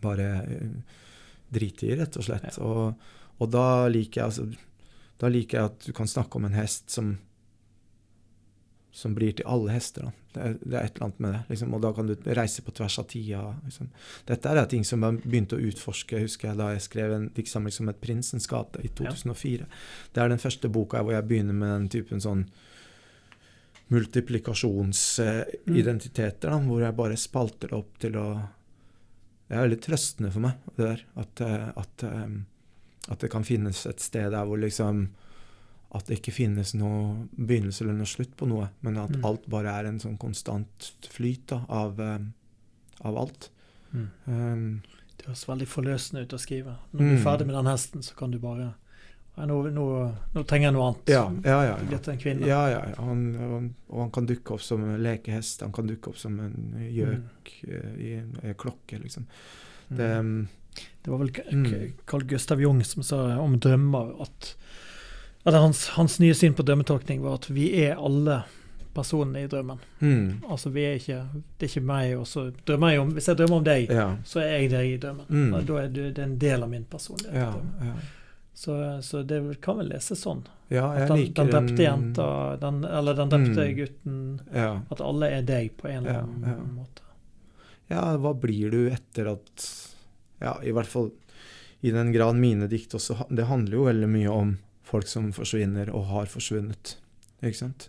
bare 0.00 0.30
eh, 0.46 0.96
drite 1.52 1.90
i, 1.90 1.98
rett 2.00 2.16
og 2.16 2.24
slett. 2.24 2.56
Og, 2.64 2.96
og 3.36 3.52
da 3.52 3.66
liker 3.92 4.22
jeg 4.22 4.30
altså 4.30 4.48
da 5.20 5.28
liker 5.32 5.58
jeg 5.58 5.68
at 5.70 5.84
du 5.86 5.92
kan 5.96 6.08
snakke 6.08 6.36
om 6.36 6.44
en 6.48 6.56
hest 6.56 6.90
som 6.92 7.14
som 8.96 9.12
blir 9.14 9.34
til 9.36 9.44
alle 9.44 9.74
hester. 9.74 10.06
Det, 10.32 10.40
er, 10.40 10.54
det 10.62 10.76
er 10.78 10.86
et 10.86 10.94
eller 10.96 11.04
annet 11.04 11.18
med 11.20 11.32
det. 11.34 11.40
Liksom, 11.50 11.74
og 11.76 11.80
da 11.84 11.90
kan 11.92 12.06
du 12.08 12.14
reise 12.38 12.62
på 12.64 12.72
tvers 12.78 12.96
av 13.02 13.06
tida. 13.10 13.42
Liksom. 13.66 13.86
Dette 14.30 14.48
er 14.48 14.68
ting 14.72 14.86
som 14.88 15.04
jeg 15.04 15.20
begynte 15.20 15.56
å 15.58 15.64
utforske 15.68 16.22
husker 16.22 16.48
jeg 16.48 16.56
da 16.56 16.66
jeg 16.72 16.86
skrev 16.86 17.08
en 17.12 17.28
diktsamling 17.36 17.74
som 17.76 17.88
het 17.92 18.00
'Prinsens 18.00 18.48
gate' 18.48 18.80
i 18.80 18.88
2004. 18.88 19.60
Ja. 19.60 19.66
Det 20.14 20.20
er 20.22 20.28
den 20.32 20.40
første 20.40 20.72
boka 20.72 20.96
hvor 21.02 21.12
jeg 21.12 21.28
begynner 21.28 21.52
med 21.52 21.70
den 21.74 21.92
typen 21.92 22.20
sånn 22.24 22.48
multiplikasjonsidentiteter, 23.92 26.50
uh, 26.50 26.66
hvor 26.66 26.82
jeg 26.82 26.96
bare 26.96 27.16
spalter 27.20 27.68
det 27.68 27.76
opp 27.76 27.98
til 28.00 28.16
å 28.16 28.48
Det 29.46 29.54
er 29.54 29.62
veldig 29.62 29.82
trøstende 29.82 30.32
for 30.32 30.40
meg, 30.42 30.52
det 30.74 30.84
der. 30.88 31.00
At, 31.14 31.40
eh, 31.40 31.68
at, 31.76 32.02
um, 32.02 32.46
at 33.08 33.20
det 33.20 33.30
kan 33.30 33.44
finnes 33.44 33.86
et 33.86 34.00
sted 34.00 34.32
der 34.32 34.44
hvor 34.44 34.58
liksom 34.58 35.08
at 35.96 36.08
det 36.08 36.20
ikke 36.20 36.34
finnes 36.34 36.74
noe 36.76 37.26
begynnelse 37.36 37.84
eller 37.84 37.96
noe 37.98 38.10
slutt 38.10 38.34
på 38.38 38.48
noe, 38.50 38.68
men 38.84 38.98
at 39.00 39.14
mm. 39.16 39.24
alt 39.26 39.46
bare 39.50 39.72
er 39.72 39.90
en 39.90 40.00
sånn 40.02 40.18
konstant 40.20 40.90
flyt 41.10 41.48
da, 41.52 41.62
av, 41.72 42.00
um, 42.00 42.30
av, 43.02 43.20
alt. 43.24 43.50
Mm. 43.92 44.08
Um, 44.26 44.66
det 45.16 45.30
høres 45.30 45.46
veldig 45.48 45.68
forløsende 45.70 46.26
ut 46.26 46.34
å 46.36 46.40
skrive. 46.40 46.76
Når 46.92 47.00
du 47.00 47.06
er 47.06 47.14
mm. 47.16 47.24
ferdig 47.24 47.48
med 47.48 47.56
den 47.58 47.70
hesten, 47.70 48.04
så 48.04 48.18
kan 48.18 48.34
du 48.34 48.40
bare 48.42 48.74
nå, 49.36 49.56
nå, 49.68 49.86
nå, 50.32 50.42
trenger 50.48 50.70
jeg 50.70 50.74
noe 50.78 50.84
annet. 50.90 51.10
Ja, 51.12 51.24
ja, 51.44 51.56
ja. 51.66 51.72
ja. 51.92 51.98
en 52.12 52.20
kvinne. 52.20 52.46
Ja, 52.48 52.60
ja, 52.72 52.78
ja. 52.88 53.00
Han, 53.04 53.24
han, 53.36 53.66
og 53.92 54.06
han 54.06 54.12
kan 54.14 54.28
dukke 54.28 54.54
opp 54.56 54.64
som 54.64 54.84
en 54.86 55.02
lekehest. 55.04 55.64
Han 55.66 55.74
kan 55.76 55.90
dukke 55.90 56.12
opp 56.12 56.20
som 56.20 56.38
en 56.40 56.78
gjøk 56.88 57.18
mm. 57.20 57.32
Eh, 57.68 57.90
i 58.00 58.12
en 58.16 58.56
klokke, 58.56 58.96
liksom. 59.02 59.26
Mm. 59.88 59.98
Det, 59.98 60.08
mm. 60.08 60.80
det 61.04 61.12
var 61.12 61.20
vel 61.20 61.34
Carl 62.08 62.24
Gustav 62.32 62.64
Jung 62.64 62.80
som 62.84 63.04
sa 63.06 63.20
om 63.42 63.58
drømmer 63.60 64.16
at 64.24 64.54
eller 65.46 65.58
hans, 65.58 65.88
hans, 65.88 66.18
nye 66.18 66.34
syn 66.34 66.54
på 66.58 66.64
drømmetolkning 66.66 67.20
var 67.22 67.38
at 67.38 67.50
vi 67.54 67.68
er 67.84 67.94
alle 67.94 68.40
personene 68.96 69.44
i 69.44 69.46
drømmen. 69.46 69.78
Mm. 70.00 70.42
Altså 70.48 70.72
vi 70.72 70.82
er 70.88 70.96
ikke 70.96 71.18
Det 71.36 71.66
er 71.66 71.70
ikke 71.70 71.86
meg, 71.86 72.14
og 72.18 72.26
så 72.26 72.48
drømmer 72.66 72.94
jeg 72.94 73.02
om 73.02 73.10
Hvis 73.14 73.28
jeg 73.28 73.38
drømmer 73.38 73.60
om 73.60 73.66
deg, 73.66 73.90
ja. 73.92 74.06
så 74.24 74.40
er 74.42 74.54
jeg 74.56 74.70
deg 74.72 74.92
i 74.94 74.96
drømmen. 75.04 75.28
Mm. 75.28 75.56
Da 75.68 75.76
er 75.82 75.92
det, 75.94 76.06
en 76.24 76.38
del 76.42 76.66
av 76.66 76.72
min 76.72 76.86
personlighet. 76.90 77.36
Ja, 77.36 77.90
ja. 77.90 77.94
Så, 78.56 78.74
så, 79.04 79.22
det 79.22 79.38
kan 79.60 79.76
vel 79.76 79.90
leses 79.92 80.22
sånn. 80.24 80.40
Ja, 80.72 80.88
jeg 80.96 81.04
at 81.04 81.10
den, 81.12 81.20
liker 81.20 81.44
den 81.44 81.52
drepte 81.52 81.84
jenta, 81.84 82.28
den, 82.58 82.78
eller 82.88 83.18
den 83.18 83.30
drepte 83.30 83.66
mm. 83.68 83.74
gutten 83.76 84.16
At 84.90 85.02
alle 85.04 85.28
er 85.36 85.44
deg 85.46 85.76
på 85.76 85.90
en 85.92 86.00
eller 86.00 86.24
annen 86.24 86.72
måte. 86.74 87.04
Ja, 87.92 88.08
hva 88.18 88.32
blir 88.34 88.72
du 88.74 88.88
etter 88.90 89.30
at 89.36 89.68
Ja, 90.42 90.56
i 90.64 90.72
hvert 90.74 90.90
fall 90.90 91.12
i 91.86 91.92
den 91.94 92.10
grad 92.12 92.34
mine 92.40 92.66
dikt 92.66 92.96
også 92.96 93.28
Det 93.28 93.44
handler 93.46 93.76
jo 93.76 93.84
veldig 93.86 94.08
mye 94.10 94.32
om 94.32 94.56
folk 94.86 95.08
som 95.10 95.32
forsvinner 95.34 95.90
og 95.94 96.08
har 96.12 96.30
forsvunnet. 96.30 96.96
Ikke 97.42 97.58
sant? 97.64 97.88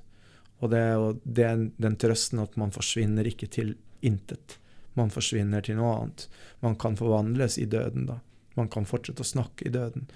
Og 0.60 0.72
det, 0.74 0.84
og 0.98 1.20
det 1.24 1.46
er 1.46 1.68
den 1.78 1.98
trøsten 2.02 2.42
at 2.42 2.56
man 2.58 2.74
forsvinner 2.74 3.28
ikke 3.30 3.50
til 3.54 3.76
intet. 4.06 4.58
Man 4.98 5.14
forsvinner 5.14 5.62
til 5.62 5.78
noe 5.78 5.94
annet. 6.00 6.26
Man 6.66 6.78
kan 6.82 6.98
forvandles 6.98 7.60
i 7.62 7.68
døden, 7.70 8.08
da. 8.10 8.18
Man 8.58 8.70
kan 8.74 8.88
fortsette 8.90 9.22
å 9.22 9.30
snakke 9.30 9.68
i 9.70 9.74
døden. 9.74 10.08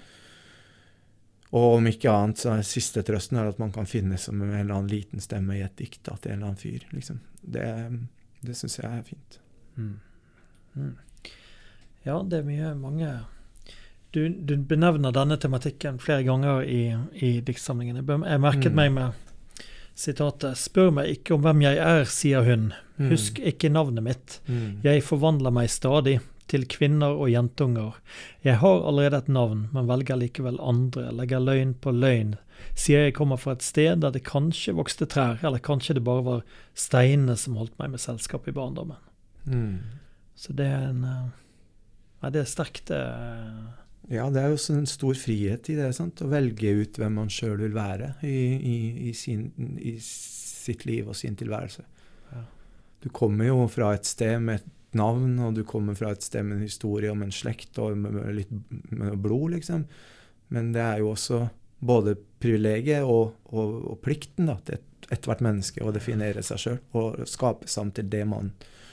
Og 1.52 1.76
om 1.76 1.86
ikke 1.86 2.10
annet, 2.10 2.40
så 2.42 2.56
er 2.56 2.64
siste 2.66 3.04
trøsten 3.06 3.38
er 3.38 3.52
at 3.52 3.60
man 3.62 3.70
kan 3.74 3.86
finne 3.86 4.18
som 4.18 4.40
en 4.40 4.50
eller 4.50 4.72
annen 4.72 4.90
liten 4.90 5.22
stemme 5.22 5.58
i 5.58 5.62
et 5.62 5.76
dikt 5.78 6.00
da, 6.08 6.16
til 6.16 6.32
en 6.32 6.40
eller 6.40 6.50
annen 6.50 6.62
fyr. 6.62 6.86
Liksom. 6.96 7.20
Det, 7.42 7.68
det 8.42 8.56
syns 8.58 8.78
jeg 8.80 8.88
er 8.88 9.04
fint. 9.06 9.38
Mm. 9.76 9.94
Mm. 10.74 10.94
Ja, 12.02 12.16
det 12.26 12.40
er 12.40 12.48
mye 12.48 12.72
mange 12.74 13.12
du, 14.12 14.28
du, 14.28 14.56
benevner 14.56 15.12
denne 15.12 15.38
tematikken 15.40 15.98
flere 16.02 16.24
ganger 16.26 16.64
i, 16.68 16.82
i 17.16 17.40
diktsamlingen. 17.44 18.02
Jeg 18.02 18.42
merket 18.42 18.72
mm. 18.72 18.76
meg 18.76 18.92
med 18.92 19.22
sitatet 19.98 20.58
'Spør 20.58 20.92
meg 20.98 21.12
ikke 21.16 21.36
om 21.36 21.44
hvem 21.44 21.64
jeg 21.64 21.80
er', 21.80 22.04
sier 22.08 22.44
hun. 22.46 22.70
Mm. 22.98 23.08
'Husk 23.08 23.40
ikke 23.40 23.72
navnet 23.72 24.04
mitt'. 24.04 24.38
Mm. 24.48 24.84
'Jeg 24.84 25.04
forvandler 25.08 25.54
meg 25.54 25.72
stadig' 25.72 26.20
til 26.52 26.66
kvinner 26.68 27.16
og 27.16 27.30
jentunger. 27.32 27.96
Jeg 28.44 28.58
har 28.60 28.82
allerede 28.84 29.22
et 29.22 29.28
navn, 29.28 29.68
men 29.72 29.88
velger 29.88 30.18
likevel 30.20 30.58
andre, 30.60 31.08
legger 31.16 31.40
løgn 31.40 31.72
på 31.80 31.94
løgn. 31.96 32.34
Sier 32.76 33.06
jeg 33.06 33.14
kommer 33.16 33.40
fra 33.40 33.54
et 33.56 33.64
sted 33.64 34.02
der 34.02 34.12
det 34.12 34.24
kanskje 34.28 34.74
vokste 34.76 35.08
trær, 35.08 35.40
eller 35.42 35.62
kanskje 35.64 35.96
det 35.96 36.04
bare 36.04 36.24
var 36.26 36.42
steinene 36.74 37.36
som 37.40 37.56
holdt 37.56 37.78
meg 37.80 37.94
med 37.94 38.02
selskap 38.04 38.48
i 38.48 38.52
barndommen. 38.52 39.00
Mm. 39.46 39.78
Så 40.36 40.52
det 40.52 40.66
er 40.66 40.90
en 40.90 41.06
Nei, 42.22 42.30
det 42.30 42.44
er 42.44 42.46
sterkt. 42.46 42.84
Det 42.86 43.00
eh, 43.02 43.81
ja, 44.10 44.26
det 44.34 44.42
er 44.42 44.50
jo 44.50 44.58
en 44.74 44.88
stor 44.90 45.14
frihet 45.18 45.68
i 45.70 45.76
det. 45.78 45.88
Sant? 45.94 46.22
Å 46.24 46.30
velge 46.30 46.74
ut 46.82 46.98
hvem 46.98 47.20
man 47.20 47.30
sjøl 47.32 47.60
vil 47.62 47.74
være 47.76 48.14
i, 48.26 48.36
i, 48.56 48.76
i, 49.08 49.14
sin, 49.16 49.50
i, 49.78 49.94
sitt 50.02 50.86
liv 50.88 51.10
og 51.10 51.18
sin 51.18 51.38
tilværelse. 51.38 51.84
Ja. 52.32 52.44
Du 53.04 53.10
kommer 53.14 53.50
jo 53.50 53.66
fra 53.70 53.92
et 53.96 54.08
sted 54.08 54.42
med 54.42 54.60
et 54.60 54.98
navn, 54.98 55.38
og 55.40 55.54
du 55.56 55.62
kommer 55.68 55.96
fra 55.96 56.12
et 56.12 56.24
sted 56.24 56.44
med 56.44 56.58
en 56.58 56.66
historie 56.66 57.12
om 57.12 57.22
en 57.24 57.32
slekt 57.32 57.78
og 57.80 57.96
med, 57.96 58.18
med 58.18 58.38
litt 58.42 58.52
med 58.90 59.16
blod, 59.22 59.54
liksom. 59.54 59.86
Men 60.52 60.72
det 60.74 60.82
er 60.84 61.00
jo 61.00 61.14
også 61.14 61.46
både 61.82 62.16
privilegiet 62.42 63.06
og, 63.06 63.32
og, 63.50 63.78
og, 63.94 63.96
plikten 64.04 64.50
da, 64.50 64.58
til 64.66 64.82
ethvert 65.12 65.42
menneske 65.42 65.82
å 65.82 65.94
definere 65.94 66.44
seg 66.46 66.60
sjøl 66.62 66.78
og 66.98 67.24
skape 67.28 67.70
seg 67.70 67.90
til 67.96 68.10
det 68.12 68.22
man 68.28 68.52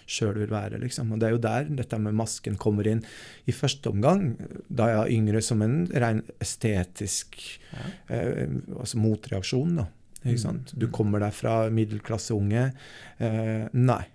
sjøl 0.09 0.39
vil 0.41 0.51
være. 0.51 0.79
Liksom. 0.81 1.13
Og 1.13 1.21
Det 1.21 1.27
er 1.27 1.35
jo 1.35 1.41
der 1.43 1.69
dette 1.81 1.99
med 2.01 2.17
masken 2.17 2.57
kommer 2.59 2.87
inn. 2.89 3.03
I 3.49 3.55
første 3.55 3.91
omgang, 3.93 4.33
da 4.67 4.89
jeg 4.89 5.01
var 5.01 5.15
yngre, 5.15 5.41
som 5.45 5.63
en 5.65 5.81
ren 5.93 6.23
estetisk 6.41 7.39
ja. 7.71 7.89
eh, 8.15 8.45
altså 8.75 9.01
motreaksjon. 9.01 9.75
da. 9.81 9.89
Ikke 10.23 10.37
mm. 10.39 10.45
sant? 10.45 10.73
Du 10.75 10.89
kommer 10.91 11.23
deg 11.23 11.35
fra 11.35 11.61
middelklasseunge. 11.73 12.71
Eh, 13.17 13.67
nei. 13.77 14.05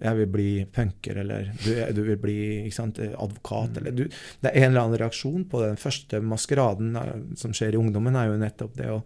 Jeg 0.00 0.16
vil 0.16 0.28
bli 0.32 0.50
punker, 0.72 1.18
eller 1.20 1.50
du, 1.60 1.74
du 1.92 1.98
vil 2.06 2.16
bli 2.20 2.36
sant, 2.72 2.96
advokat, 3.00 3.74
mm. 3.74 3.80
eller 3.80 3.96
du, 3.98 4.06
Det 4.40 4.48
er 4.48 4.62
en 4.62 4.70
eller 4.70 4.86
annen 4.86 5.00
reaksjon 5.02 5.44
på 5.50 5.60
den 5.60 5.76
første 5.80 6.22
maskeraden 6.24 6.94
eh, 6.96 7.18
som 7.40 7.52
skjer 7.56 7.76
i 7.76 7.80
ungdommen, 7.80 8.16
er 8.16 8.30
jo 8.30 8.38
nettopp 8.40 8.78
det 8.80 8.88
å 8.94 9.02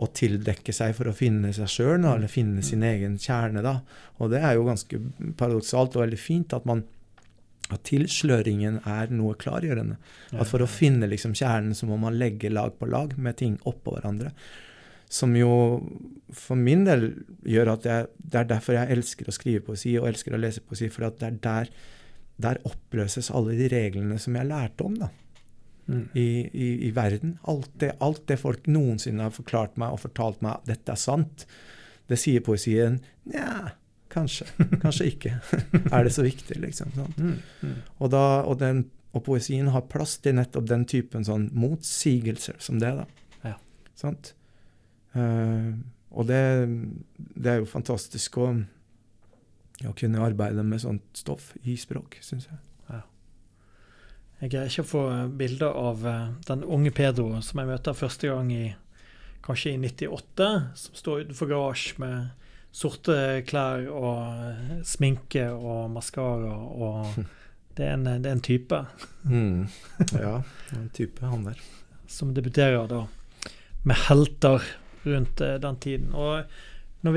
å 0.00 0.08
tildekke 0.16 0.72
seg 0.72 0.94
for 0.96 1.10
å 1.10 1.16
finne 1.16 1.52
seg 1.52 1.68
sjøl, 1.68 2.06
eller 2.08 2.30
finne 2.32 2.64
sin 2.64 2.84
egen 2.86 3.18
kjerne. 3.20 3.62
da. 3.62 3.80
Og 4.18 4.32
det 4.32 4.40
er 4.40 4.56
jo 4.56 4.64
ganske 4.68 5.00
paradoksalt 5.36 5.96
og 5.96 6.06
veldig 6.06 6.20
fint 6.20 6.56
at 6.56 6.66
man 6.68 6.86
at 7.70 7.84
tilsløringen 7.86 8.80
er 8.88 9.12
noe 9.14 9.36
klargjørende. 9.38 9.98
At 10.34 10.48
for 10.50 10.64
å 10.64 10.70
finne 10.70 11.06
liksom 11.10 11.36
kjernen, 11.38 11.76
så 11.76 11.86
må 11.86 12.00
man 12.02 12.18
legge 12.18 12.50
lag 12.50 12.74
på 12.78 12.88
lag 12.90 13.14
med 13.18 13.38
ting 13.38 13.60
oppå 13.68 13.94
hverandre. 13.94 14.32
Som 15.10 15.36
jo 15.38 15.52
for 16.34 16.58
min 16.58 16.82
del 16.86 17.08
gjør 17.46 17.74
at 17.76 17.86
jeg, 17.86 18.10
det 18.18 18.40
er 18.40 18.50
derfor 18.50 18.78
jeg 18.78 18.96
elsker 18.96 19.30
å 19.30 19.34
skrive 19.34 19.64
poesi 19.66 19.96
og 20.00 20.08
elsker 20.10 20.34
å 20.34 20.42
lese 20.42 20.64
poesi. 20.66 20.90
For 20.90 21.06
at 21.06 21.20
det 21.20 21.28
er 21.28 21.38
der, 21.46 21.72
der 22.42 22.62
oppløses 22.66 23.30
alle 23.30 23.54
de 23.58 23.70
reglene 23.70 24.18
som 24.22 24.38
jeg 24.38 24.50
lærte 24.50 24.86
om. 24.86 24.98
da 25.04 25.10
mm. 25.90 26.06
i, 26.14 26.28
i, 26.52 26.70
i, 26.88 26.92
verden. 26.96 27.36
Alt 27.50 27.70
det, 27.82 27.92
alt 28.04 28.22
det, 28.30 28.38
folk 28.40 28.66
noensinne 28.70 29.26
har 29.26 29.34
forklart 29.34 29.76
meg 29.80 29.94
og 29.94 30.02
fortalt 30.04 30.40
meg 30.44 30.64
dette 30.68 30.94
er 30.94 31.00
sant, 31.00 31.46
det 32.10 32.18
sier 32.18 32.42
poesien 32.44 32.98
nja, 33.30 33.74
kanskje. 34.10 34.48
Kanskje 34.82 35.10
ikke. 35.12 35.36
er 35.94 36.06
det 36.06 36.14
så 36.14 36.24
viktig, 36.26 36.58
liksom? 36.62 36.90
Mm. 37.16 37.36
Mm. 37.62 37.76
Og, 37.98 38.10
da, 38.12 38.24
og, 38.42 38.58
den, 38.62 38.84
og, 39.12 39.22
poesien 39.28 39.70
har 39.74 39.86
plass 39.92 40.16
til 40.22 40.38
nettopp 40.38 40.66
den 40.70 40.86
typen 40.90 41.26
sånn 41.26 41.48
motsigelser 41.54 42.58
som 42.62 42.80
det. 42.82 42.92
da. 43.02 43.06
Ja. 43.52 43.56
Sant? 43.98 44.34
Uh, 45.14 45.78
og 46.10 46.26
det, 46.26 46.42
det, 47.18 47.52
er 47.52 47.62
jo 47.62 47.70
fantastisk 47.70 48.40
å, 48.42 48.50
å 49.86 49.94
kunne 49.98 50.22
arbeide 50.26 50.66
med 50.66 50.82
sånt 50.82 51.06
stoff 51.18 51.52
i 51.62 51.78
språk, 51.78 52.18
syns 52.26 52.50
jeg. 52.50 52.58
Jeg 54.40 54.52
greier 54.52 54.70
ikke 54.70 54.86
å 54.86 54.90
få 54.90 55.02
bilder 55.36 55.74
av 55.76 56.06
eh, 56.08 56.28
den 56.48 56.64
unge 56.64 56.92
Pedro 56.96 57.28
som 57.44 57.60
jeg 57.60 57.68
møter 57.68 57.96
første 57.96 58.30
gang 58.30 58.52
i 58.54 58.62
kanskje 59.44 59.74
i 59.74 59.80
98, 59.80 60.48
som 60.76 60.96
står 60.96 61.26
utenfor 61.26 61.50
garasje 61.50 62.00
med 62.00 62.46
sorte 62.72 63.16
klær 63.48 63.84
og 63.90 64.46
eh, 64.46 64.80
sminke 64.86 65.50
og 65.52 65.90
maskara 65.96 66.56
og 66.56 67.04
Det 67.80 67.86
er 67.86 67.94
en, 67.94 68.02
det 68.04 68.28
er 68.28 68.34
en 68.34 68.42
type. 68.44 68.76
Mm. 69.24 69.68
Ja, 70.24 70.40
en 70.74 70.88
type, 70.92 71.22
han 71.24 71.46
der. 71.46 71.60
Som 72.10 72.34
debuterer 72.36 72.88
da 72.90 73.04
med 73.82 73.96
helter 74.08 74.62
rundt 75.02 75.40
eh, 75.40 75.54
den 75.54 75.76
tiden. 75.76 76.12
Og 76.14 76.44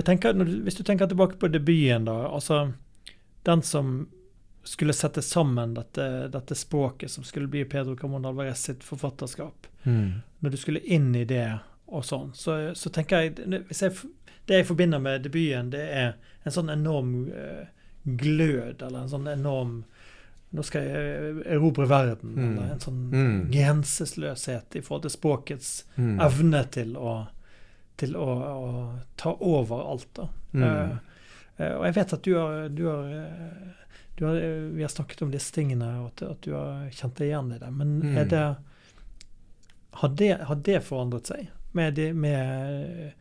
tenker, 0.05 0.33
når, 0.33 0.51
hvis 0.63 0.77
du 0.79 0.83
tenker 0.83 1.09
tilbake 1.09 1.39
på 1.39 1.49
debuten, 1.51 2.05
da. 2.07 2.29
Altså 2.29 2.71
den 3.43 3.63
som 3.65 4.07
skulle 4.63 4.93
sette 4.93 5.21
sammen 5.21 5.73
dette, 5.73 6.27
dette, 6.27 6.55
språket 6.55 7.11
som 7.11 7.23
skulle 7.23 7.47
bli 7.47 7.65
Pedro 7.65 7.95
Camón 7.95 8.25
Alvarez 8.27 8.63
sitt 8.63 8.83
forfatterskap. 8.83 9.67
Mm. 9.83 10.21
Når 10.39 10.49
du 10.49 10.57
skulle 10.57 10.79
inn 10.79 11.15
i 11.15 11.25
det 11.25 11.57
og 11.85 12.05
sånn, 12.05 12.31
så, 12.33 12.73
så 12.75 12.89
tenker 12.89 13.25
jeg, 13.25 13.65
jeg, 13.69 13.91
Det 14.45 14.59
jeg 14.59 14.67
forbinder 14.67 14.99
med 14.99 15.23
debuten, 15.23 15.69
det 15.71 15.83
er 15.83 16.15
en 16.43 16.51
sånn 16.51 16.71
enorm 16.71 17.13
uh, 17.31 17.67
glød, 18.03 18.81
eller 18.81 19.03
en 19.03 19.11
sånn 19.11 19.27
enorm 19.31 19.83
Nå 20.53 20.61
skal 20.61 20.83
jeg 20.85 21.45
erobre 21.49 21.87
verden. 21.89 22.35
Mm. 22.37 22.49
Eller 22.51 22.73
en 22.75 22.81
sånn 22.83 22.97
mm. 23.09 23.37
grenseløshet 23.49 24.75
i 24.77 24.83
forhold 24.85 25.07
til 25.07 25.13
språkets 25.15 25.69
mm. 25.95 26.19
evne 26.21 26.61
til 26.75 26.91
å 26.93 27.13
til 27.99 28.15
å, 28.17 28.27
å 28.27 28.69
ta 29.19 29.33
over 29.39 29.85
alt. 29.91 30.09
da. 30.17 30.27
Eh, 30.53 30.93
eh, 31.57 31.73
og 31.75 31.85
jeg 31.87 31.97
vet 31.97 32.15
at 32.17 32.25
du 32.25 32.33
har, 32.37 32.67
du 32.73 32.83
har, 32.89 33.09
eh, 33.19 33.82
har 34.21 34.35
eh, 34.35 34.69
Vi 34.77 34.81
har 34.85 34.89
snakket 34.93 35.21
om 35.25 35.31
disse 35.31 35.51
tingene, 35.55 35.87
og 36.03 36.11
at, 36.11 36.21
at 36.29 36.41
du 36.45 36.51
har 36.53 36.89
kjent 36.93 37.15
deg 37.17 37.27
igjen 37.31 37.51
i 37.55 37.57
det. 37.59 37.71
Men 37.73 37.99
Mm. 38.01 38.27
det 38.29 38.43
har, 39.91 40.09
det 40.09 40.31
har 40.41 40.55
det 40.55 40.79
forandret 40.85 41.27
seg? 41.27 41.47
Med, 41.73 41.93
de, 41.97 42.13
med? 42.13 43.13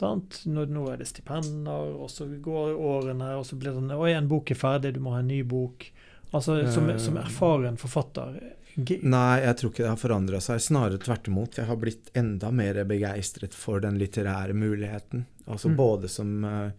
Nå, 0.00 0.64
nå 0.66 0.84
er 0.92 0.96
det 0.98 1.06
stipender, 1.06 1.92
og 1.94 2.10
så 2.10 2.26
går 2.42 2.74
årene, 2.74 3.36
og 3.38 3.46
så 3.46 3.56
blir 3.56 3.76
det 3.78 3.94
Oi, 3.96 4.10
en 4.12 4.28
bok 4.28 4.50
er 4.50 4.58
ferdig, 4.58 4.94
du 4.96 5.00
må 5.00 5.12
ha 5.14 5.20
en 5.22 5.28
ny 5.30 5.42
bok. 5.46 5.86
Altså, 6.34 6.58
som, 6.72 6.88
Eh. 6.90 6.98
som 6.98 7.16
erfaren 7.16 7.76
forfatter 7.78 8.40
Nei, 8.76 9.38
jeg 9.40 9.54
tror 9.56 9.70
ikke 9.70 9.84
det 9.84 9.90
har 9.92 9.96
forandra 10.00 10.40
seg. 10.42 10.58
Snarere 10.58 10.98
tvert 10.98 11.28
imot. 11.30 11.54
Jeg 11.60 11.66
har 11.68 11.76
blitt 11.78 12.08
enda 12.18 12.50
mer 12.50 12.80
begeistret 12.84 13.54
for 13.54 13.78
den 13.78 14.00
litterære 14.00 14.50
muligheten. 14.52 15.26
Altså 15.46 15.68
Mm. 15.70 15.76
både 15.76 16.08
som, 16.10 16.44
eh, 16.44 16.70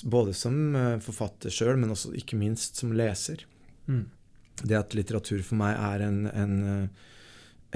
både 0.00 0.34
som 0.36 0.76
eh, 0.76 0.98
forfatter 1.04 1.52
sjøl, 1.52 1.76
men 1.80 1.92
også 1.92 2.14
ikke 2.18 2.38
minst 2.40 2.80
som 2.80 2.94
leser. 2.96 3.46
mm. 3.86 4.04
Det 4.62 4.76
at 4.76 4.94
litteratur 4.94 5.40
for 5.42 5.58
meg 5.58 5.74
er 5.74 6.02
en, 6.06 6.18
en, 6.28 6.56
eh, 6.68 7.04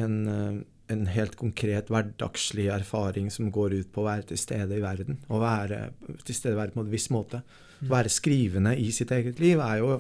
en, 0.04 0.16
eh, 0.30 0.58
en 0.92 1.06
helt 1.10 1.34
konkret 1.40 1.88
hverdagslig 1.90 2.68
erfaring 2.70 3.30
som 3.32 3.48
går 3.50 3.78
ut 3.80 3.92
på 3.94 4.02
å 4.02 4.06
være 4.06 4.28
til 4.30 4.38
stede 4.38 4.76
i 4.76 4.84
verden. 4.84 5.18
Å 5.32 5.40
være 5.42 5.80
til 6.22 6.36
stede 6.36 6.54
i 6.54 6.60
verden 6.60 6.76
på 6.76 6.84
en 6.84 6.92
viss 6.92 7.08
måte. 7.10 7.40
Mm. 7.80 7.88
Å 7.88 7.94
være 7.96 8.12
skrivende 8.12 8.76
i 8.78 8.90
sitt 8.94 9.10
eget 9.16 9.40
liv 9.42 9.62
er 9.64 9.80
jo, 9.80 9.96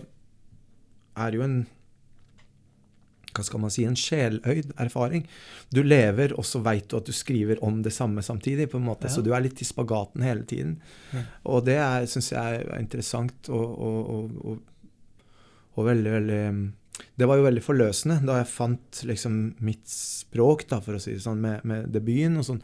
er 1.16 1.38
jo 1.38 1.46
en 1.48 1.58
hva 3.36 3.44
skal 3.46 3.62
man 3.62 3.72
si, 3.72 3.84
en 3.86 3.98
sjeløyd 3.98 4.72
erfaring. 4.82 5.26
Du 5.74 5.82
lever, 5.84 6.34
og 6.38 6.46
så 6.48 6.62
veit 6.64 6.88
du 6.90 6.96
at 6.98 7.08
du 7.08 7.14
skriver 7.16 7.60
om 7.64 7.82
det 7.84 7.92
samme 7.94 8.24
samtidig. 8.24 8.70
på 8.70 8.78
en 8.78 8.88
måte, 8.88 9.06
Ja. 9.06 9.14
Så 9.14 9.22
du 9.22 9.32
er 9.34 9.44
litt 9.44 9.60
i 9.62 9.68
spagaten 9.68 10.22
hele 10.22 10.44
tiden. 10.44 10.80
Ja. 11.12 11.22
Og 11.44 11.64
det 11.64 11.78
syns 12.08 12.32
jeg 12.32 12.64
er 12.64 12.80
interessant 12.80 13.48
og, 13.48 13.78
og, 13.78 14.10
og, 14.44 14.58
og, 15.76 15.86
veldig, 15.86 16.10
veldig 16.10 16.72
Det 17.16 17.26
var 17.28 17.36
jo 17.36 17.44
veldig 17.44 17.62
forløsende 17.62 18.24
da 18.24 18.38
jeg 18.38 18.48
fant 18.48 19.02
liksom 19.04 19.56
mitt 19.60 19.86
språk, 19.86 20.66
da, 20.68 20.80
for 20.80 20.96
å 20.96 21.00
si 21.00 21.12
det 21.12 21.24
sånn, 21.24 21.40
med, 21.40 21.64
med 21.64 21.90
debuten 21.92 22.40
og 22.40 22.44
sånn. 22.44 22.62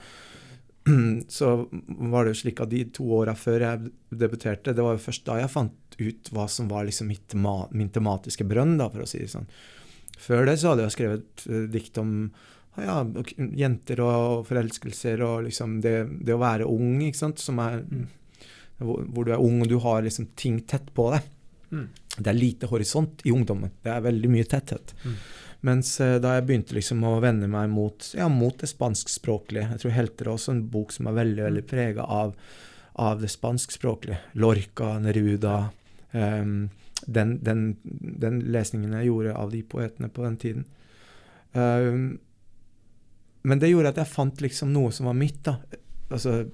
Så 1.28 1.68
var 1.86 2.24
det 2.24 2.32
jo 2.32 2.40
slik 2.42 2.60
at 2.62 2.70
de 2.72 2.84
to 2.94 3.06
åra 3.20 3.34
før 3.38 3.66
jeg 3.66 3.92
debuterte, 4.10 4.74
det 4.74 4.82
var 4.82 4.96
jo 4.96 5.04
først 5.04 5.26
da 5.28 5.38
jeg 5.42 5.52
fant 5.52 5.78
ut 6.00 6.32
hva 6.32 6.48
som 6.50 6.70
var 6.70 6.86
liksom 6.88 7.10
mitt 7.12 7.36
min 7.36 7.92
tematiske 7.92 8.46
brønn, 8.48 8.76
da, 8.80 8.88
for 8.90 9.04
å 9.04 9.08
si 9.08 9.22
det 9.22 9.30
sånn. 9.32 9.48
Før 10.18 10.46
det 10.46 10.58
så 10.60 10.72
hadde 10.72 10.86
jeg 10.86 10.96
skrevet 10.96 11.46
eh, 11.48 11.68
dikt 11.72 11.98
om 11.98 12.32
ja, 12.80 13.02
jenter 13.36 14.00
og 14.00 14.46
forelskelser 14.48 15.20
og 15.26 15.44
liksom 15.48 15.80
det, 15.84 15.96
det 16.24 16.32
å 16.32 16.40
være 16.40 16.68
ung, 16.68 17.02
ikke 17.04 17.20
sant, 17.24 17.42
som 17.42 17.60
er 17.60 17.82
Mm. 18.82 19.04
hvor, 19.14 19.24
du 19.24 19.32
er 19.32 19.40
ung 19.42 19.60
og 19.62 19.68
du 19.68 19.78
har 19.78 20.02
liksom 20.02 20.26
ting 20.34 20.60
tett 20.66 20.88
på 20.94 21.10
deg. 21.12 21.28
Mm. 21.70 21.88
Det 22.16 22.28
er 22.28 22.36
lite 22.36 22.66
horisont 22.66 23.22
i 23.24 23.32
ungdommen. 23.32 23.70
Det 23.82 23.92
er 23.92 24.04
veldig 24.04 24.30
mye 24.32 24.48
tetthet. 24.48 24.94
Mm. 25.04 25.14
Mens 25.68 25.92
eh, 26.02 26.18
da 26.18 26.34
jeg 26.36 26.46
begynte 26.48 26.74
liksom 26.74 27.04
å 27.06 27.20
vende 27.22 27.48
meg 27.50 27.70
mot, 27.70 28.08
ja, 28.18 28.26
mot 28.28 28.56
det 28.58 28.66
spanskspråklige 28.72 29.68
Jeg 29.70 29.82
tror 29.82 29.94
'Helter' 29.94 30.26
er 30.26 30.32
også 30.34 30.52
en 30.56 30.64
bok 30.68 30.92
som 30.92 31.06
er 31.06 31.18
veldig 31.20 31.44
veldig 31.44 31.64
prega 31.70 32.02
av, 32.02 32.34
av 32.98 33.20
det 33.22 33.30
spanskspråklige. 33.30 34.18
Lorca, 34.34 34.98
Neruda 34.98 35.70
ehm, 36.12 36.70
den, 37.06 37.38
den, 37.42 37.64
den 37.82 38.40
lesningen 38.54 38.92
jeg 38.98 39.10
gjorde 39.10 39.36
av 39.36 39.50
de 39.52 39.62
poetene 39.62 40.08
på 40.12 40.24
den 40.26 40.36
tiden. 40.42 40.64
Ehm, 41.52 42.18
men 43.42 43.58
det 43.58 43.72
gjorde 43.72 43.90
at 43.94 44.02
jeg 44.02 44.12
fant 44.12 44.42
liksom 44.44 44.72
noe 44.72 44.92
som 44.94 45.08
var 45.10 45.16
mitt. 45.18 45.40
da. 45.44 45.56
Altså, 46.14 46.44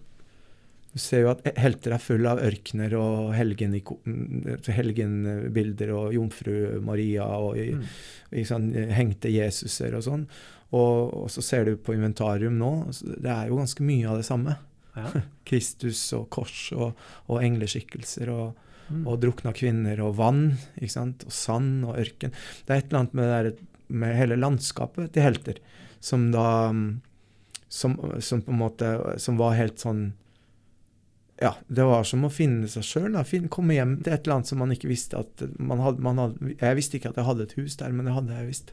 du 0.89 0.99
ser 1.03 1.27
jo 1.27 1.33
at 1.35 1.45
helter 1.61 1.93
er 1.95 2.01
full 2.01 2.25
av 2.27 2.41
ørkener 2.41 2.95
og 2.97 3.35
helgenbilder 3.37 4.73
helgenbilder 4.73 5.93
og 5.93 6.15
jomfru 6.17 6.81
Maria 6.83 7.27
og 7.37 7.59
i, 7.61 7.69
Mm. 7.77 8.45
sant, 8.49 8.75
hengte 8.97 9.29
Jesuser 9.31 9.95
og 9.95 10.03
sånn. 10.07 10.25
Og, 10.73 11.13
og 11.25 11.29
så 11.33 11.43
ser 11.45 11.65
du 11.65 11.77
på 11.77 11.95
inventarium 11.95 12.57
nå, 12.59 12.91
det 13.21 13.31
er 13.31 13.49
jo 13.49 13.61
ganske 13.61 13.85
mye 13.85 14.09
av 14.09 14.19
det 14.21 14.27
samme. 14.27 14.57
Ja. 14.97 15.13
Kristus 15.49 16.01
og 16.17 16.29
kors 16.31 16.73
og, 16.73 16.97
og 17.29 17.43
engleskikkelser 17.45 18.33
og. 18.33 18.65
Og 19.05 19.19
drukna 19.23 19.53
kvinner 19.57 20.01
og 20.05 20.17
vann, 20.21 20.45
ikke 20.79 20.95
sant? 20.95 21.27
og 21.29 21.35
sand 21.35 21.83
og 21.89 21.99
ørken. 22.01 22.33
Det 22.65 22.73
er 22.75 22.81
et 22.83 22.89
eller 22.89 23.03
annet 23.03 23.19
med, 23.19 23.35
der, 23.35 23.67
med 23.89 24.17
hele 24.17 24.39
landskapet 24.41 25.13
til 25.15 25.27
helter 25.27 25.61
som 26.01 26.31
da 26.33 26.71
mm, 26.71 27.01
som, 27.69 28.13
som 28.21 28.43
på 28.43 28.51
en 28.51 28.59
måte 28.59 29.19
Som 29.21 29.37
var 29.37 29.57
helt 29.59 29.81
sånn 29.83 30.13
Ja, 31.41 31.55
det 31.69 31.85
var 31.87 32.07
som 32.09 32.25
å 32.27 32.33
finne 32.33 32.67
seg 32.71 32.87
sjøl. 32.87 33.19
Komme 33.53 33.77
hjem 33.77 33.99
til 34.03 34.15
et 34.15 34.25
eller 34.25 34.39
annet 34.39 34.51
som 34.51 34.63
man 34.63 34.73
ikke 34.75 34.91
visste 34.91 35.21
at 35.21 35.45
man 35.59 35.83
hadde, 35.85 36.03
man 36.03 36.19
hadde 36.19 36.55
Jeg 36.57 36.79
visste 36.79 36.99
ikke 36.99 37.13
at 37.13 37.21
jeg 37.21 37.29
hadde 37.29 37.47
et 37.47 37.57
hus 37.61 37.77
der, 37.79 37.95
men 37.95 38.09
det 38.09 38.15
hadde 38.17 38.39
jeg 38.39 38.49
visst. 38.49 38.73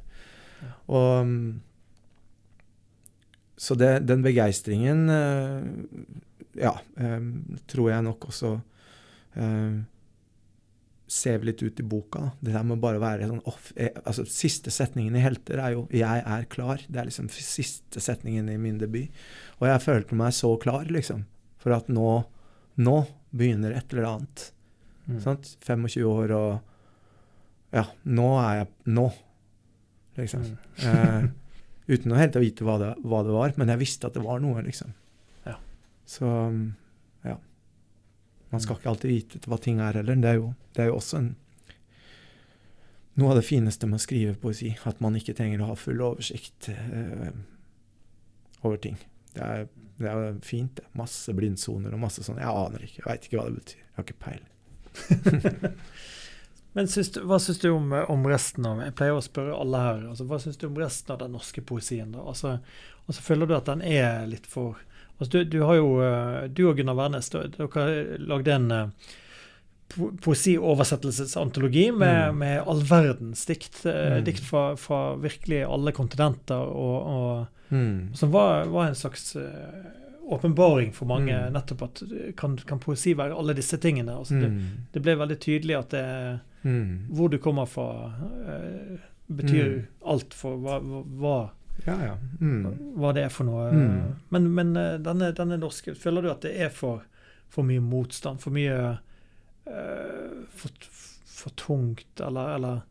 Og 0.90 1.28
mm, 1.28 1.50
Så 3.58 3.78
det, 3.78 3.92
den 4.08 4.24
begeistringen 4.26 5.10
eh, 5.10 5.68
Ja, 6.64 6.78
eh, 6.98 7.28
tror 7.70 7.92
jeg 7.92 8.08
nok 8.08 8.30
også 8.32 8.56
eh, 9.36 9.84
ser 11.08 11.38
vi 11.38 11.52
litt 11.52 11.62
ut 11.64 11.80
i 11.80 11.84
boka. 11.86 12.20
Da. 12.20 12.32
Det 12.40 12.54
der 12.56 12.66
med 12.66 12.82
bare 12.82 12.98
å 12.98 13.04
være 13.04 13.28
sånn 13.30 13.44
off, 13.50 13.70
jeg, 13.78 13.94
altså 14.02 14.26
Siste 14.30 14.74
setningen 14.74 15.16
i 15.18 15.22
'Helter' 15.22 15.62
er 15.62 15.76
jo 15.76 15.88
'Jeg 15.92 16.24
er 16.26 16.46
klar'. 16.50 16.86
Det 16.90 17.00
er 17.00 17.06
liksom 17.06 17.30
siste 17.30 18.02
setningen 18.02 18.50
i 18.50 18.58
min 18.58 18.78
debut. 18.78 19.10
Og 19.62 19.68
jeg 19.68 19.82
følte 19.82 20.16
meg 20.16 20.34
så 20.34 20.58
klar, 20.60 20.86
liksom. 20.86 21.26
For 21.58 21.74
at 21.74 21.88
nå, 21.88 22.26
nå 22.78 23.08
begynner 23.36 23.76
et 23.76 23.94
eller 23.94 24.06
annet. 24.16 24.52
Mm. 25.08 25.22
Sant? 25.22 25.58
25 25.62 26.04
år 26.06 26.32
og 26.32 26.62
Ja, 27.74 27.86
nå 28.06 28.40
er 28.40 28.58
jeg 28.58 28.68
Nå, 28.86 29.14
liksom. 30.18 30.42
Mm. 30.42 31.32
Eh, 31.88 31.96
uten 31.96 32.12
å 32.12 32.18
helt 32.18 32.36
vite 32.36 32.66
hva 32.66 32.80
det, 32.80 32.96
hva 33.06 33.22
det 33.24 33.32
var, 33.32 33.54
men 33.58 33.70
jeg 33.70 33.80
visste 33.80 34.08
at 34.08 34.14
det 34.14 34.24
var 34.24 34.40
noe, 34.40 34.62
liksom. 34.66 34.94
Ja. 35.46 35.56
Så 36.06 36.26
ja. 36.26 36.50
Man 38.56 38.64
skal 38.64 38.80
ikke 38.80 38.92
alltid 38.94 39.12
vite 39.12 39.50
hva 39.52 39.60
ting 39.62 39.82
er 39.84 40.00
heller. 40.00 40.22
Det 40.24 40.32
er 40.32 40.40
jo, 40.40 40.54
det 40.76 40.86
er 40.86 40.92
jo 40.92 41.00
også 41.00 41.20
en 41.22 41.34
noe 43.16 43.32
av 43.32 43.38
det 43.40 43.46
fineste 43.48 43.88
med 43.88 44.00
å 44.00 44.04
skrive 44.04 44.36
poesi. 44.40 44.74
At 44.84 45.00
man 45.04 45.16
ikke 45.16 45.36
trenger 45.38 45.64
å 45.64 45.70
ha 45.70 45.76
full 45.80 46.02
oversikt 46.04 46.68
eh, 46.74 47.30
over 48.62 48.82
ting. 48.84 48.98
Det 49.36 49.44
er, 49.44 49.70
det 50.02 50.12
er 50.12 50.36
fint. 50.44 50.76
det. 50.76 50.90
Masse 51.00 51.36
blindsoner 51.36 51.96
og 51.96 52.02
masse 52.02 52.26
sånn. 52.26 52.42
Jeg 52.44 52.52
aner 52.52 52.84
ikke. 52.84 53.00
Jeg 53.00 53.08
veit 53.08 53.30
ikke 53.30 53.40
hva 53.40 53.48
det 53.48 53.62
betyr. 53.62 53.86
Jeg 53.86 53.96
har 53.96 54.08
ikke 54.10 54.24
peiling. 54.26 54.52
Men 56.76 56.90
syns 56.92 57.14
du, 57.16 57.22
hva 57.24 57.40
syns 57.40 57.62
du 57.62 57.70
om, 57.72 57.94
om 58.12 58.26
resten 58.28 58.66
av 58.68 58.82
Jeg 58.84 58.96
pleier 59.00 59.16
å 59.16 59.24
spørre 59.24 59.56
alle 59.56 59.84
her. 59.86 60.04
Altså, 60.12 60.28
hva 60.28 60.42
syns 60.44 60.60
du 60.60 60.68
om 60.68 60.80
resten 60.80 61.16
av 61.16 61.22
den 61.24 61.32
norske 61.38 61.64
poesien? 61.64 62.12
da? 62.12 62.26
Altså, 62.28 62.58
altså 63.06 63.24
Føler 63.24 63.48
du 63.48 63.56
at 63.56 63.72
den 63.72 63.84
er 63.88 64.28
litt 64.28 64.48
for 64.52 64.82
altså, 65.20 65.32
du, 65.32 65.44
du 65.44 65.62
har 65.64 65.76
jo 65.76 66.02
eh, 66.02 66.48
Du 66.50 66.68
og 66.70 66.78
Gunnar 66.78 66.96
Wærnes, 66.96 67.30
dere 67.30 68.18
lagde 68.20 68.52
en 68.56 68.72
eh, 68.72 68.88
po 69.90 70.12
poesioversettelsesantologi 70.26 71.92
med, 71.92 72.32
Mm. 72.34 72.38
med 72.40 72.64
all 72.68 72.82
verdens 72.82 73.46
dikt. 73.46 73.86
eh, 73.86 74.18
Mm. 74.20 74.24
Dikt 74.26 74.40
fra, 74.44 74.76
fra 74.76 75.16
virkelig 75.16 75.64
alle 75.66 75.92
kontinenter, 75.92 76.56
og, 76.58 77.06
og 77.08 77.48
Mm. 77.72 78.14
som 78.16 78.32
var, 78.32 78.66
var 78.66 78.88
en 78.88 78.96
slags 78.96 79.36
åpenbaring 80.30 80.92
for 80.94 81.06
mange. 81.06 81.34
Mm. 81.34 81.54
Nettopp 81.54 81.82
at 81.84 82.04
kan, 82.38 82.58
kan 82.58 82.80
poesi 82.80 83.14
være 83.18 83.34
alle 83.38 83.54
disse 83.54 83.78
tingene? 83.78 84.12
Altså, 84.18 84.40
det, 84.40 84.50
Mm. 84.52 84.62
det 84.94 85.02
ble 85.02 85.16
veldig 85.16 85.40
tydelig 85.40 85.78
at 85.78 85.90
det 85.90 86.40
Mm. 86.64 87.08
hvor 87.14 87.30
du 87.30 87.38
kommer 87.38 87.66
fra, 87.68 88.12
betyr 89.30 89.86
alt 90.06 90.34
for 90.34 90.58
hva, 90.58 90.80
hva, 90.82 91.50
Ja, 91.86 91.96
ja. 92.02 92.14
Mm. 92.40 92.94
hva 92.98 93.12
det 93.14 93.26
er 93.28 93.34
for 93.34 93.46
noe. 93.50 93.68
Mm. 93.76 94.16
Men, 94.34 94.48
men 94.58 94.72
eh, 94.80 94.96
denne, 95.04 95.32
denne 95.38 95.58
norske 95.62 95.94
Føler 96.00 96.24
du 96.26 96.30
at 96.32 96.46
det 96.48 96.54
er 96.66 96.72
for, 96.74 97.04
for 97.52 97.68
mye 97.68 97.84
motstand? 97.84 98.40
For 98.42 98.56
mye 98.56 98.78
uh, 98.96 100.36
for, 100.56 100.72
for 101.36 101.56
tungt, 101.60 102.08
eller, 102.24 102.56
eller 102.56 102.84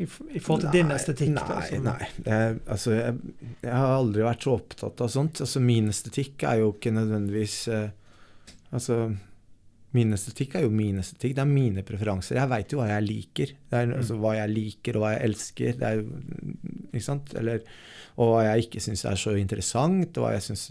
i, 0.00 0.06
i 0.06 0.40
forhold 0.40 0.62
til 0.64 0.72
din 0.78 0.92
estetikk? 0.94 1.34
Nei, 1.36 1.64
som- 1.68 1.84
nei. 1.84 2.06
Det, 2.24 2.36
altså, 2.72 2.94
jeg, 2.96 3.18
jeg 3.66 3.74
har 3.74 3.96
aldri 3.98 4.22
vært 4.24 4.46
så 4.46 4.54
opptatt 4.56 5.02
av 5.04 5.10
sånt. 5.12 5.42
Altså, 5.44 5.60
min 5.60 5.90
estetikk 5.92 6.46
er 6.48 6.62
jo 6.62 6.70
ikke 6.76 6.94
nødvendigvis 6.96 7.56
eh, 7.74 7.88
Altså, 8.70 9.10
min 9.98 10.14
estetikk 10.14 10.52
er 10.54 10.62
jo 10.62 10.70
min 10.70 11.00
estetikk. 11.02 11.32
Det 11.34 11.42
er 11.42 11.48
mine 11.50 11.82
preferanser. 11.82 12.36
Jeg 12.38 12.50
veit 12.52 12.70
jo 12.72 12.78
hva 12.78 12.86
jeg 12.92 13.02
liker. 13.08 13.52
Det 13.66 13.80
er, 13.80 13.94
altså, 13.98 14.14
hva 14.22 14.36
jeg 14.38 14.52
liker, 14.54 14.94
og 14.96 15.02
hva 15.02 15.10
jeg 15.16 15.24
elsker. 15.26 15.72
Det 15.80 15.88
er 15.88 15.96
jo 15.98 16.04
Ikke 16.92 17.02
sant? 17.02 17.32
Eller, 17.40 17.64
og 18.16 18.32
hva 18.32 18.44
jeg 18.46 18.66
ikke 18.66 18.82
syns 18.84 19.04
er 19.08 19.18
så 19.20 19.34
interessant. 19.38 20.16
Og 20.16 20.26
hva 20.26 20.34
jeg 20.36 20.46
synes, 20.48 20.64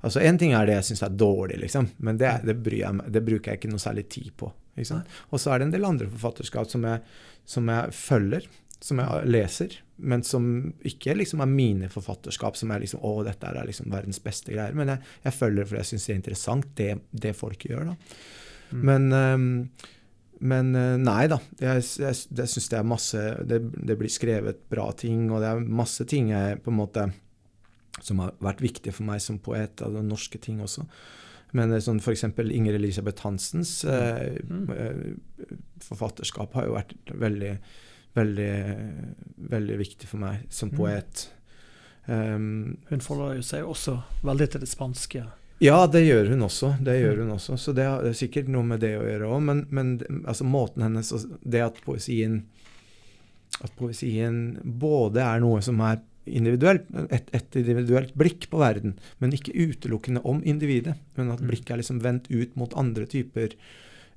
altså, 0.00 0.22
en 0.22 0.40
ting 0.40 0.56
er 0.56 0.68
det 0.68 0.78
jeg 0.80 0.90
syns 0.90 1.04
er 1.06 1.20
dårlig, 1.24 1.60
liksom. 1.64 1.92
Men 2.04 2.20
det, 2.20 2.32
det, 2.48 2.56
bryr 2.64 2.80
jeg, 2.82 3.12
det 3.14 3.24
bruker 3.26 3.52
jeg 3.52 3.62
ikke 3.62 3.72
noe 3.72 3.82
særlig 3.82 4.08
tid 4.12 4.32
på. 4.38 4.50
Og 4.80 5.38
så 5.40 5.52
er 5.52 5.60
det 5.60 5.68
en 5.68 5.74
del 5.74 5.84
andre 5.84 6.08
forfatterskap 6.08 6.70
som 6.70 6.84
jeg, 6.88 7.02
som 7.48 7.68
jeg 7.68 7.96
følger 7.96 8.50
som 8.82 8.98
jeg 8.98 9.30
leser, 9.30 9.76
men 10.02 10.24
som 10.26 10.44
ikke 10.86 11.14
liksom 11.14 11.42
er 11.44 11.50
mine 11.50 11.88
forfatterskap, 11.92 12.56
som 12.58 12.72
er 12.74 12.82
liksom 12.82 13.02
Å, 13.06 13.14
dette 13.26 13.46
er 13.48 13.68
liksom 13.68 13.92
verdens 13.92 14.18
beste 14.22 14.54
greier. 14.54 14.74
Men 14.74 14.94
jeg, 14.94 15.10
jeg 15.26 15.36
følger 15.36 15.62
det 15.62 15.66
fordi 15.70 15.82
jeg 15.82 15.90
syns 15.92 16.06
det 16.06 16.12
er 16.12 16.18
interessant, 16.18 16.70
det, 16.80 16.90
det 17.24 17.34
folk 17.38 17.66
gjør, 17.68 17.92
da. 17.92 18.22
Mm. 18.72 18.82
Men, 18.88 19.08
um, 19.12 19.46
men 20.42 20.72
nei 21.02 21.26
da. 21.30 21.38
Jeg, 21.60 21.84
jeg, 22.02 22.18
jeg 22.38 22.50
syns 22.50 22.70
det 22.72 22.78
er 22.78 22.88
masse 22.88 23.20
det, 23.46 23.60
det, 23.76 23.96
blir 24.00 24.10
skrevet 24.10 24.64
bra 24.72 24.88
ting, 24.98 25.28
og 25.30 25.42
det 25.42 25.50
er 25.52 25.62
masse 25.80 26.06
ting 26.10 26.32
jeg 26.32 26.58
på 26.64 26.72
en 26.72 26.80
måte 26.80 27.06
som 28.02 28.22
har 28.24 28.32
vært 28.42 28.64
viktige 28.64 28.94
for 28.96 29.06
meg 29.06 29.22
som 29.22 29.38
poet, 29.42 29.78
altså 29.84 30.02
norske 30.02 30.40
ting 30.42 30.62
også. 30.64 30.86
Men 31.54 31.74
sånn 31.84 32.00
f.eks. 32.00 32.24
Inger 32.42 32.78
Elisabeth 32.78 33.26
Hansens 33.26 33.82
eh, 33.84 34.38
mm. 34.42 34.62
eh, 34.72 35.56
forfatterskap 35.84 36.56
har 36.56 36.66
jo 36.66 36.78
vært 36.78 36.94
veldig 37.12 37.56
veldig, 38.14 38.54
veldig 39.36 39.78
viktig 39.80 40.08
for 40.08 40.22
meg 40.22 40.46
som 40.52 40.70
mm. 40.72 40.76
poet. 40.76 41.26
Um, 42.06 42.78
hun 42.90 43.04
forholder 43.04 43.44
seg 43.46 43.68
også 43.68 43.98
veldig 44.26 44.48
til 44.52 44.64
det 44.64 44.70
spanske. 44.70 45.24
Ja, 45.62 45.86
det 45.86 46.04
gjør 46.06 46.32
hun 46.32 46.46
også. 46.46 46.72
Det 46.82 46.96
gjør 46.98 47.18
mm. 47.18 47.22
hun 47.24 47.34
også. 47.36 47.58
Så 47.60 47.74
det 47.76 47.86
har 47.86 48.06
sikkert 48.18 48.48
noe 48.50 48.66
med 48.66 48.82
det 48.82 48.94
å 48.98 49.04
gjøre 49.06 49.28
òg. 49.28 49.42
Men, 49.46 49.66
men 49.70 49.92
altså, 50.24 50.46
måten 50.48 50.86
hennes 50.86 51.12
Det 51.42 51.62
at 51.62 51.78
poesien 51.84 52.40
At 53.62 53.74
poesien 53.78 54.58
både 54.64 55.22
er 55.22 55.44
noe 55.44 55.60
som 55.62 55.80
er 55.86 56.00
individuelt, 56.22 56.84
et, 57.10 57.30
et, 57.34 57.56
individuelt 57.58 58.12
blikk 58.14 58.44
på 58.50 58.60
verden, 58.60 58.92
men 59.18 59.32
ikke 59.34 59.56
utelukkende 59.58 60.20
om 60.22 60.38
individet. 60.46 60.94
Men 61.18 61.32
at 61.34 61.42
mm. 61.42 61.48
blikket 61.50 61.74
er 61.74 61.80
liksom 61.82 61.98
vendt 62.04 62.30
ut 62.30 62.54
mot 62.58 62.74
andre 62.78 63.08
typer 63.10 63.56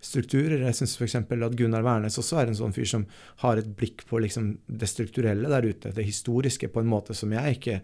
strukturer. 0.06 0.62
Jeg 0.68 0.78
syns 0.78 0.96
f.eks. 1.00 1.18
at 1.18 1.58
Gunnar 1.58 1.86
Wærnes 1.86 2.20
også 2.22 2.42
er 2.42 2.52
en 2.52 2.58
sånn 2.58 2.76
fyr 2.76 2.90
som 2.90 3.08
har 3.42 3.58
et 3.58 3.70
blikk 3.78 4.06
på 4.10 4.22
liksom 4.22 4.56
det 4.68 4.90
strukturelle 4.92 5.50
der 5.50 5.66
ute, 5.66 5.94
det 5.96 6.06
historiske, 6.06 6.70
på 6.70 6.84
en 6.84 6.92
måte 6.92 7.18
som 7.18 7.34
jeg 7.34 7.58
ikke 7.58 7.80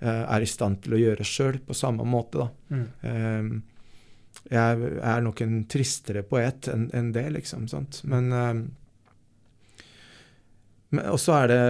er 0.00 0.40
i 0.40 0.48
stand 0.48 0.80
til 0.84 0.96
å 0.96 1.00
gjøre 1.00 1.26
sjøl 1.28 1.58
på 1.66 1.76
samme 1.76 2.06
måte. 2.08 2.46
Mm. 2.72 2.86
Uh, 3.04 3.50
jeg 4.50 4.92
er 5.04 5.20
nok 5.24 5.42
en 5.44 5.64
tristere 5.70 6.22
poet 6.24 6.70
enn 6.72 6.88
en 6.96 7.10
det, 7.12 7.26
liksom. 7.34 7.66
Sant? 7.68 8.00
Men, 8.08 8.32
uh, 8.32 9.84
men 10.90 11.12
også 11.12 11.36
er 11.42 11.52
det 11.52 11.60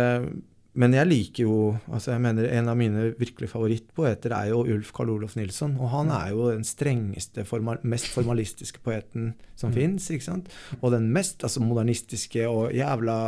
men 0.78 0.94
jeg 0.94 1.08
liker 1.08 1.48
jo 1.48 1.54
altså 1.90 2.12
jeg 2.12 2.22
mener 2.22 2.46
En 2.54 2.70
av 2.70 2.76
mine 2.78 3.08
virkelig 3.18 3.50
favorittpoeter 3.50 4.32
er 4.36 4.52
jo 4.52 4.62
Ulf 4.62 4.92
Karl 4.94 5.10
Olof 5.16 5.34
Nilsson. 5.38 5.74
Og 5.80 5.90
han 5.90 6.12
er 6.14 6.30
jo 6.30 6.46
den 6.52 6.64
strengeste, 6.66 7.44
formal, 7.48 7.80
mest 7.82 8.10
formalistiske 8.14 8.82
poeten 8.84 9.32
som 9.58 9.74
mm. 9.74 9.76
fins. 9.76 10.30
Og 10.78 10.92
den 10.94 11.10
mest 11.14 11.42
altså, 11.46 11.62
modernistiske 11.64 12.46
og 12.48 12.70
jævla 12.76 13.18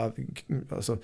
altså, 0.70 1.00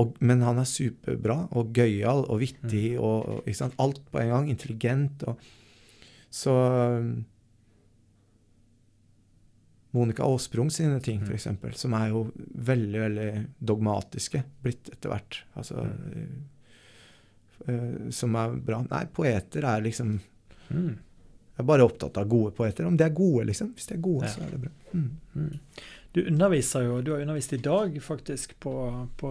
og, 0.00 0.16
Men 0.24 0.40
han 0.44 0.60
er 0.60 0.68
superbra 0.68 1.36
og 1.52 1.74
gøyal 1.76 2.24
og 2.24 2.40
vittig 2.40 2.94
mm. 2.94 3.02
og, 3.04 3.42
og 3.42 3.76
alt 3.84 4.00
på 4.10 4.22
en 4.22 4.32
gang. 4.32 4.48
Intelligent. 4.48 5.26
Og, 5.28 5.50
så 6.32 6.54
Monica 9.92 10.24
Aasprung 10.24 10.70
sine 10.72 11.00
ting, 11.04 11.20
mm. 11.20 11.28
f.eks., 11.28 11.80
som 11.80 11.94
er 11.98 12.08
jo 12.08 12.24
veldig 12.70 13.00
veldig 13.02 13.28
dogmatiske 13.60 14.40
blitt 14.64 14.88
etter 14.94 15.12
hvert. 15.12 15.42
Altså, 15.60 15.84
mm. 15.84 16.38
uh, 17.68 18.10
som 18.16 18.38
er 18.40 18.56
bra. 18.56 18.80
Nei, 18.88 19.04
poeter 19.12 19.68
er 19.68 19.84
liksom 19.84 20.14
mm. 20.72 20.92
Jeg 21.52 21.60
er 21.60 21.68
bare 21.68 21.84
opptatt 21.84 22.16
av 22.16 22.30
gode 22.32 22.54
poeter. 22.56 22.86
Om 22.88 22.96
de 22.96 23.04
er 23.04 23.12
gode, 23.12 23.44
liksom. 23.50 23.74
Hvis 23.76 23.90
de 23.90 23.98
er 23.98 24.00
gode, 24.02 24.24
ja. 24.24 24.32
så 24.32 24.40
er 24.40 24.54
det 24.54 24.60
bra. 24.62 24.70
Mm. 24.96 25.50
Du 26.12 26.20
underviser 26.26 26.84
jo, 26.84 27.00
du 27.00 27.14
har 27.14 27.22
undervist 27.24 27.52
i 27.56 27.60
dag 27.62 27.94
faktisk 28.04 28.58
på, 28.60 28.72
på 29.16 29.30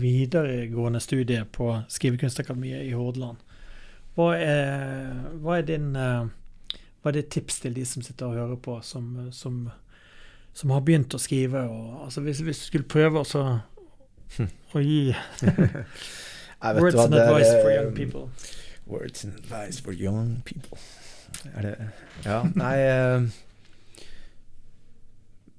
videregående 0.00 1.00
studie 1.00 1.44
på 1.44 1.74
Skrivekunstakademiet 1.92 2.86
i 2.86 2.94
Hordaland. 2.96 3.42
Hva 4.16 4.32
er, 4.36 5.12
hva 5.40 5.58
er 5.58 5.68
din 5.68 5.92
uh, 5.96 6.30
hva 7.02 7.10
er 7.10 7.18
ditt 7.18 7.30
tips 7.34 7.60
til 7.64 7.74
de 7.76 7.84
som 7.88 8.04
sitter 8.04 8.28
og 8.28 8.38
hører 8.38 8.58
på, 8.62 8.78
som, 8.86 9.28
som 9.34 9.64
som 10.52 10.70
har 10.70 10.82
begynt 10.84 11.14
å 11.14 11.20
skrive. 11.20 11.64
Og, 11.68 12.02
altså 12.06 12.24
hvis, 12.24 12.42
hvis, 12.44 12.64
du 12.64 12.70
skulle 12.70 12.88
prøve 12.88 13.22
også, 13.22 13.44
å 14.72 14.82
gi 14.82 15.12
Words 16.62 17.00
and 17.02 17.16
advice 17.18 17.50
for 17.58 17.72
young 17.72 17.94
people. 17.96 18.28
Words 18.86 19.24
and 19.24 19.34
advice 19.40 19.80
for 19.82 19.92
young 19.92 20.42
people. 20.46 20.78
Er 21.56 21.66
det 21.66 21.74
Ja, 22.26 22.42
nei 22.62 22.76
eh, 22.84 23.24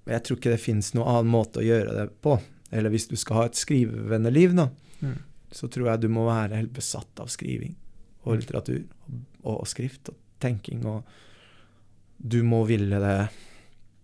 Jeg 0.09 0.25
tror 0.25 0.39
ikke 0.39 0.53
det 0.53 0.63
fins 0.63 0.91
noen 0.95 1.09
annen 1.11 1.31
måte 1.31 1.61
å 1.61 1.65
gjøre 1.65 1.93
det 1.95 2.07
på. 2.23 2.35
Eller 2.73 2.91
hvis 2.93 3.07
du 3.11 3.15
skal 3.19 3.39
ha 3.39 3.45
et 3.47 3.59
skrivevenneliv, 3.59 4.55
da, 4.57 4.67
mm. 5.03 5.15
så 5.53 5.69
tror 5.71 5.91
jeg 5.91 6.03
du 6.03 6.09
må 6.11 6.25
være 6.27 6.59
helt 6.59 6.73
besatt 6.75 7.21
av 7.23 7.31
skriving 7.31 7.75
og 8.23 8.33
mm. 8.33 8.39
litteratur 8.41 8.81
og, 9.43 9.55
og 9.55 9.65
skrift 9.69 10.11
og 10.11 10.19
tenking. 10.43 10.83
Og 10.89 11.03
du 12.17 12.41
må 12.47 12.63
ville 12.67 12.99
det 13.03 13.17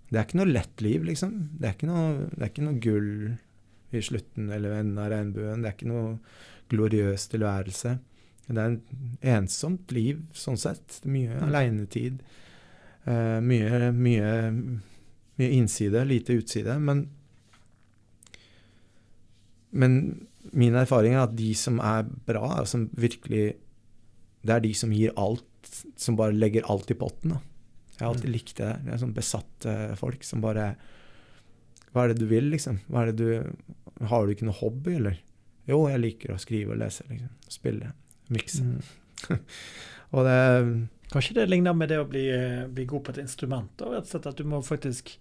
det 0.09 0.17
er 0.17 0.25
ikke 0.25 0.39
noe 0.39 0.49
lett 0.49 0.81
liv, 0.81 1.03
liksom. 1.05 1.33
Det 1.59 1.67
er 1.67 1.75
ikke 1.75 1.89
noe, 1.89 2.29
det 2.33 2.41
er 2.41 2.49
ikke 2.49 2.65
noe 2.65 2.79
gull 2.81 3.11
i 3.93 4.01
slutten 4.05 4.49
eller 4.53 4.79
enden 4.79 5.01
av 5.01 5.11
regnbuen. 5.13 5.61
Det 5.61 5.69
er 5.69 5.75
ikke 5.75 5.89
noe 5.91 6.15
gloriøs 6.73 7.27
tilværelse. 7.29 7.91
Det 8.47 8.57
er 8.57 8.71
en 8.71 8.79
ensomt 9.35 9.93
liv, 9.93 10.23
sånn 10.33 10.57
sett. 10.57 10.97
Mye 11.05 11.35
mm. 11.35 11.43
aleinetid. 11.45 12.23
Uh, 13.05 13.37
mye, 13.45 13.91
mye, 13.93 14.31
mye 15.39 15.55
innside, 15.57 16.03
lite 16.07 16.35
utside. 16.39 16.75
Men, 16.83 17.05
men 19.69 19.99
min 20.51 20.77
erfaring 20.77 21.15
er 21.15 21.25
at 21.25 21.37
de 21.37 21.51
som 21.57 21.79
er 21.83 22.07
bra, 22.27 22.65
som 22.65 22.89
virkelig 22.97 23.57
Det 24.39 24.53
er 24.55 24.61
de 24.63 24.73
som 24.73 24.91
gir 24.95 25.11
alt, 25.19 25.73
som 25.99 26.15
bare 26.15 26.31
legger 26.31 26.63
alt 26.71 26.91
i 26.91 26.95
potten. 26.95 27.33
da. 27.35 27.39
Jeg 27.97 28.05
har 28.05 28.13
alltid 28.13 28.31
likt 28.31 28.55
det. 28.55 28.69
Det 28.85 28.93
er 28.93 29.01
sånn 29.01 29.15
besatte 29.15 29.73
folk 29.99 30.23
som 30.23 30.41
bare 30.41 30.75
Hva 31.91 32.05
er 32.05 32.13
det 32.13 32.21
du 32.21 32.29
vil, 32.29 32.47
liksom? 32.53 32.79
Hva 32.87 33.03
er 33.03 33.11
det 33.11 33.17
du 33.19 34.05
Har 34.07 34.25
du 34.25 34.31
ikke 34.31 34.47
noe 34.47 34.59
hobby, 34.61 34.95
eller? 34.95 35.19
Jo, 35.67 35.83
jeg 35.91 35.99
liker 35.99 36.33
å 36.33 36.39
skrive 36.39 36.73
og 36.73 36.79
lese, 36.79 37.03
liksom. 37.09 37.33
Spille. 37.51 37.91
Mikse. 38.31 38.63
Mm. 38.63 39.41
og 40.15 40.25
det 40.29 40.39
Kanskje 41.09 41.39
det 41.39 41.49
ligner 41.49 41.73
med 41.73 41.89
det 41.89 41.97
å 41.99 42.07
bli, 42.07 42.27
bli 42.69 42.85
god 42.85 43.03
på 43.03 43.13
et 43.15 43.23
instrument? 43.23 43.71
Da, 43.81 43.89
rett 43.91 44.05
og 44.05 44.13
slett 44.13 44.29
At 44.29 44.39
du 44.39 44.47
må 44.47 44.61
faktisk 44.65 45.15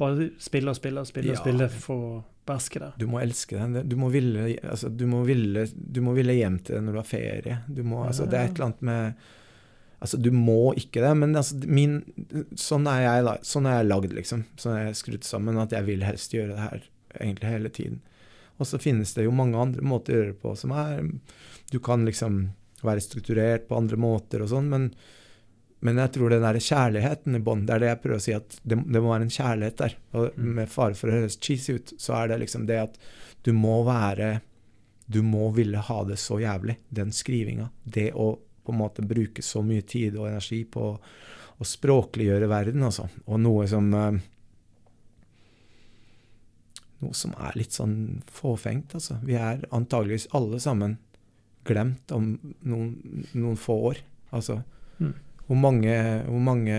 bare 0.00 0.30
spille 0.42 0.72
og 0.72 0.78
spille 0.78 1.02
og 1.02 1.08
spille, 1.08 1.34
ja. 1.34 1.40
spille 1.40 1.68
for 1.72 2.06
å 2.06 2.14
beherske 2.48 2.80
det. 2.82 2.92
Du 3.00 3.06
må 3.10 3.20
elske 3.22 3.58
den. 3.58 3.88
Du 3.88 3.96
må 4.00 4.08
ville, 4.12 4.46
altså, 4.64 4.88
du 4.88 5.04
må 5.10 5.22
ville, 5.28 5.66
du 5.70 6.00
må 6.04 6.14
ville 6.16 6.36
hjem 6.38 6.58
til 6.64 6.78
det 6.78 6.86
når 6.86 6.96
du 6.96 7.00
har 7.02 7.10
ferie. 7.10 7.58
Du 7.68 7.84
må, 7.86 8.02
altså, 8.06 8.26
det 8.30 8.38
er 8.38 8.48
et 8.48 8.58
eller 8.58 8.70
annet 8.70 8.88
med 8.92 9.28
Altså, 10.00 10.16
du 10.16 10.30
må 10.32 10.70
ikke 10.80 11.02
det, 11.04 11.10
men 11.20 11.36
altså, 11.36 11.58
min, 11.68 11.98
sånn 12.56 12.86
er 12.88 13.02
jeg 13.04 13.32
sånn 13.44 13.66
er 13.68 13.82
jeg 13.82 13.88
lagd, 13.90 14.14
liksom. 14.16 14.46
Sånn 14.56 14.78
er 14.78 14.86
jeg 14.86 14.96
skrudd 14.96 15.26
sammen, 15.28 15.58
at 15.60 15.74
jeg 15.76 15.84
vil 15.90 16.06
helst 16.06 16.32
gjøre 16.32 16.54
det 16.54 16.62
her 16.62 16.86
egentlig 17.18 17.50
hele 17.52 17.72
tiden. 17.76 17.98
Og 18.56 18.68
så 18.70 18.80
finnes 18.80 19.12
det 19.12 19.26
jo 19.26 19.34
mange 19.36 19.60
andre 19.60 19.84
måter 19.84 20.14
å 20.14 20.18
gjøre 20.22 20.32
det 20.32 20.40
på 20.40 20.54
som 20.56 20.72
er 20.76 21.04
Du 21.68 21.78
kan 21.84 22.08
liksom 22.08 22.46
være 22.80 23.04
strukturert 23.04 23.68
på 23.68 23.76
andre 23.76 24.00
måter 24.00 24.40
og 24.40 24.48
sånn, 24.54 24.72
men, 24.72 24.88
men 25.80 25.96
jeg 25.96 26.12
tror 26.12 26.32
den 26.32 26.44
der 26.44 26.58
kjærligheten 26.60 27.38
i 27.38 27.40
bånn, 27.44 27.64
det 27.64 27.74
er 27.74 27.82
det 27.82 27.88
jeg 27.88 28.00
prøver 28.02 28.20
å 28.20 28.24
si, 28.24 28.34
at 28.36 28.58
det, 28.60 28.76
det, 28.84 29.00
må 29.00 29.14
være 29.14 29.26
en 29.26 29.32
kjærlighet 29.32 29.78
der. 29.80 29.96
Og 30.12 30.36
mm. 30.36 30.50
med 30.58 30.72
fare 30.72 30.98
for 30.98 31.08
å 31.08 31.16
høres 31.16 31.38
cheesy 31.40 31.78
ut, 31.78 31.92
så 31.96 32.18
er 32.18 32.30
det 32.30 32.42
liksom 32.42 32.66
det 32.68 32.76
at 32.82 32.98
du 33.46 33.54
må 33.56 33.80
være 33.88 34.40
Du 35.10 35.22
må 35.26 35.48
ville 35.50 35.80
ha 35.82 36.02
det 36.06 36.20
så 36.22 36.36
jævlig, 36.38 36.76
den 36.94 37.10
skrivinga. 37.10 37.70
Det 37.82 38.12
å 38.14 38.36
på 38.62 38.74
en 38.74 38.78
måte 38.78 39.02
bruke 39.02 39.42
så 39.42 39.62
mye 39.66 39.82
tid 39.82 40.14
og 40.20 40.28
energi 40.28 40.60
på 40.68 40.84
å 41.60 41.66
språkliggjøre 41.66 42.46
verden, 42.46 42.84
altså. 42.86 43.08
Og 43.26 43.40
noe 43.42 43.66
som 43.70 43.88
eh, 43.96 44.20
Noe 47.00 47.16
som 47.16 47.32
er 47.40 47.56
litt 47.56 47.72
sånn 47.72 48.20
fåfengt, 48.28 48.92
altså. 48.98 49.16
Vi 49.24 49.32
er 49.40 49.64
antageligvis 49.72 50.28
alle 50.36 50.60
sammen 50.60 50.98
glemt 51.64 52.12
om 52.12 52.34
noen, 52.60 52.90
noen 53.32 53.56
få 53.56 53.76
år. 53.90 54.02
Altså 54.36 54.58
mm. 55.00 55.14
Hvor, 55.50 55.58
mange, 55.58 55.94
hvor 56.30 56.42
mange 56.46 56.76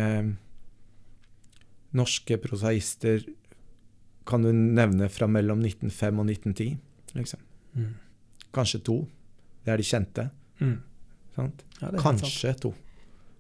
norske 1.92 2.38
prosaister 2.40 3.26
kan 4.24 4.46
du 4.46 4.54
nevne 4.56 5.10
fra 5.12 5.28
mellom 5.28 5.60
1905 5.60 6.22
og 6.22 6.30
1910, 6.32 6.70
liksom? 7.20 7.42
Mm. 7.76 7.90
Kanskje 8.56 8.80
to. 8.88 9.02
Det 9.66 9.74
er 9.74 9.82
de 9.82 9.88
kjente. 9.90 10.30
Mm. 10.62 10.78
Ja, 11.36 11.50
Kanskje 12.00 12.54
to. 12.64 12.72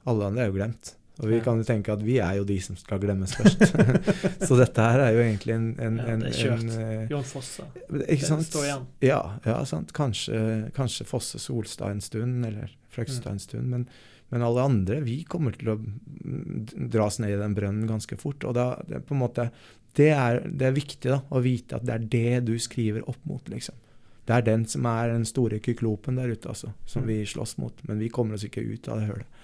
Alle 0.03 0.27
andre 0.27 0.43
er 0.43 0.51
jo 0.51 0.57
glemt. 0.57 0.97
Og 1.21 1.29
vi 1.29 1.39
kan 1.45 1.59
jo 1.61 1.63
tenke 1.63 1.93
at 1.93 2.03
vi 2.03 2.17
er 2.19 2.39
jo 2.41 2.45
de 2.49 2.57
som 2.65 2.75
skal 2.75 2.99
glemmes 2.99 3.31
først. 3.37 3.61
så 4.47 4.59
dette 4.59 4.83
her 4.83 5.03
er 5.05 5.15
jo 5.15 5.23
egentlig 5.23 5.55
en, 5.55 5.67
en, 5.79 5.99
ja, 6.01 6.15
Det 6.17 6.31
er 6.31 6.37
kjørt. 6.39 6.63
En, 6.65 6.71
uh, 6.75 7.11
Jon 7.13 7.27
Fosse. 7.31 7.67
Ikke 8.01 8.29
sant? 8.33 8.47
står 8.51 8.67
igjen. 8.67 8.87
Ja, 9.05 9.19
ja 9.47 9.57
sant. 9.69 9.95
Kanskje, 9.95 10.39
kanskje, 10.75 11.07
Fosse 11.07 11.39
Solstad 11.39 11.95
en 11.95 12.01
stund, 12.03 12.43
eller 12.47 12.73
Frøkstad 12.91 13.37
en 13.37 13.43
stund. 13.47 13.69
Men, 13.71 13.85
men, 14.31 14.45
alle 14.47 14.63
andre, 14.63 15.01
vi 15.03 15.21
kommer 15.27 15.55
til 15.55 15.73
å 15.73 15.77
dras 16.91 17.19
ned 17.19 17.35
i 17.35 17.39
den 17.39 17.55
brønnen 17.57 17.89
ganske 17.89 18.17
fort. 18.19 18.45
Og 18.47 18.55
da, 18.55 18.73
det, 18.87 19.03
på 19.07 19.15
en 19.15 19.21
måte, 19.21 19.49
det, 19.99 20.11
er, 20.15 20.41
det 20.47 20.69
er 20.69 20.75
viktig 20.77 21.11
da, 21.11 21.21
å 21.29 21.41
vite 21.43 21.77
at 21.77 21.87
det 21.87 21.95
er 21.97 22.09
det 22.15 22.43
du 22.47 22.53
skriver 22.61 23.03
opp 23.11 23.21
mot, 23.27 23.43
liksom. 23.51 23.77
Det 24.29 24.35
er 24.37 24.45
den 24.45 24.63
som 24.69 24.85
er 24.87 25.09
den 25.11 25.25
store 25.27 25.57
kyklopen 25.59 26.19
der 26.19 26.31
ute, 26.31 26.51
altså, 26.53 26.71
som 26.87 27.03
vi 27.09 27.23
slåss 27.27 27.57
mot. 27.59 27.81
Men 27.89 27.99
vi 27.99 28.11
kommer 28.13 28.37
oss 28.37 28.45
ikke 28.47 28.63
ut 28.63 28.87
av 28.87 29.01
det 29.01 29.09
hølet. 29.09 29.39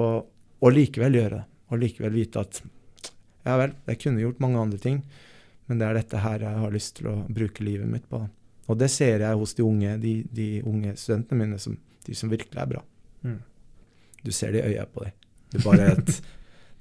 Og, 0.00 0.24
og 0.64 0.74
likevel 0.74 1.20
gjøre 1.20 1.36
det. 1.36 1.44
Og 1.70 1.80
likevel 1.80 2.16
vite 2.16 2.42
at 2.42 2.62
ja 3.44 3.58
vel, 3.60 3.74
jeg 3.90 4.00
kunne 4.00 4.22
gjort 4.24 4.40
mange 4.40 4.60
andre 4.60 4.80
ting, 4.80 5.02
men 5.68 5.80
det 5.80 5.86
er 5.86 5.98
dette 5.98 6.22
her 6.24 6.44
jeg 6.44 6.60
har 6.62 6.72
lyst 6.72 6.96
til 6.98 7.10
å 7.12 7.16
bruke 7.28 7.64
livet 7.64 7.88
mitt 7.90 8.06
på. 8.08 8.22
Og 8.64 8.78
det 8.80 8.88
ser 8.92 9.20
jeg 9.20 9.40
hos 9.40 9.52
de 9.56 9.64
unge, 9.64 9.96
de, 10.00 10.14
de 10.32 10.48
unge 10.64 10.94
studentene 11.00 11.40
mine, 11.42 11.58
som, 11.60 11.76
de 12.06 12.16
som 12.16 12.32
virkelig 12.32 12.60
er 12.60 12.70
bra. 12.70 12.80
Mm. 13.24 13.40
Du 14.24 14.32
ser 14.32 14.52
det 14.54 14.62
i 14.64 14.74
øya 14.74 14.86
på 14.90 15.04
dem. 15.04 15.12
Det 15.52 15.60
er 15.60 15.64
bare 15.68 15.90
at 15.98 16.14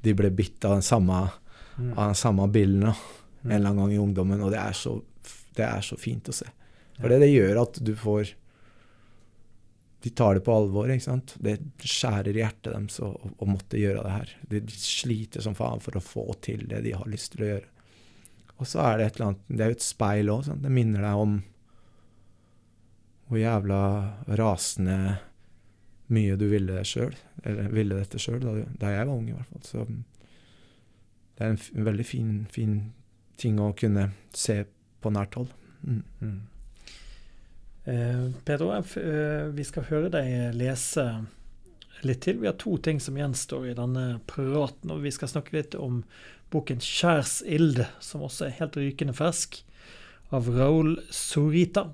de 0.04 0.14
ble 0.18 0.30
bitt 0.36 0.64
av 0.66 0.78
den 0.80 0.86
samme, 0.86 1.26
Mm. 1.74 1.98
av 1.98 2.12
den 2.12 2.16
samme 2.20 2.46
bilden 2.54 2.82
da, 2.86 2.92
Mm. 2.94 3.52
en 3.52 3.52
eller 3.56 3.70
annen 3.70 3.80
gang 3.84 3.94
i 3.94 3.98
ungdommen, 3.98 4.42
og 4.46 4.52
det 4.54 4.60
er 4.62 4.74
så, 4.78 5.02
det 5.58 5.66
er 5.66 5.82
så 5.82 5.98
fint 5.98 6.30
å 6.30 6.34
se. 6.34 6.46
For 7.00 7.10
det, 7.10 7.18
det 7.24 7.32
gjør 7.34 7.62
at 7.64 7.80
du 7.84 7.96
får 7.96 8.34
De 10.04 10.10
tar 10.12 10.34
det 10.36 10.44
på 10.44 10.52
alvor, 10.52 10.90
ikke 10.92 11.04
sant. 11.06 11.34
Det 11.40 11.58
skjærer 11.80 12.36
i 12.36 12.42
hjertet 12.42 12.74
deres 12.74 13.00
å, 13.00 13.14
å, 13.40 13.46
måtte 13.48 13.80
gjøre 13.80 14.02
det 14.04 14.12
her. 14.12 14.34
De 14.52 14.60
sliter 14.68 15.42
som 15.42 15.56
faen 15.56 15.80
for 15.80 15.96
å 15.96 16.02
få 16.04 16.26
til 16.44 16.66
det 16.68 16.82
de 16.84 16.92
har 16.92 17.08
lyst 17.08 17.32
til 17.32 17.46
å 17.46 17.48
gjøre. 17.54 17.70
Og 18.60 18.68
så 18.68 18.82
er 18.84 18.98
det 18.98 19.06
et 19.06 19.16
eller 19.16 19.28
annet 19.30 19.46
Det 19.48 19.62
er 19.64 19.72
jo 19.72 19.78
et 19.78 19.86
speil 19.86 20.30
òg, 20.34 20.50
det 20.62 20.72
minner 20.76 21.02
deg 21.08 21.22
om 21.24 21.38
hvor 23.30 23.40
jævla 23.40 23.80
rasende 24.38 24.98
mye 26.14 26.38
du 26.40 26.48
ville 26.52 26.78
det 26.78 26.88
sjøl. 26.90 27.14
Eller 27.44 27.70
ville 27.74 28.00
dette 28.00 28.22
sjøl, 28.22 28.42
da, 28.44 28.56
da 28.80 28.94
jeg 28.94 29.08
var 29.08 29.16
ung 29.16 29.30
i 29.30 29.36
hvert 29.36 29.52
fall. 29.52 29.68
Så 29.68 29.86
det 31.34 31.46
er 31.46 31.54
en 31.56 31.88
veldig 31.90 32.06
fin, 32.08 32.34
fin 32.54 32.80
ting 33.42 33.60
å 33.60 33.74
kunne 33.78 34.12
se 34.38 34.64
på 35.04 35.12
nært 35.14 35.38
hold. 35.40 35.54
Mm. 35.84 36.04
Mm. 36.22 36.42
Eh, 37.84 38.28
Pedro, 38.46 38.72
eh, 38.78 39.48
vi 39.52 39.66
skal 39.68 39.90
høre 39.90 40.12
deg 40.14 40.56
lese 40.56 41.08
litt 42.08 42.24
til. 42.24 42.40
Vi 42.40 42.48
har 42.48 42.56
to 42.60 42.78
ting 42.84 43.02
som 43.04 43.18
gjenstår 43.20 43.72
i 43.72 43.76
denne 43.78 44.22
praten. 44.28 44.92
og 44.92 45.04
Vi 45.04 45.12
skal 45.12 45.32
snakke 45.32 45.58
litt 45.58 45.76
om 45.76 46.04
boken 46.52 46.80
'Skjærsild', 46.80 47.86
som 48.00 48.22
også 48.22 48.46
er 48.46 48.58
helt 48.60 48.78
rykende 48.78 49.14
fersk, 49.14 49.64
av 50.32 50.48
Raoul 50.48 51.00
Sorita. 51.10 51.94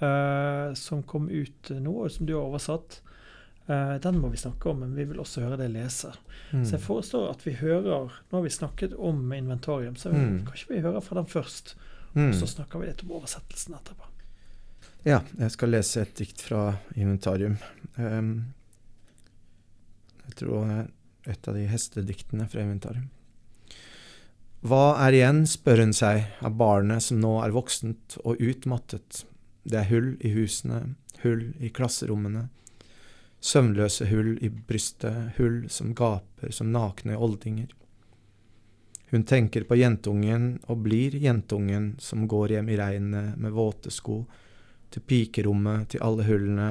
eh, 0.00 0.74
som 0.74 1.02
kom 1.02 1.30
ut 1.30 1.70
nå, 1.70 2.04
og 2.04 2.10
som 2.12 2.26
du 2.26 2.34
har 2.34 2.42
oversatt. 2.44 3.00
Eh, 3.68 3.96
den 3.98 4.18
må 4.22 4.28
vi 4.30 4.36
snakke 4.38 4.70
om, 4.70 4.80
men 4.84 4.94
vi 4.94 5.04
vil 5.10 5.18
også 5.18 5.42
høre 5.42 5.56
det 5.58 5.70
lese. 5.74 6.12
Så 6.52 6.76
jeg 6.76 6.80
foreslår 6.84 7.30
at 7.32 7.42
vi 7.46 7.52
hører 7.58 8.12
Nå 8.30 8.38
har 8.38 8.42
vi 8.44 8.52
snakket 8.54 8.92
om 8.98 9.32
inventarium, 9.34 9.96
så 9.96 10.12
Mm. 10.12 10.44
kanskje 10.46 10.68
vi 10.68 10.80
hører 10.80 11.00
fra 11.02 11.14
den 11.18 11.26
først. 11.26 11.74
Mm. 12.14 12.28
Og 12.28 12.34
så 12.34 12.46
snakker 12.46 12.78
vi 12.80 12.86
litt 12.86 13.02
om 13.02 13.10
oversettelsen 13.10 13.74
etterpå. 13.74 14.06
Ja, 15.04 15.20
jeg 15.38 15.50
skal 15.50 15.68
lese 15.70 16.00
et 16.02 16.14
dikt 16.14 16.40
fra 16.40 16.78
Inventarium. 16.96 17.58
Um, 17.98 18.54
jeg 20.26 20.34
tror 20.40 20.66
det 20.66 20.78
er 20.78 21.32
et 21.32 21.48
av 21.48 21.54
de 21.54 21.66
hestediktene 21.66 22.48
fra 22.50 22.60
Inventarium. 22.64 23.10
Hva 24.66 24.96
er 25.06 25.12
igjen, 25.14 25.44
spør 25.46 25.78
hun 25.84 25.92
seg, 25.92 26.24
av 26.42 26.56
barnet 26.58 27.02
som 27.02 27.20
nå 27.20 27.36
er 27.44 27.54
voksent 27.54 28.16
og 28.24 28.40
utmattet. 28.42 29.24
Det 29.66 29.78
er 29.78 29.90
hull 29.90 30.16
i 30.24 30.32
husene, 30.34 30.94
hull 31.22 31.52
i 31.60 31.68
klasserommene. 31.70 32.48
Søvnløse 33.46 34.08
hull 34.10 34.32
i 34.42 34.48
brystet, 34.50 35.36
hull 35.36 35.66
som 35.70 35.92
gaper 35.94 36.50
som 36.54 36.72
nakne 36.74 37.14
oldinger. 37.14 37.70
Hun 39.12 39.22
tenker 39.22 39.62
på 39.68 39.78
jentungen 39.78 40.56
og 40.66 40.82
blir 40.82 41.14
jentungen 41.22 41.92
som 42.02 42.26
går 42.26 42.56
hjem 42.56 42.72
i 42.74 42.78
regnet 42.80 43.36
med 43.38 43.54
våte 43.54 43.92
sko 43.94 44.24
til 44.90 45.04
pikerommet, 45.06 45.92
til 45.92 46.02
alle 46.02 46.26
hullene, 46.26 46.70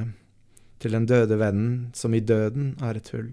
til 0.84 0.98
den 0.98 1.08
døde 1.08 1.38
vennen, 1.40 1.78
som 1.96 2.14
i 2.14 2.20
døden 2.20 2.74
er 2.84 3.00
et 3.00 3.12
hull. 3.16 3.32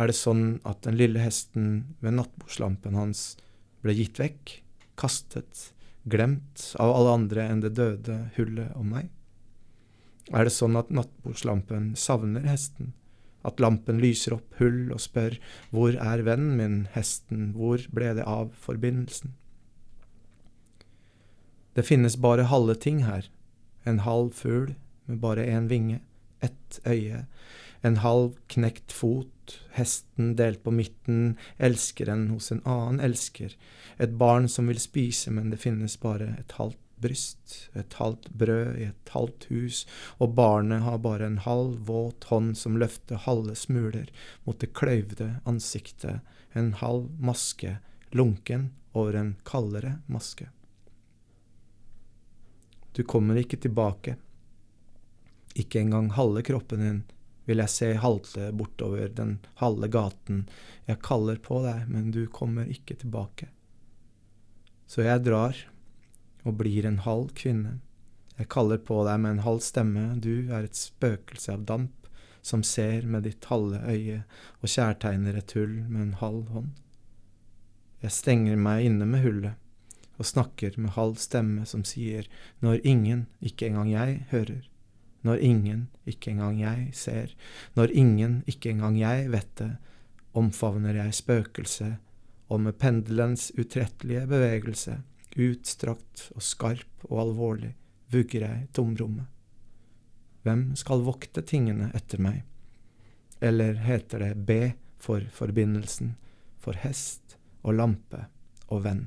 Er 0.00 0.08
det 0.08 0.16
sånn 0.16 0.58
at 0.68 0.80
den 0.86 0.96
lille 0.96 1.20
hesten 1.20 1.96
ved 2.00 2.16
nattbordslampen 2.16 2.96
hans 2.96 3.34
ble 3.84 3.96
gitt 3.96 4.20
vekk, 4.20 4.54
kastet, 4.96 5.74
glemt 6.08 6.70
av 6.80 6.94
alle 6.94 7.18
andre 7.20 7.50
enn 7.50 7.60
det 7.64 7.74
døde 7.76 8.18
hullet 8.38 8.72
om 8.80 8.96
meg? 8.96 9.12
Er 10.34 10.46
det 10.46 10.54
sånn 10.56 10.78
at 10.78 10.90
nattbordslampen 10.90 11.92
savner 11.98 12.46
hesten, 12.50 12.94
at 13.46 13.60
lampen 13.62 14.00
lyser 14.02 14.34
opp 14.34 14.56
hull 14.58 14.90
og 14.90 15.02
spør 15.04 15.36
hvor 15.70 15.94
er 15.94 16.24
vennen 16.26 16.56
min, 16.58 16.78
hesten, 16.96 17.52
hvor 17.54 17.84
ble 17.94 18.16
det 18.18 18.26
av 18.26 18.50
forbindelsen? 18.58 19.36
Det 21.76 21.84
finnes 21.86 22.16
bare 22.18 22.48
halve 22.50 22.74
ting 22.80 23.04
her, 23.06 23.28
en 23.84 24.02
halv 24.02 24.32
fugl 24.34 24.74
med 25.06 25.20
bare 25.22 25.44
én 25.46 25.68
vinge, 25.70 26.00
ett 26.42 26.80
øye, 26.88 27.26
en 27.86 28.00
halv 28.02 28.34
knekt 28.50 28.90
fot, 28.90 29.60
hesten 29.76 30.34
delt 30.40 30.64
på 30.64 30.72
midten, 30.74 31.36
elskeren 31.62 32.26
hos 32.32 32.50
en 32.50 32.64
annen 32.64 32.98
elsker, 33.04 33.54
et 34.02 34.16
barn 34.18 34.48
som 34.50 34.66
vil 34.72 34.80
spise, 34.82 35.30
men 35.30 35.52
det 35.52 35.60
finnes 35.62 35.94
bare 36.02 36.32
et 36.40 36.56
halvt 36.58 36.80
bryst, 37.02 37.70
et 37.74 37.96
halvt 38.00 38.28
brød 38.30 38.78
i 38.80 38.88
et 38.90 39.12
halvt 39.12 39.48
hus, 39.50 39.84
og 40.18 40.34
barnet 40.38 40.84
har 40.86 41.02
bare 41.04 41.28
en 41.28 41.38
halv 41.44 41.78
våt 41.88 42.28
hånd 42.30 42.54
som 42.58 42.78
løfter 42.80 43.20
halve 43.26 43.56
smuler 43.58 44.10
mot 44.44 44.58
det 44.60 44.72
kløyvde 44.76 45.34
ansiktet, 45.44 46.20
en 46.56 46.72
halv 46.80 47.10
maske, 47.20 47.78
lunken 48.16 48.70
over 48.96 49.18
en 49.20 49.34
kaldere 49.44 49.98
maske. 50.06 50.48
Du 52.96 53.02
kommer 53.04 53.36
ikke 53.36 53.58
tilbake. 53.60 54.16
Ikke 55.54 55.82
engang 55.82 56.08
halve 56.16 56.42
kroppen 56.46 56.80
din 56.80 57.02
vil 57.46 57.60
jeg 57.62 57.70
se 57.70 57.90
halte 58.02 58.48
bortover 58.56 59.10
den 59.12 59.36
halve 59.60 59.88
gaten. 59.92 60.46
Jeg 60.88 61.02
kaller 61.04 61.38
på 61.42 61.60
deg, 61.62 61.84
men 61.92 62.10
du 62.14 62.24
kommer 62.26 62.66
ikke 62.72 62.96
tilbake. 62.98 63.50
Så 64.90 65.04
jeg 65.06 65.22
drar 65.26 65.58
og 66.46 66.60
blir 66.60 66.86
en 66.86 67.02
halv 67.02 67.32
kvinne. 67.36 67.80
Jeg 68.38 68.50
kaller 68.52 68.78
på 68.78 69.00
deg 69.08 69.20
med 69.22 69.36
en 69.36 69.44
halv 69.46 69.62
stemme, 69.64 70.08
du 70.20 70.52
er 70.52 70.66
et 70.66 70.78
spøkelse 70.78 71.52
av 71.56 71.64
damp 71.68 72.06
som 72.46 72.62
ser 72.62 73.06
med 73.10 73.24
ditt 73.26 73.48
halve 73.50 73.80
øye 73.90 74.20
og 74.60 74.70
kjærtegner 74.70 75.38
et 75.40 75.54
hull 75.56 75.80
med 75.88 76.02
en 76.02 76.18
halv 76.20 76.52
hånd. 76.54 76.68
Jeg 78.04 78.14
stenger 78.14 78.60
meg 78.60 78.86
inne 78.86 79.08
med 79.08 79.24
hullet 79.24 79.56
og 80.16 80.28
snakker 80.30 80.76
med 80.78 80.94
halv 80.94 81.18
stemme 81.20 81.66
som 81.68 81.82
sier 81.84 82.28
når 82.64 82.84
ingen, 82.86 83.26
ikke 83.40 83.66
engang 83.70 83.90
jeg, 83.90 84.20
hører, 84.30 84.62
når 85.26 85.42
ingen, 85.42 85.82
ikke 86.06 86.32
engang 86.32 86.60
jeg, 86.60 86.90
ser, 86.94 87.34
når 87.74 87.92
ingen, 87.92 88.38
ikke 88.46 88.70
engang 88.72 88.96
jeg 89.00 89.26
vet 89.32 89.50
det, 89.58 89.72
omfavner 90.36 91.00
jeg 91.00 91.18
spøkelset, 91.18 91.96
og 92.48 92.62
med 92.62 92.78
pendelens 92.78 93.50
utrettelige 93.58 94.26
bevegelse, 94.30 95.00
utstrakt 95.36 96.30
og 96.34 96.42
skarp 96.44 97.06
og 97.10 97.20
alvorlig, 97.20 97.74
vugger 98.12 98.46
jeg 98.46 98.68
tomrommet. 98.76 99.26
Hvem 100.46 100.76
skal 100.78 101.02
vokte 101.02 101.42
tingene 101.42 101.90
etter 101.96 102.22
meg? 102.22 102.44
Eller 103.42 103.76
heter 103.82 104.22
det 104.22 104.34
B 104.46 104.58
for 105.02 105.26
forbindelsen, 105.34 106.14
for 106.62 106.78
hest 106.80 107.36
og 107.66 107.76
lampe 107.80 108.28
og 108.70 108.84
venn? 108.86 109.04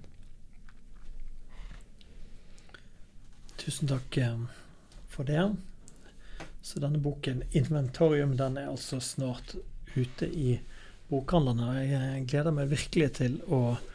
Tusen 3.59 3.89
takk 3.89 4.17
eh, 4.19 4.43
for 5.07 5.27
det. 5.27 5.47
Så 6.61 6.80
denne 6.80 6.99
boken, 6.99 7.43
'Inventorium', 7.51 8.36
den 8.38 8.57
er 8.57 8.69
altså 8.69 8.99
snart 8.99 9.55
ute 9.95 10.27
i 10.27 10.59
bokhandlene. 11.09 11.71
Jeg 11.88 12.27
gleder 12.27 12.53
meg 12.53 12.69
virkelig 12.69 13.13
til 13.17 13.39
å 13.47 13.61
eh, 13.73 13.88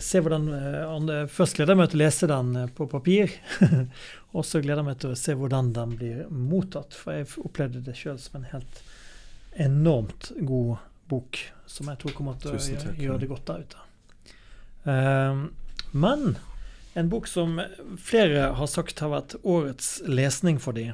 se 0.00 0.20
hvordan 0.22 0.48
eh, 0.54 1.26
Først 1.30 1.58
gleder 1.58 1.74
jeg 1.74 1.80
meg 1.80 1.90
til 1.92 2.00
å 2.00 2.04
lese 2.04 2.28
den 2.30 2.56
eh, 2.60 2.70
på 2.76 2.86
papir. 2.90 3.32
og 4.36 4.46
så 4.46 4.60
gleder 4.62 4.82
jeg 4.82 4.88
meg 4.88 5.00
til 5.02 5.14
å 5.14 5.18
se 5.18 5.36
hvordan 5.38 5.72
den 5.76 5.94
blir 6.00 6.22
mottatt. 6.30 6.96
For 6.98 7.16
jeg 7.16 7.28
opplevde 7.44 7.82
det 7.84 7.96
sjøl 7.98 8.18
som 8.22 8.40
en 8.40 8.48
helt 8.52 8.82
enormt 9.60 10.32
god 10.40 10.82
bok, 11.10 11.38
som 11.70 11.90
jeg 11.92 12.00
tror 12.02 12.16
kommer 12.16 12.40
til 12.40 12.56
å 12.56 12.58
gjøre, 12.58 12.94
gjøre 12.98 13.20
det 13.22 13.30
godt 13.30 13.50
der 13.50 13.66
ute. 13.68 13.82
Um, 14.84 15.44
men 15.92 16.24
en 16.98 17.10
bok 17.12 17.28
som 17.30 17.60
flere 18.00 18.48
har 18.58 18.70
sagt 18.72 18.98
har 19.04 19.12
vært 19.12 19.36
årets 19.42 20.00
lesning 20.08 20.58
for 20.60 20.74
de. 20.74 20.88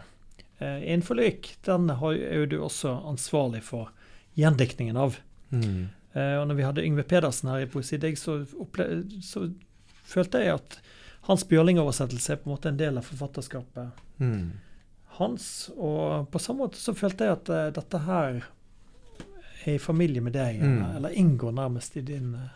innenfor 0.60 0.90
Innforlik, 0.92 1.54
den 1.64 1.88
er 1.94 2.36
jo 2.36 2.50
du 2.50 2.58
også 2.60 2.92
ansvarlig 3.08 3.62
for 3.64 3.88
gjendiktningen 4.36 4.98
av. 5.00 5.16
Mm. 5.54 5.88
Eh, 6.14 6.36
og 6.40 6.48
når 6.48 6.54
vi 6.58 6.64
hadde 6.66 6.84
Yngve 6.86 7.04
Pedersen 7.06 7.48
her 7.52 7.62
i 7.64 7.68
Poesidigg, 7.70 8.18
så, 8.18 8.40
så 9.22 9.44
følte 10.10 10.38
jeg 10.42 10.54
at 10.56 10.80
hans 11.28 11.44
Bjørling-oversettelse 11.46 12.32
er 12.32 12.40
på 12.40 12.48
en 12.50 12.54
måte 12.56 12.68
en 12.72 12.80
del 12.80 12.98
av 12.98 13.06
forfatterskapet 13.06 13.90
Mm. 14.20 14.50
hans. 15.20 15.70
Og 15.76 16.26
på 16.30 16.38
samme 16.40 16.66
måte 16.66 16.76
så 16.80 16.92
følte 16.96 17.24
jeg 17.24 17.32
at 17.38 17.48
uh, 17.48 17.70
dette 17.72 17.98
her 18.04 18.40
er 19.66 19.74
i 19.74 19.78
familie 19.78 20.20
med 20.24 20.32
deg, 20.32 20.60
Mm. 20.60 20.78
eller, 20.82 20.96
eller 20.96 21.10
inngår 21.20 21.52
nærmest 21.52 21.96
i 21.96 22.00
din 22.02 22.34
uh, 22.34 22.48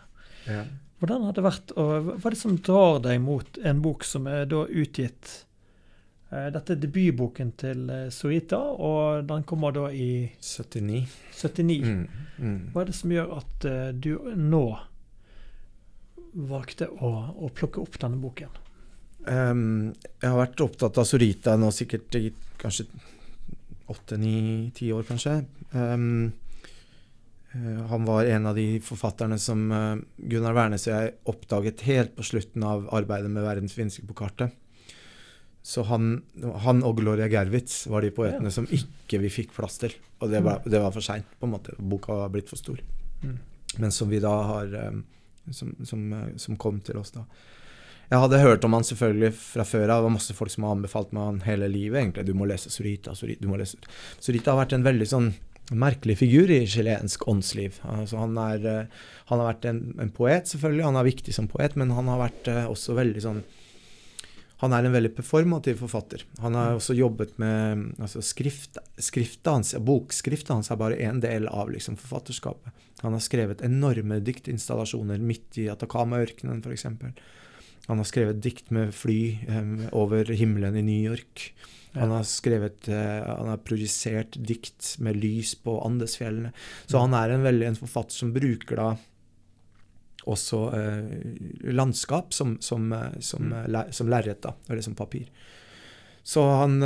Ja. 0.47 0.63
Hvordan 0.99 1.23
har 1.25 1.33
det 1.33 1.43
vært, 1.43 1.71
og 1.77 2.05
hva 2.21 2.25
er 2.29 2.29
det 2.35 2.37
som 2.39 2.57
drar 2.57 2.99
deg 3.03 3.19
mot 3.21 3.57
en 3.63 3.81
bok 3.81 4.03
som 4.07 4.27
er 4.27 4.45
da 4.45 4.61
utgitt 4.65 5.44
dette 6.51 6.73
er 6.75 6.81
debutboken 6.81 7.51
til 7.59 7.85
Suita, 7.87 8.11
Sorita, 8.15 8.59
og 8.59 9.27
den 9.29 9.45
kommer 9.47 9.73
da 9.75 9.87
i 9.93 10.27
79. 10.41 11.05
79. 11.37 11.85
Mm. 11.85 12.05
Mm. 12.37 12.59
Hva 12.73 12.83
er 12.83 12.89
det 12.89 12.97
som 12.97 13.13
gjør 13.13 13.33
at 13.37 13.67
eh, 13.69 13.89
du 13.93 14.11
nå 14.35 14.65
valgte 16.49 16.89
å, 16.91 17.11
å 17.39 17.51
plukke 17.55 17.83
opp 17.83 17.99
denne 18.01 18.19
boken? 18.19 18.61
Um, 19.25 19.93
jeg 20.21 20.29
har 20.29 20.37
vært 20.37 20.65
opptatt 20.65 20.99
av 21.01 21.07
Sorita 21.07 21.55
nå 21.57 21.71
sikkert 21.73 22.17
i 22.19 22.27
kanskje 22.61 22.85
åtte, 23.89 24.17
ni, 24.17 24.71
ti 24.75 24.91
år, 24.93 25.05
kanskje. 25.07 25.39
Um, 25.71 26.33
han 27.55 28.03
var 28.03 28.27
en 28.27 28.49
av 28.49 28.57
de 28.57 28.81
forfatterne 28.83 29.37
som 29.39 29.61
Gunnar 30.17 30.57
Wærnes 30.57 30.89
og 30.89 30.91
jeg 30.91 31.13
oppdaget 31.31 31.85
helt 31.87 32.11
på 32.17 32.25
slutten 32.27 32.65
av 32.67 32.89
arbeidet 32.91 33.31
med 33.31 33.45
'Verdens 33.45 33.77
finske 33.77 34.03
på 34.03 34.17
kartet'. 34.17 34.51
Så 35.65 35.81
han, 35.89 36.19
han, 36.61 36.83
og 36.85 36.99
Gloria 36.99 37.25
Gervitz 37.31 37.87
var 37.89 38.05
de 38.05 38.11
poetene 38.13 38.51
ja. 38.51 38.53
som 38.53 38.67
ikke 38.69 39.17
vi 39.23 39.31
fikk 39.33 39.55
plass 39.55 39.79
til. 39.81 39.95
Og 40.21 40.29
det 40.29 40.43
var, 40.45 40.61
det 40.61 40.77
var 40.77 40.93
for 40.93 41.01
seint, 41.01 41.25
på 41.39 41.47
en 41.47 41.55
måte. 41.55 41.73
Boka 41.81 42.19
var 42.19 42.29
blitt 42.33 42.51
for 42.51 42.61
stor. 42.61 42.83
Mm. 43.23 43.39
Men 43.81 43.95
som 43.95 44.11
vi 44.11 44.21
da 44.21 44.33
har 44.45 44.75
um, 44.91 45.01
som, 45.51 45.73
som, 45.83 46.03
som, 46.37 46.57
kom 46.61 46.77
til 46.85 46.99
oss 47.01 47.15
da. 47.15 47.25
Jeg 48.11 48.21
hadde 48.21 48.43
hørt 48.43 48.65
om 48.67 48.77
han 48.77 48.85
selvfølgelig 48.85 49.31
fra 49.39 49.65
før 49.65 49.87
av. 49.89 49.97
Det 49.97 50.05
var 50.05 50.13
masse 50.13 50.37
folk 50.37 50.53
som 50.53 50.67
har 50.67 50.75
anbefalt 50.77 51.13
meg 51.17 51.25
han 51.31 51.41
hele 51.47 51.69
livet. 51.73 52.03
egentlig. 52.03 52.27
Du 52.27 52.37
må 52.37 52.45
lese 52.45 52.69
Sorita. 52.69 53.15
Sorita, 53.17 53.49
må 53.49 53.57
lese. 53.57 53.81
Sorita 54.21 54.53
har 54.53 54.61
vært 54.61 54.77
en 54.77 54.85
veldig 54.85 55.07
sånn 55.09 55.33
merkelig 55.73 56.19
figur 56.19 56.51
i 56.53 56.61
chilensk 56.69 57.25
åndsliv. 57.25 57.81
Altså 57.89 58.21
han, 58.21 58.37
er, 58.37 58.69
uh, 58.69 59.05
han, 59.31 59.41
har 59.41 59.49
vært 59.49 59.69
en, 59.71 59.81
en, 59.97 60.13
poet, 60.13 60.45
selvfølgelig. 60.53 60.85
Han 60.85 61.01
er 61.01 61.09
viktig 61.09 61.33
som 61.33 61.49
poet, 61.49 61.73
men 61.81 61.93
han 61.97 62.13
har 62.13 62.21
vært 62.21 62.53
uh, 62.53 62.65
også 62.69 62.97
veldig 63.01 63.25
sånn 63.25 63.41
han 64.65 64.75
er 64.75 64.87
en 64.87 64.95
veldig 64.95 65.13
performativ 65.17 65.79
forfatter. 65.83 66.25
Han 66.43 66.57
har 66.57 66.75
også 66.75 66.95
jobbet 66.97 67.37
med 67.41 67.85
altså 68.01 68.23
skrift, 68.25 68.79
skriftet 69.01 69.51
hans, 69.51 69.75
Bokskriftet 69.85 70.53
hans 70.53 70.71
er 70.73 70.81
bare 70.81 70.99
én 71.01 71.21
del 71.23 71.47
av 71.51 71.71
liksom, 71.73 71.97
forfatterskapet. 72.01 72.73
Han 73.03 73.13
har 73.13 73.23
skrevet 73.23 73.63
enorme 73.65 74.19
diktinstallasjoner 74.25 75.21
midt 75.21 75.59
i 75.61 75.69
Atacama-ørkenen 75.71 76.63
f.eks. 76.65 76.87
Han 77.85 78.01
har 78.01 78.07
skrevet 78.09 78.41
dikt 78.41 78.71
med 78.73 78.93
fly 78.97 79.19
um, 79.49 79.75
over 79.93 80.31
himmelen 80.33 80.77
i 80.79 80.85
New 80.85 81.11
York. 81.11 81.51
Han 81.95 82.11
har 82.11 82.25
skrevet, 82.27 82.87
uh, 82.89 83.21
han 83.29 83.51
har 83.51 83.61
projisert 83.67 84.39
dikt 84.41 84.95
med 85.05 85.19
lys 85.21 85.53
på 85.61 85.77
Andesfjellene. 85.85 86.55
Så 86.89 87.03
han 87.03 87.13
er 87.17 87.35
en 87.35 87.45
veldig 87.45 87.69
en 87.69 87.83
forfatter 87.83 88.17
som 88.23 88.33
bruker 88.35 88.81
da 88.81 88.89
også 90.31 90.61
eh, 90.73 91.73
landskap 91.75 92.33
som, 92.33 92.55
som, 92.61 92.87
eh, 92.93 93.19
som, 93.19 93.51
mm. 93.51 93.75
Eh, 93.75 93.91
som 93.95 94.09
lerret, 94.09 94.47
eller 94.69 94.81
som 94.85 94.95
papir. 94.97 95.29
Så 96.25 96.41
han 96.41 96.79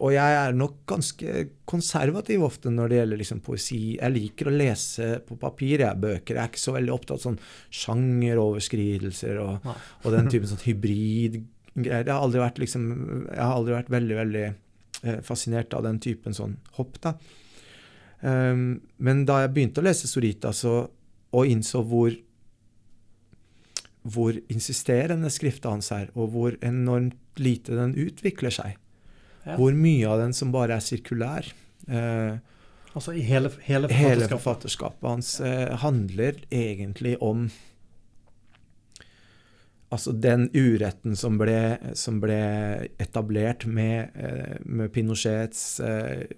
Og 0.00 0.10
jeg 0.10 0.34
er 0.34 0.56
nok 0.56 0.80
ganske 0.88 1.32
konservativ 1.68 2.42
ofte 2.42 2.70
når 2.72 2.88
det 2.88 2.96
gjelder 2.96 3.18
liksom 3.20 3.40
poesi. 3.44 3.80
Jeg 3.94 4.14
liker 4.14 4.48
å 4.48 4.54
lese 4.54 5.08
på 5.22 5.36
papir, 5.38 5.84
jeg, 5.84 6.00
bøker. 6.00 6.34
Jeg 6.34 6.42
er 6.42 6.48
ikke 6.48 6.62
så 6.62 6.74
veldig 6.74 6.94
opptatt 6.94 7.18
av 7.18 7.22
sånn 7.26 7.36
sjangeroverskridelser 7.78 9.38
og, 9.44 9.68
og, 9.68 10.08
den 10.16 10.30
typen 10.32 10.50
sånn 10.50 10.64
hybridgreier. 10.64 11.44
Jeg 11.84 12.10
har 12.10 12.24
aldri 12.24 12.40
vært 12.42 12.58
liksom 12.58 12.88
Jeg 13.28 13.38
har 13.38 13.54
aldri 13.54 13.76
vært 13.76 13.92
veldig, 13.94 14.16
veldig 14.18 14.46
fascinert 15.24 15.76
av 15.76 15.84
den 15.86 16.00
typen 16.02 16.34
sånn 16.34 16.56
hopp, 16.80 16.98
da. 17.04 17.14
Um, 18.20 18.80
men 19.00 19.22
da 19.28 19.38
jeg 19.44 19.52
begynte 19.54 19.80
å 19.80 19.86
lese 19.86 20.10
Sorita, 20.10 20.50
så, 20.52 20.82
og 21.30 21.52
innså 21.54 21.84
hvor 21.86 22.10
hvor 24.02 24.36
insisterende 24.48 25.30
skrifta 25.32 25.72
hans 25.74 25.90
er, 25.92 26.08
og 26.14 26.30
hvor 26.34 26.56
enormt 26.64 27.40
lite 27.40 27.76
den 27.76 27.94
utvikler 28.00 28.54
seg. 28.54 28.78
Ja. 29.44 29.56
Hvor 29.56 29.76
mye 29.76 30.08
av 30.08 30.20
den 30.22 30.36
som 30.36 30.52
bare 30.52 30.76
er 30.76 30.84
sirkulær. 30.84 31.48
Eh, 31.88 32.36
altså 32.92 33.16
i 33.16 33.24
hele, 33.24 33.52
hele 33.64 33.88
forfatterskapet? 33.88 33.96
Hele 33.96 34.30
forfatterskapet 34.34 35.10
hans 35.10 35.34
eh, 35.40 35.74
handler 35.84 36.40
egentlig 36.50 37.16
om 37.24 37.48
Altså 39.90 40.12
den 40.14 40.44
uretten 40.54 41.16
som 41.18 41.34
ble, 41.34 41.58
som 41.98 42.20
ble 42.22 42.36
etablert 43.02 43.64
med, 43.66 44.12
eh, 44.14 44.60
med 44.62 44.92
Pinochets 44.94 45.80
eh, 45.82 46.28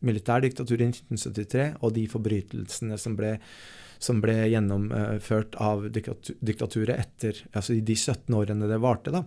militærdiktatur 0.00 0.80
i 0.80 0.88
1973, 0.88 1.66
og 1.82 1.92
de 1.98 2.06
forbrytelsene 2.08 2.96
som 2.96 3.16
ble 3.18 3.34
som 3.98 4.20
ble 4.22 4.36
gjennomført 4.48 5.58
av 5.62 5.88
diktaturet 5.90 6.94
etter 6.94 7.42
altså 7.52 7.74
de 7.74 7.96
17 7.96 8.34
årene 8.34 8.70
det 8.70 8.78
varte. 8.82 9.14
da. 9.14 9.24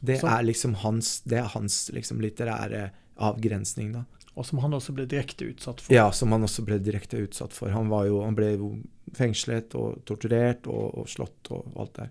Det 0.00 0.20
så. 0.20 0.30
er 0.32 0.46
liksom 0.48 0.74
hans, 0.82 1.18
det 1.28 1.40
er 1.40 1.50
hans 1.54 1.88
liksom, 1.94 2.20
litterære 2.24 2.88
avgrensning. 3.22 3.92
da. 3.92 4.04
Og 4.34 4.46
som 4.46 4.58
han 4.64 4.74
også 4.74 4.94
ble 4.96 5.06
direkte 5.08 5.46
utsatt 5.46 5.84
for? 5.84 5.94
Ja, 5.94 6.08
som 6.12 6.32
han 6.34 6.44
også 6.46 6.64
ble 6.66 6.80
direkte 6.82 7.20
utsatt 7.22 7.54
for. 7.54 7.70
Han, 7.74 7.92
jo, 8.08 8.22
han 8.24 8.36
ble 8.38 8.50
jo 8.56 8.70
fengslet 9.14 9.76
og 9.78 10.02
torturert 10.08 10.66
og, 10.66 10.88
og, 10.98 11.08
slått 11.10 11.52
og 11.54 11.76
alt 11.78 12.00
der. 12.00 12.10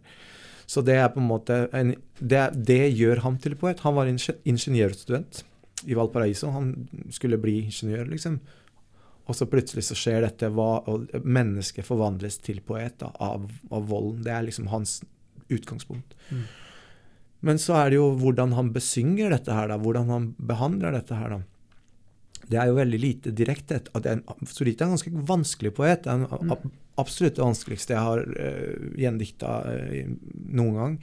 Så 0.69 0.81
det 0.85 0.95
er 0.95 1.09
på 1.11 1.19
en 1.19 1.27
måte 1.27 1.65
en, 1.75 1.91
det, 2.19 2.45
det, 2.55 2.85
gjør 2.95 3.25
ham 3.25 3.37
til 3.43 3.57
poet. 3.59 3.83
Han 3.83 3.97
var 3.97 4.09
ingeniørstudent 4.09 5.43
i 5.83 5.97
Valparaiso. 5.99 6.53
Han 6.55 6.71
skulle 7.11 7.41
bli 7.41 7.59
ingeniør, 7.65 8.07
liksom. 8.13 8.39
Og 9.23 9.37
så 9.37 9.47
plutselig 9.47 9.85
så 9.87 9.95
skjer 9.95 10.25
dette, 10.25 10.49
hva, 10.51 10.81
og 10.91 11.13
mennesket 11.23 11.87
forvandles 11.87 12.41
til 12.43 12.59
poet 12.65 12.97
da, 12.99 13.13
av, 13.23 13.47
av, 13.71 13.87
volden. 13.87 14.23
Det 14.25 14.33
er 14.35 14.43
liksom 14.49 14.67
hans 14.73 14.97
utgangspunkt. 15.53 16.15
Mm. 16.27 16.43
Men 17.47 17.59
så 17.59 17.77
er 17.79 17.91
det 17.91 17.99
jo 17.99 18.09
hvordan 18.19 18.55
han 18.57 18.71
besynger 18.75 19.31
dette 19.31 19.55
her, 19.55 19.71
da, 19.71 19.79
hvordan 19.79 20.11
han 20.11 20.29
behandler 20.51 20.95
dette 20.95 21.15
her. 21.19 21.37
da. 21.37 21.41
Det 22.51 22.59
er 22.59 22.69
jo 22.69 22.79
veldig 22.79 22.99
lite 22.99 23.33
direkte. 23.35 23.79
Sorita 24.51 24.83
er 24.83 24.89
en 24.89 24.95
ganske 24.97 25.27
vanskelig 25.31 25.73
poet. 25.75 26.03
Den 26.07 26.27
mm. 26.27 26.73
absolutt 26.99 27.39
det 27.39 27.45
vanskeligste 27.45 27.95
jeg 27.95 28.07
har 28.09 28.23
uh, 28.27 28.89
gjendikta 28.99 29.53
uh, 29.71 30.11
noen 30.51 30.79
gang. 30.81 30.97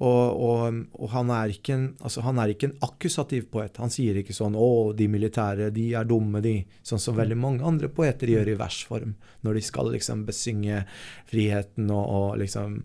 Og, 0.00 0.40
og, 0.40 0.76
og 0.96 1.10
han, 1.12 1.30
er 1.34 1.52
en, 1.74 1.82
altså 2.00 2.22
han, 2.24 2.38
er 2.40 2.54
ikke 2.54 2.70
en, 2.70 2.76
akkusativ 2.86 3.50
poet. 3.52 3.76
Han 3.82 3.92
sier 3.92 4.16
ikke 4.16 4.32
sånn 4.32 4.56
'Å, 4.56 4.94
de 4.96 5.08
militære, 5.12 5.68
de 5.76 5.90
er 5.92 6.08
dumme, 6.08 6.40
de'. 6.40 6.64
Sånn 6.82 7.02
som 7.02 7.18
veldig 7.18 7.36
mange 7.36 7.66
andre 7.68 7.90
poeter 7.92 8.32
gjør 8.32 8.48
i 8.54 8.56
versform. 8.56 9.12
Når 9.44 9.58
de 9.58 9.64
skal 9.66 9.92
liksom 9.92 10.24
besynge 10.24 10.86
friheten 11.28 11.90
og, 11.92 12.04
og 12.16 12.38
liksom 12.40 12.80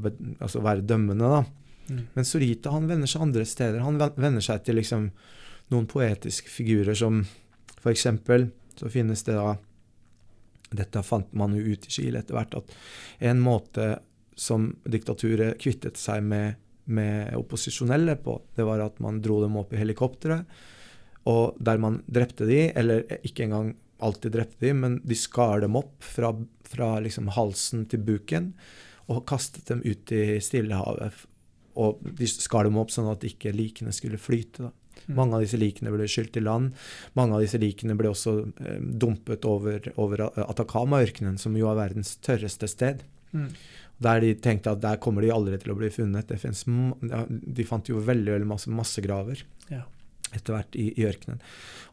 be, 0.00 0.14
altså 0.40 0.64
være 0.64 0.86
dømmende, 0.88 1.28
da. 1.28 1.44
Mm. 1.92 2.02
Men 2.14 2.24
Sorita 2.24 2.72
han 2.72 2.88
vender 2.88 3.10
seg 3.10 3.26
andre 3.26 3.44
steder. 3.44 3.84
Han 3.84 4.00
vender 4.00 4.40
seg 4.40 4.64
til 4.64 4.80
liksom 4.80 5.10
noen 5.72 5.88
poetiske 5.90 6.48
figurer 6.52 6.96
som 6.96 7.24
for 7.82 7.92
eksempel 7.92 8.48
så 8.78 8.88
finnes 8.92 9.24
det 9.26 9.36
da 9.36 9.56
Dette 10.72 11.02
fant 11.04 11.28
man 11.36 11.52
jo 11.52 11.74
ut 11.74 11.84
i 11.84 11.90
Chile 11.92 12.22
etter 12.22 12.32
hvert, 12.32 12.54
at 12.56 12.70
en 13.28 13.42
måte 13.44 13.98
som 14.42 14.72
diktaturet 14.88 15.60
kvittet 15.62 16.00
seg 16.00 16.24
med, 16.26 16.58
med 16.90 17.32
opposisjonelle 17.38 18.16
på, 18.24 18.40
det 18.56 18.66
var 18.66 18.82
at 18.82 18.98
man 19.04 19.20
dro 19.22 19.40
dem 19.44 19.58
opp 19.60 19.74
i 19.74 19.80
helikopteret, 19.80 20.48
og 21.30 21.58
der 21.62 21.78
man 21.78 22.00
drepte 22.10 22.48
de, 22.48 22.64
eller 22.74 23.04
ikke 23.22 23.46
engang 23.46 23.76
alltid 24.02 24.34
drepte 24.34 24.66
de, 24.66 24.72
men 24.74 24.98
de 25.06 25.14
skar 25.18 25.62
dem 25.62 25.78
opp 25.78 26.02
fra, 26.02 26.32
fra 26.66 26.96
liksom 27.04 27.30
halsen 27.36 27.86
til 27.90 28.02
buken 28.02 28.50
og 29.10 29.22
kastet 29.30 29.68
dem 29.70 29.82
ut 29.86 30.12
i 30.14 30.40
Stillehavet. 30.42 31.26
Og 31.78 32.02
de 32.18 32.28
skar 32.28 32.66
dem 32.66 32.78
opp 32.80 32.90
sånn 32.92 33.10
at 33.12 33.24
ikke 33.26 33.54
likene 33.54 33.94
skulle 33.94 34.20
flyte. 34.20 34.66
da. 34.66 34.72
Mm. 35.06 35.14
Mange 35.18 35.38
av 35.38 35.44
disse 35.44 35.58
likene 35.58 35.92
ble 35.94 36.06
skylt 36.10 36.36
i 36.38 36.42
land. 36.42 36.74
Mange 37.18 37.36
av 37.36 37.44
disse 37.44 37.60
likene 37.60 37.96
ble 37.98 38.10
også 38.12 38.34
eh, 38.62 38.80
dumpet 38.80 39.46
over, 39.48 39.88
over 40.00 40.26
Atacama-ørkenen, 40.44 41.38
som 41.40 41.56
jo 41.58 41.70
er 41.70 41.78
verdens 41.78 42.14
tørreste 42.24 42.68
sted. 42.70 43.02
Mm. 43.32 43.48
Der 44.02 44.20
de 44.20 44.34
tenkte 44.34 44.72
at 44.72 44.82
der 44.82 45.00
kommer 45.02 45.22
de 45.22 45.30
aldri 45.30 45.58
til 45.62 45.74
å 45.74 45.78
bli 45.78 45.90
funnet. 45.92 46.30
Finnes, 46.40 46.64
de 46.66 47.66
fant 47.68 47.88
jo 47.88 48.02
veldig, 48.02 48.32
veldig 48.34 48.48
masse 48.48 48.70
massegraver 48.72 49.44
ja. 49.70 49.82
etter 50.32 50.56
hvert 50.56 50.78
i, 50.78 50.88
i, 50.96 51.06
ørkenen. 51.06 51.42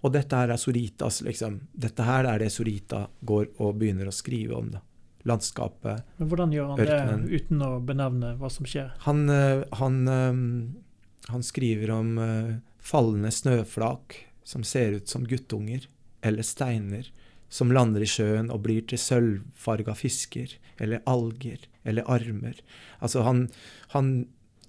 Og 0.01 0.13
dette 0.15 0.37
her 0.39 0.53
er 0.53 0.61
Soritas, 0.61 1.21
liksom. 1.27 1.59
Dette 1.73 2.07
her 2.07 2.29
er 2.31 2.41
det 2.41 2.51
Sorita 2.53 3.05
går 3.21 3.51
og 3.59 3.75
begynner 3.81 4.09
å 4.09 4.15
skrive 4.15 4.57
om. 4.57 4.71
da. 4.73 4.83
Landskapet, 5.27 6.05
Men 6.17 6.29
Hvordan 6.31 6.53
gjør 6.55 6.67
han 6.71 6.79
ørkenen. 6.79 7.23
det 7.27 7.41
uten 7.41 7.63
å 7.65 7.69
benevne 7.83 8.33
hva 8.39 8.49
som 8.49 8.65
skjer? 8.65 8.93
Han, 9.03 9.25
eh, 9.29 9.65
han, 9.75 9.97
eh, 10.07 11.31
han 11.33 11.43
skriver 11.43 11.91
om 11.91 12.17
eh, 12.23 12.53
fallende 12.79 13.31
snøflak 13.31 14.15
som 14.47 14.63
ser 14.63 14.95
ut 14.95 15.11
som 15.11 15.27
guttunger, 15.27 15.85
eller 16.23 16.43
steiner 16.43 17.11
som 17.49 17.73
lander 17.73 18.05
i 18.05 18.09
sjøen 18.09 18.51
og 18.53 18.63
blir 18.65 18.85
til 18.87 19.01
sølvfarga 19.01 19.95
fisker, 19.97 20.53
eller 20.79 21.01
alger, 21.09 21.65
eller 21.83 22.05
armer. 22.09 22.61
Altså, 23.01 23.23
han, 23.25 23.47
han, 23.95 24.13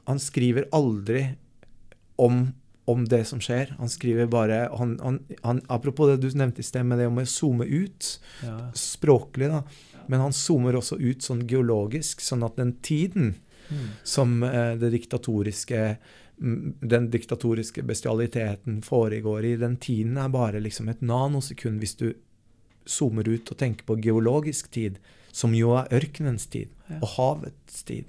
han 0.08 0.22
skriver 0.22 0.66
aldri 0.72 1.26
om, 2.20 2.46
om, 2.88 3.04
det 3.08 3.26
som 3.28 3.42
skjer. 3.44 3.74
Han 3.78 3.92
skriver 3.92 4.30
bare 4.32 4.62
han, 4.76 5.20
Apropos 5.68 6.10
det 6.10 6.22
du 6.24 6.32
nevnte 6.36 6.64
i 6.64 6.66
sted, 6.66 6.88
med 6.88 7.00
det 7.00 7.10
om 7.10 7.20
å 7.20 7.26
zoome 7.28 7.68
ut, 7.68 8.14
ja. 8.44 8.56
språklig, 8.76 9.52
da. 9.52 9.62
Men 10.10 10.24
han 10.24 10.34
zoomer 10.34 10.80
også 10.80 10.98
ut 10.98 11.22
sånn 11.22 11.44
geologisk, 11.48 12.24
sånn 12.24 12.42
at 12.42 12.56
den 12.58 12.74
tiden 12.82 13.36
mm. 13.68 13.86
som 14.02 14.40
eh, 14.42 14.72
det 14.80 14.90
diktatoriske 14.96 15.82
mm, 16.40 16.80
den 16.80 17.06
diktatoriske 17.12 17.84
bestialiteten 17.86 18.80
foregår 18.82 19.46
i. 19.52 19.54
Den 19.60 19.76
tiden 19.76 20.18
er 20.18 20.32
bare 20.32 20.64
liksom 20.64 20.90
et 20.90 21.04
nanosekund 21.04 21.84
hvis 21.84 21.94
du 22.00 22.08
zoomer 22.88 23.28
ut 23.28 23.50
og 23.52 23.58
tenker 23.60 23.86
på 23.88 23.98
geologisk 24.02 24.70
tid, 24.74 24.98
som 25.30 25.52
jo 25.54 25.76
er 25.78 25.90
ørkenens 25.94 26.48
tid, 26.50 26.72
og 26.98 27.06
havets 27.14 27.84
tid. 27.86 28.08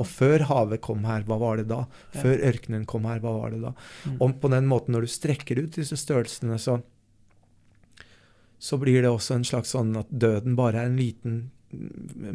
Og 0.00 0.06
før 0.10 0.44
havet 0.48 0.82
kom 0.82 1.04
her, 1.06 1.22
hva 1.28 1.38
var 1.38 1.60
det 1.60 1.68
da? 1.70 1.84
Før 2.16 2.42
ørkenen 2.50 2.88
kom 2.90 3.06
her, 3.06 3.20
hva 3.22 3.36
var 3.36 3.54
det 3.54 3.60
da? 3.62 3.74
Mm. 4.04 4.16
Og 4.16 4.38
på 4.42 4.50
den 4.50 4.66
måten, 4.70 4.96
når 4.96 5.06
du 5.06 5.12
strekker 5.12 5.62
ut 5.62 5.78
disse 5.78 5.98
størrelsene, 6.00 6.58
så, 6.58 6.80
så 8.58 8.80
blir 8.82 8.98
det 9.04 9.12
også 9.12 9.38
en 9.38 9.46
slags 9.46 9.76
sånn 9.76 9.94
at 10.00 10.10
døden 10.10 10.58
bare 10.58 10.82
er 10.82 10.90
en 10.90 10.98
liten 10.98 11.38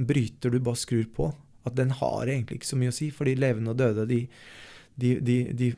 bryter 0.07 0.53
du 0.53 0.59
bare 0.59 0.79
skrur 0.79 1.07
på. 1.15 1.31
At 1.63 1.75
den 1.75 1.93
har 1.95 2.27
egentlig 2.27 2.61
ikke 2.61 2.71
så 2.73 2.79
mye 2.79 2.91
å 2.91 2.95
si, 2.95 3.09
for 3.13 3.27
de 3.27 3.35
levende 3.39 3.73
og 3.73 3.79
døde, 3.79 4.05
de, 4.09 4.25
de, 4.95 5.15
de, 5.19 5.37
de, 5.57 5.73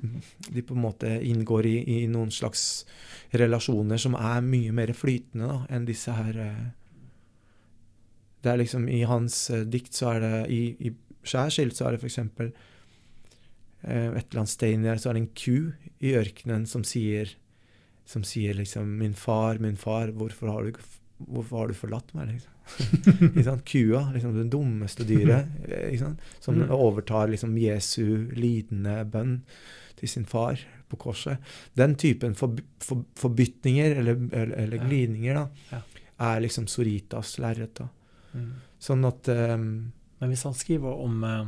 de 0.51 0.61
på 0.61 0.75
en 0.75 0.83
måte 0.83 1.09
inngår 1.23 1.67
i, 1.69 1.75
i 2.01 2.07
noen 2.11 2.31
slags 2.33 2.85
relasjoner 3.31 3.99
som 4.01 4.17
er 4.19 4.43
mye 4.43 4.73
mer 4.75 4.91
flytende 4.97 5.47
da, 5.47 5.59
enn 5.71 5.87
disse 5.87 6.15
her 6.15 6.39
eh, 6.41 6.65
Det 8.43 8.51
er 8.51 8.61
liksom 8.61 8.89
I 8.91 9.05
hans 9.07 9.49
eh, 9.49 9.63
dikt 9.63 9.95
så 9.95 10.15
er 10.15 10.25
det 10.25 10.33
I, 10.51 10.61
i 10.79 10.93
Skjærskilt 11.25 11.77
så 11.77 11.87
er 11.87 11.95
det 11.95 12.03
f.eks. 12.03 12.19
Eh, 12.19 12.43
et 13.87 14.25
eller 14.27 14.43
annet 14.43 14.51
sted 14.51 14.75
inni 14.75 14.91
der 14.91 15.01
så 15.01 15.09
er 15.09 15.17
det 15.17 15.23
en 15.23 15.31
ku 15.33 15.71
i 16.03 16.13
ørkenen 16.19 16.67
som 16.69 16.83
sier 16.85 17.33
som 18.05 18.21
sier 18.21 18.53
liksom 18.53 18.99
'Min 18.99 19.15
far, 19.17 19.57
min 19.57 19.77
far, 19.77 20.11
hvorfor 20.13 20.51
har 20.51 20.67
du, 20.67 20.75
hvorfor 21.17 21.57
har 21.57 21.67
du 21.67 21.73
forlatt 21.73 22.13
meg?' 22.13 22.35
liksom. 22.35 22.54
Kua, 23.65 24.11
liksom 24.13 24.35
det 24.37 24.49
dummeste 24.51 25.03
dyret, 25.07 25.47
eh, 25.69 25.99
som 26.39 26.55
Mm. 26.55 26.69
overtar 26.71 27.27
liksom 27.31 27.57
Jesu 27.57 28.31
lidende 28.35 29.05
bønn 29.05 29.41
til 29.95 30.09
sin 30.09 30.25
far 30.25 30.59
på 30.89 30.97
korset. 30.97 31.37
Den 31.73 31.95
typen 31.95 32.35
for, 32.35 32.55
for, 32.79 33.03
forbytninger, 33.15 33.95
eller, 33.99 34.15
eller, 34.31 34.55
eller 34.57 34.77
Ja. 34.77 34.83
glidninger, 34.87 35.33
da, 35.33 35.47
Ja. 35.71 35.81
er 36.35 36.41
liksom 36.41 36.67
Soritas 36.67 37.37
lerret. 37.39 37.81
Mm. 38.33 38.53
Sånn 38.79 39.05
at 39.07 39.27
um, 39.29 39.91
Men 40.21 40.29
hvis 40.29 40.43
han 40.43 40.53
skriver 40.53 40.93
om, 41.03 41.23
uh 41.23 41.45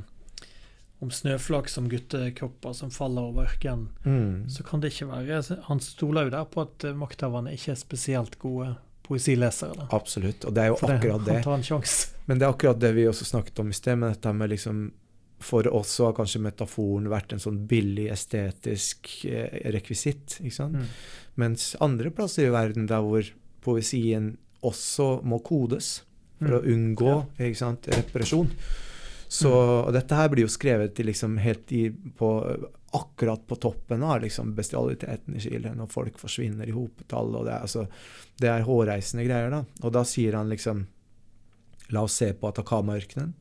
om 0.99 1.11
snøflak 1.11 1.67
som 1.69 1.85
guttekropper 1.89 2.73
som 2.73 2.89
faller 2.89 3.21
over 3.21 3.45
ørkenen, 3.45 3.89
mm, 4.03 4.49
så 4.49 4.63
kan 4.65 4.79
det 4.81 4.89
ikke 4.95 5.11
være 5.11 5.59
Han 5.67 5.79
stoler 5.79 6.23
jo 6.25 6.29
der 6.33 6.45
på 6.45 6.61
at 6.63 6.85
makthaverne 6.97 7.51
ikke 7.53 7.71
er 7.71 7.75
spesielt 7.75 8.39
gode 8.39 8.75
poesilesere. 9.07 9.73
Da. 9.77 9.87
Absolutt. 9.95 10.45
Og 10.45 10.53
det 10.53 10.63
er 10.63 10.67
jo 10.73 10.77
For 10.81 10.93
akkurat 10.93 11.25
det. 11.25 11.33
han 11.39 11.43
tar 11.43 11.57
en 11.59 11.63
sjanse. 11.63 12.07
Men 12.27 12.39
det 12.39 12.45
er 12.47 12.53
akkurat 12.53 12.79
det 12.79 12.93
vi 12.95 13.05
også 13.07 13.25
snakket 13.25 13.59
om 13.63 13.69
i 13.69 13.73
sted, 13.77 13.97
med 13.97 14.13
dette 14.15 14.33
med 14.35 14.49
liksom 14.51 14.91
For 15.39 15.67
oss 15.69 15.91
så 15.99 16.05
har 16.07 16.13
kanskje 16.17 16.39
metaforen 16.41 17.05
vært 17.11 17.33
en 17.35 17.39
sånn 17.39 17.59
billig 17.69 18.07
estetisk 18.09 19.25
eh, 19.29 19.69
rekvisitt. 19.71 20.39
ikke 20.41 20.55
sant? 20.55 20.73
Mm. 20.81 20.87
Mens 21.35 21.75
andre 21.79 22.09
plasser 22.09 22.47
i 22.47 22.53
verden 22.55 22.87
der 22.89 23.03
hvor 23.05 23.21
poesien 23.61 24.31
også 24.65 25.21
må 25.23 25.37
kodes 25.45 26.01
for 26.39 26.57
å 26.57 26.61
unngå 26.63 27.05
unngå 27.05 27.13
ikke 27.37 27.57
sant, 27.59 27.85
represjon. 27.93 28.49
Så 29.29 29.51
Mm. 29.51 29.93
dette 29.93 30.15
her 30.15 30.29
blir 30.29 30.41
jo 30.47 30.47
skrevet 30.49 30.99
i 30.99 31.03
liksom 31.03 31.37
helt 31.37 31.71
i, 31.71 31.89
på, 31.91 32.29
akkurat 32.97 33.45
på 33.47 33.55
toppen 33.61 34.03
av 34.03 34.21
liksom 34.23 34.53
bestialiteten 34.57 35.37
i 35.37 35.41
Chile, 35.43 35.71
når 35.77 35.89
folk 35.93 36.19
forsvinner 36.19 36.67
i 36.67 36.75
hopetall. 36.75 37.35
og 37.35 37.45
Det 37.47 37.53
er, 37.53 37.65
altså, 37.65 37.87
det 38.41 38.51
er 38.51 38.67
hårreisende 38.67 39.25
greier. 39.27 39.53
da. 39.53 39.63
Og 39.83 39.93
da 39.95 40.03
sier 40.07 40.37
han 40.39 40.49
liksom 40.49 40.87
La 41.89 42.01
oss 42.03 42.17
se 42.19 42.33
på 42.33 42.49
Atacama-ørkenen. 42.49 43.33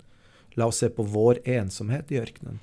La 0.55 0.69
oss 0.71 0.79
se 0.79 0.89
på 0.89 1.03
vår 1.03 1.41
ensomhet 1.51 2.13
i 2.15 2.21
ørkenen. 2.21 2.61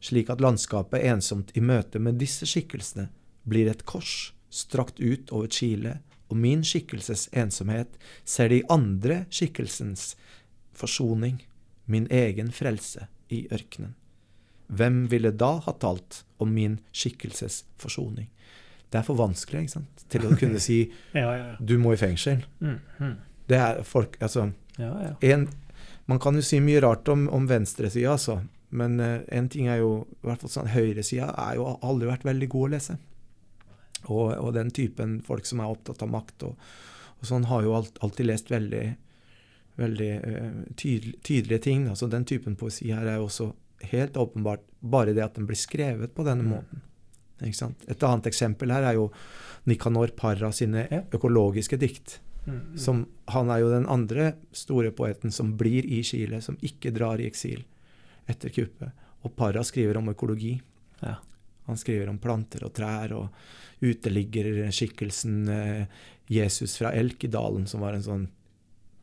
Slik 0.00 0.30
at 0.32 0.40
landskapet 0.40 1.04
ensomt 1.04 1.52
i 1.52 1.60
møte 1.60 2.00
med 2.00 2.16
disse 2.20 2.48
skikkelsene 2.48 3.10
blir 3.44 3.68
et 3.70 3.84
kors 3.84 4.32
strakt 4.48 5.00
ut 5.00 5.30
over 5.30 5.50
Chile, 5.52 5.98
og 6.28 6.40
min 6.40 6.64
skikkelses 6.64 7.28
ensomhet 7.36 7.98
ser 8.24 8.48
de 8.50 8.62
andre 8.72 9.24
skikkelsens 9.30 10.14
forsoning, 10.76 11.42
min 11.84 12.08
egen 12.10 12.50
frelse 12.52 13.06
i 13.28 13.44
ørkenen. 13.52 13.94
Hvem 14.66 15.04
ville 15.10 15.30
da 15.30 15.56
ha 15.62 15.74
talt 15.78 16.24
om 16.42 16.54
min 16.54 16.80
skikkelses 16.92 17.64
forsoning? 17.78 18.30
Det 18.90 19.00
er 19.00 19.06
for 19.06 19.18
vanskelig 19.18 19.66
ikke 19.66 19.76
sant? 19.78 19.92
til 20.10 20.26
å 20.26 20.36
kunne 20.38 20.60
si 20.62 20.78
Ja, 21.16 21.30
ja, 21.34 21.46
ja. 21.52 21.54
'du 21.58 21.78
må 21.82 21.94
i 21.94 22.00
fengsel'. 22.00 22.44
Mm. 22.60 22.78
Mm. 23.00 23.14
Det 23.50 23.58
er 23.58 23.80
folk, 23.86 24.16
altså, 24.22 24.50
ja, 24.78 24.92
ja. 25.02 25.14
en, 25.34 25.48
Man 26.06 26.20
kan 26.22 26.38
jo 26.38 26.42
si 26.42 26.60
mye 26.62 26.80
rart 26.82 27.08
om, 27.10 27.26
om 27.34 27.48
venstresida, 27.50 28.12
altså. 28.12 28.40
Men 28.70 29.00
uh, 29.00 29.20
en 29.28 29.48
ting 29.50 29.66
er 29.66 29.80
jo 29.80 30.06
i 30.22 30.28
hvert 30.28 30.42
fall 30.42 30.52
sånn, 30.52 30.70
Høyresida 30.70 31.32
er 31.48 31.56
jo 31.58 31.66
aldri 31.82 32.10
vært 32.10 32.26
veldig 32.26 32.48
god 32.52 32.66
å 32.66 32.72
lese. 32.74 32.96
Og, 34.06 34.30
og 34.38 34.52
den 34.54 34.70
typen 34.70 35.18
folk 35.26 35.46
som 35.46 35.62
er 35.62 35.72
opptatt 35.72 36.04
av 36.06 36.12
makt 36.12 36.46
og, 36.46 36.68
og 37.18 37.26
sånn, 37.26 37.48
har 37.50 37.66
jo 37.66 37.74
alt, 37.74 37.98
alltid 38.06 38.30
lest 38.30 38.50
veldig, 38.54 38.84
veldig 39.82 40.10
uh, 40.22 40.62
tydel, 40.78 41.16
tydelige 41.26 41.64
ting. 41.66 41.88
Altså 41.90 42.10
Den 42.12 42.26
typen 42.28 42.54
poesi 42.58 42.92
her 42.92 43.06
er 43.06 43.18
jo 43.18 43.26
også 43.26 43.50
helt 43.80 44.16
åpenbart 44.16 44.62
bare 44.80 45.12
det 45.12 45.24
at 45.24 45.34
den 45.34 45.46
blir 45.46 45.58
skrevet 45.58 46.14
på 46.14 46.24
denne 46.24 46.42
Mm. 46.44 46.50
måten. 46.50 46.82
Et 47.88 48.02
annet 48.02 48.26
eksempel 48.26 48.72
her 48.72 48.82
er 48.82 48.94
jo 48.94 49.10
Nicanor 49.66 50.08
Parra 50.16 50.52
sine 50.52 50.86
økologiske 51.12 51.76
dikt. 51.78 52.20
Mm. 52.46 52.78
Som, 52.78 53.06
han 53.28 53.50
er 53.50 53.58
jo 53.58 53.70
den 53.70 53.86
andre 53.86 54.34
store 54.52 54.90
poeten 54.90 55.30
som 55.30 55.56
blir 55.58 55.84
i 55.84 56.02
Chile, 56.02 56.40
som 56.40 56.56
ikke 56.62 56.92
drar 56.94 57.20
i 57.20 57.26
eksil 57.26 57.64
etter 58.26 58.48
kuppet. 58.54 58.92
Og 59.24 59.34
Parra 59.36 59.64
skriver 59.64 59.98
om 59.98 60.08
økologi. 60.08 60.60
Ja. 61.02 61.16
Han 61.66 61.76
skriver 61.76 62.08
om 62.08 62.18
planter 62.18 62.64
og 62.64 62.72
trær 62.72 63.12
og 63.12 63.28
uteliggerskikkelsen 63.82 65.48
eh, 65.48 65.86
Jesus 66.30 66.78
fra 66.78 66.92
Elkedalen, 66.94 67.66
som 67.66 67.82
var 67.82 67.96
en 67.96 68.06
sånn 68.06 68.28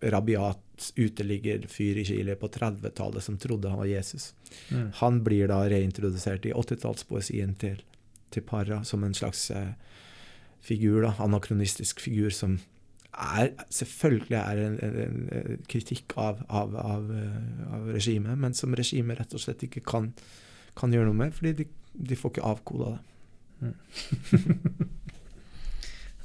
rabiat 0.03 0.62
uteliggerfyr 0.95 1.97
i 2.01 2.05
Chile 2.05 2.35
på 2.39 2.47
30-tallet 2.47 3.23
som 3.23 3.37
trodde 3.37 3.69
han 3.69 3.81
var 3.81 3.89
Jesus. 3.89 4.33
Mm. 4.69 4.91
Han 4.99 5.23
blir 5.23 5.47
da 5.51 5.61
reintrodusert 5.69 6.45
i 6.45 6.53
80-tallspoesien 6.53 7.55
til, 7.61 7.81
til 8.33 8.45
Parra 8.47 8.81
som 8.87 9.03
en 9.03 9.15
slags 9.17 9.49
eh, 9.51 9.73
figur, 10.63 11.01
da, 11.05 11.13
anakronistisk 11.23 12.01
figur 12.03 12.33
som 12.33 12.57
er, 13.13 13.51
selvfølgelig 13.69 14.37
er 14.39 14.61
en, 14.63 14.79
en, 14.81 14.95
en 15.37 15.65
kritikk 15.69 16.15
av, 16.17 16.41
av, 16.49 16.75
av, 16.79 17.11
eh, 17.13 17.73
av 17.75 17.91
regimet, 17.93 18.37
men 18.39 18.57
som 18.57 18.73
regimet 18.75 19.19
rett 19.19 19.35
og 19.37 19.43
slett 19.43 19.63
ikke 19.67 19.83
kan, 19.85 20.11
kan 20.79 20.93
gjøre 20.93 21.11
noe 21.11 21.21
med, 21.25 21.35
fordi 21.37 21.53
de, 21.61 21.67
de 21.93 22.17
får 22.17 22.33
ikke 22.33 22.47
avkoda 22.53 22.95
det. 22.95 23.03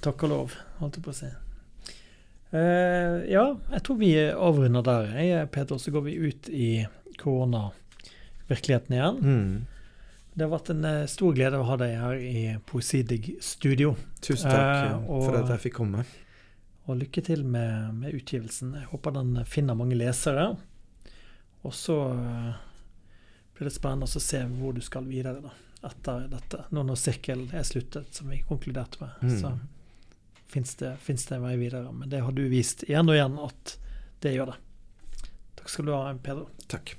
Takk 0.05 0.24
og 0.26 0.32
lov, 0.32 0.57
holdt 0.78 0.99
jeg 0.99 1.05
på 1.05 1.12
å 1.12 1.18
si. 1.20 1.30
Eh, 2.51 3.26
ja, 3.32 3.42
jeg 3.72 3.82
tror 3.84 3.99
vi 4.01 4.12
avrunder 4.32 4.82
der. 4.86 5.11
Jeg, 5.20 5.51
Peter, 5.53 5.76
så 5.78 5.90
går 5.92 6.05
vi 6.07 6.14
ut 6.30 6.49
i 6.49 6.86
koronavirkeligheten 7.20 8.94
igjen. 8.96 9.18
Mm. 9.20 9.66
Det 10.38 10.46
har 10.46 10.53
vært 10.55 10.70
en 10.70 10.84
eh, 10.86 11.03
stor 11.11 11.34
glede 11.34 11.59
å 11.59 11.66
ha 11.66 11.76
deg 11.80 11.96
her 11.99 12.20
i 12.22 12.42
Poesidig 12.66 13.34
studio. 13.42 13.96
Tusen 14.22 14.51
takk 14.51 14.62
Eh, 14.62 14.90
eh, 14.92 15.11
og- 15.11 15.24
for 15.26 15.36
at 15.42 15.49
jeg 15.57 15.64
fikk 15.66 15.74
komme. 15.80 16.05
Og 16.88 16.96
lykke 17.03 17.22
til 17.26 17.44
med, 17.44 17.94
med 17.94 18.14
utgivelsen. 18.14 18.74
Jeg 18.78 18.86
håper 18.92 19.12
den 19.18 19.44
finner 19.44 19.74
mange 19.76 19.96
lesere. 19.99 20.57
Og 21.64 21.72
så 21.74 21.99
blir 23.59 23.66
det 23.68 23.74
spennende 23.74 24.07
å 24.07 24.20
se 24.22 24.38
hvor 24.46 24.72
du 24.72 24.80
skal 24.80 25.05
videre 25.05 25.42
da, 25.42 25.51
etter 25.84 26.28
dette. 26.30 26.64
Nå 26.72 26.84
når 26.86 26.96
sirkelen 26.96 27.51
er 27.53 27.66
sluttet, 27.66 28.14
som 28.14 28.30
vi 28.30 28.38
konkluderte 28.49 29.01
med, 29.03 29.11
Mm. 29.22 29.40
så 29.42 29.59
fins 30.49 30.74
det, 30.80 30.96
det 31.28 31.36
en 31.36 31.44
vei 31.44 31.57
videre. 31.61 31.92
Men 31.92 32.11
det 32.12 32.22
har 32.24 32.32
du 32.32 32.44
vist 32.49 32.84
igjen 32.88 33.09
og 33.09 33.18
igjen 33.18 33.36
at 33.44 33.76
det 34.24 34.34
gjør 34.34 34.55
det. 34.55 34.59
Takk 35.59 35.74
skal 35.74 35.88
du 35.88 35.94
ha, 35.94 36.14
Pedro. 36.24 36.49
Takk. 36.70 36.96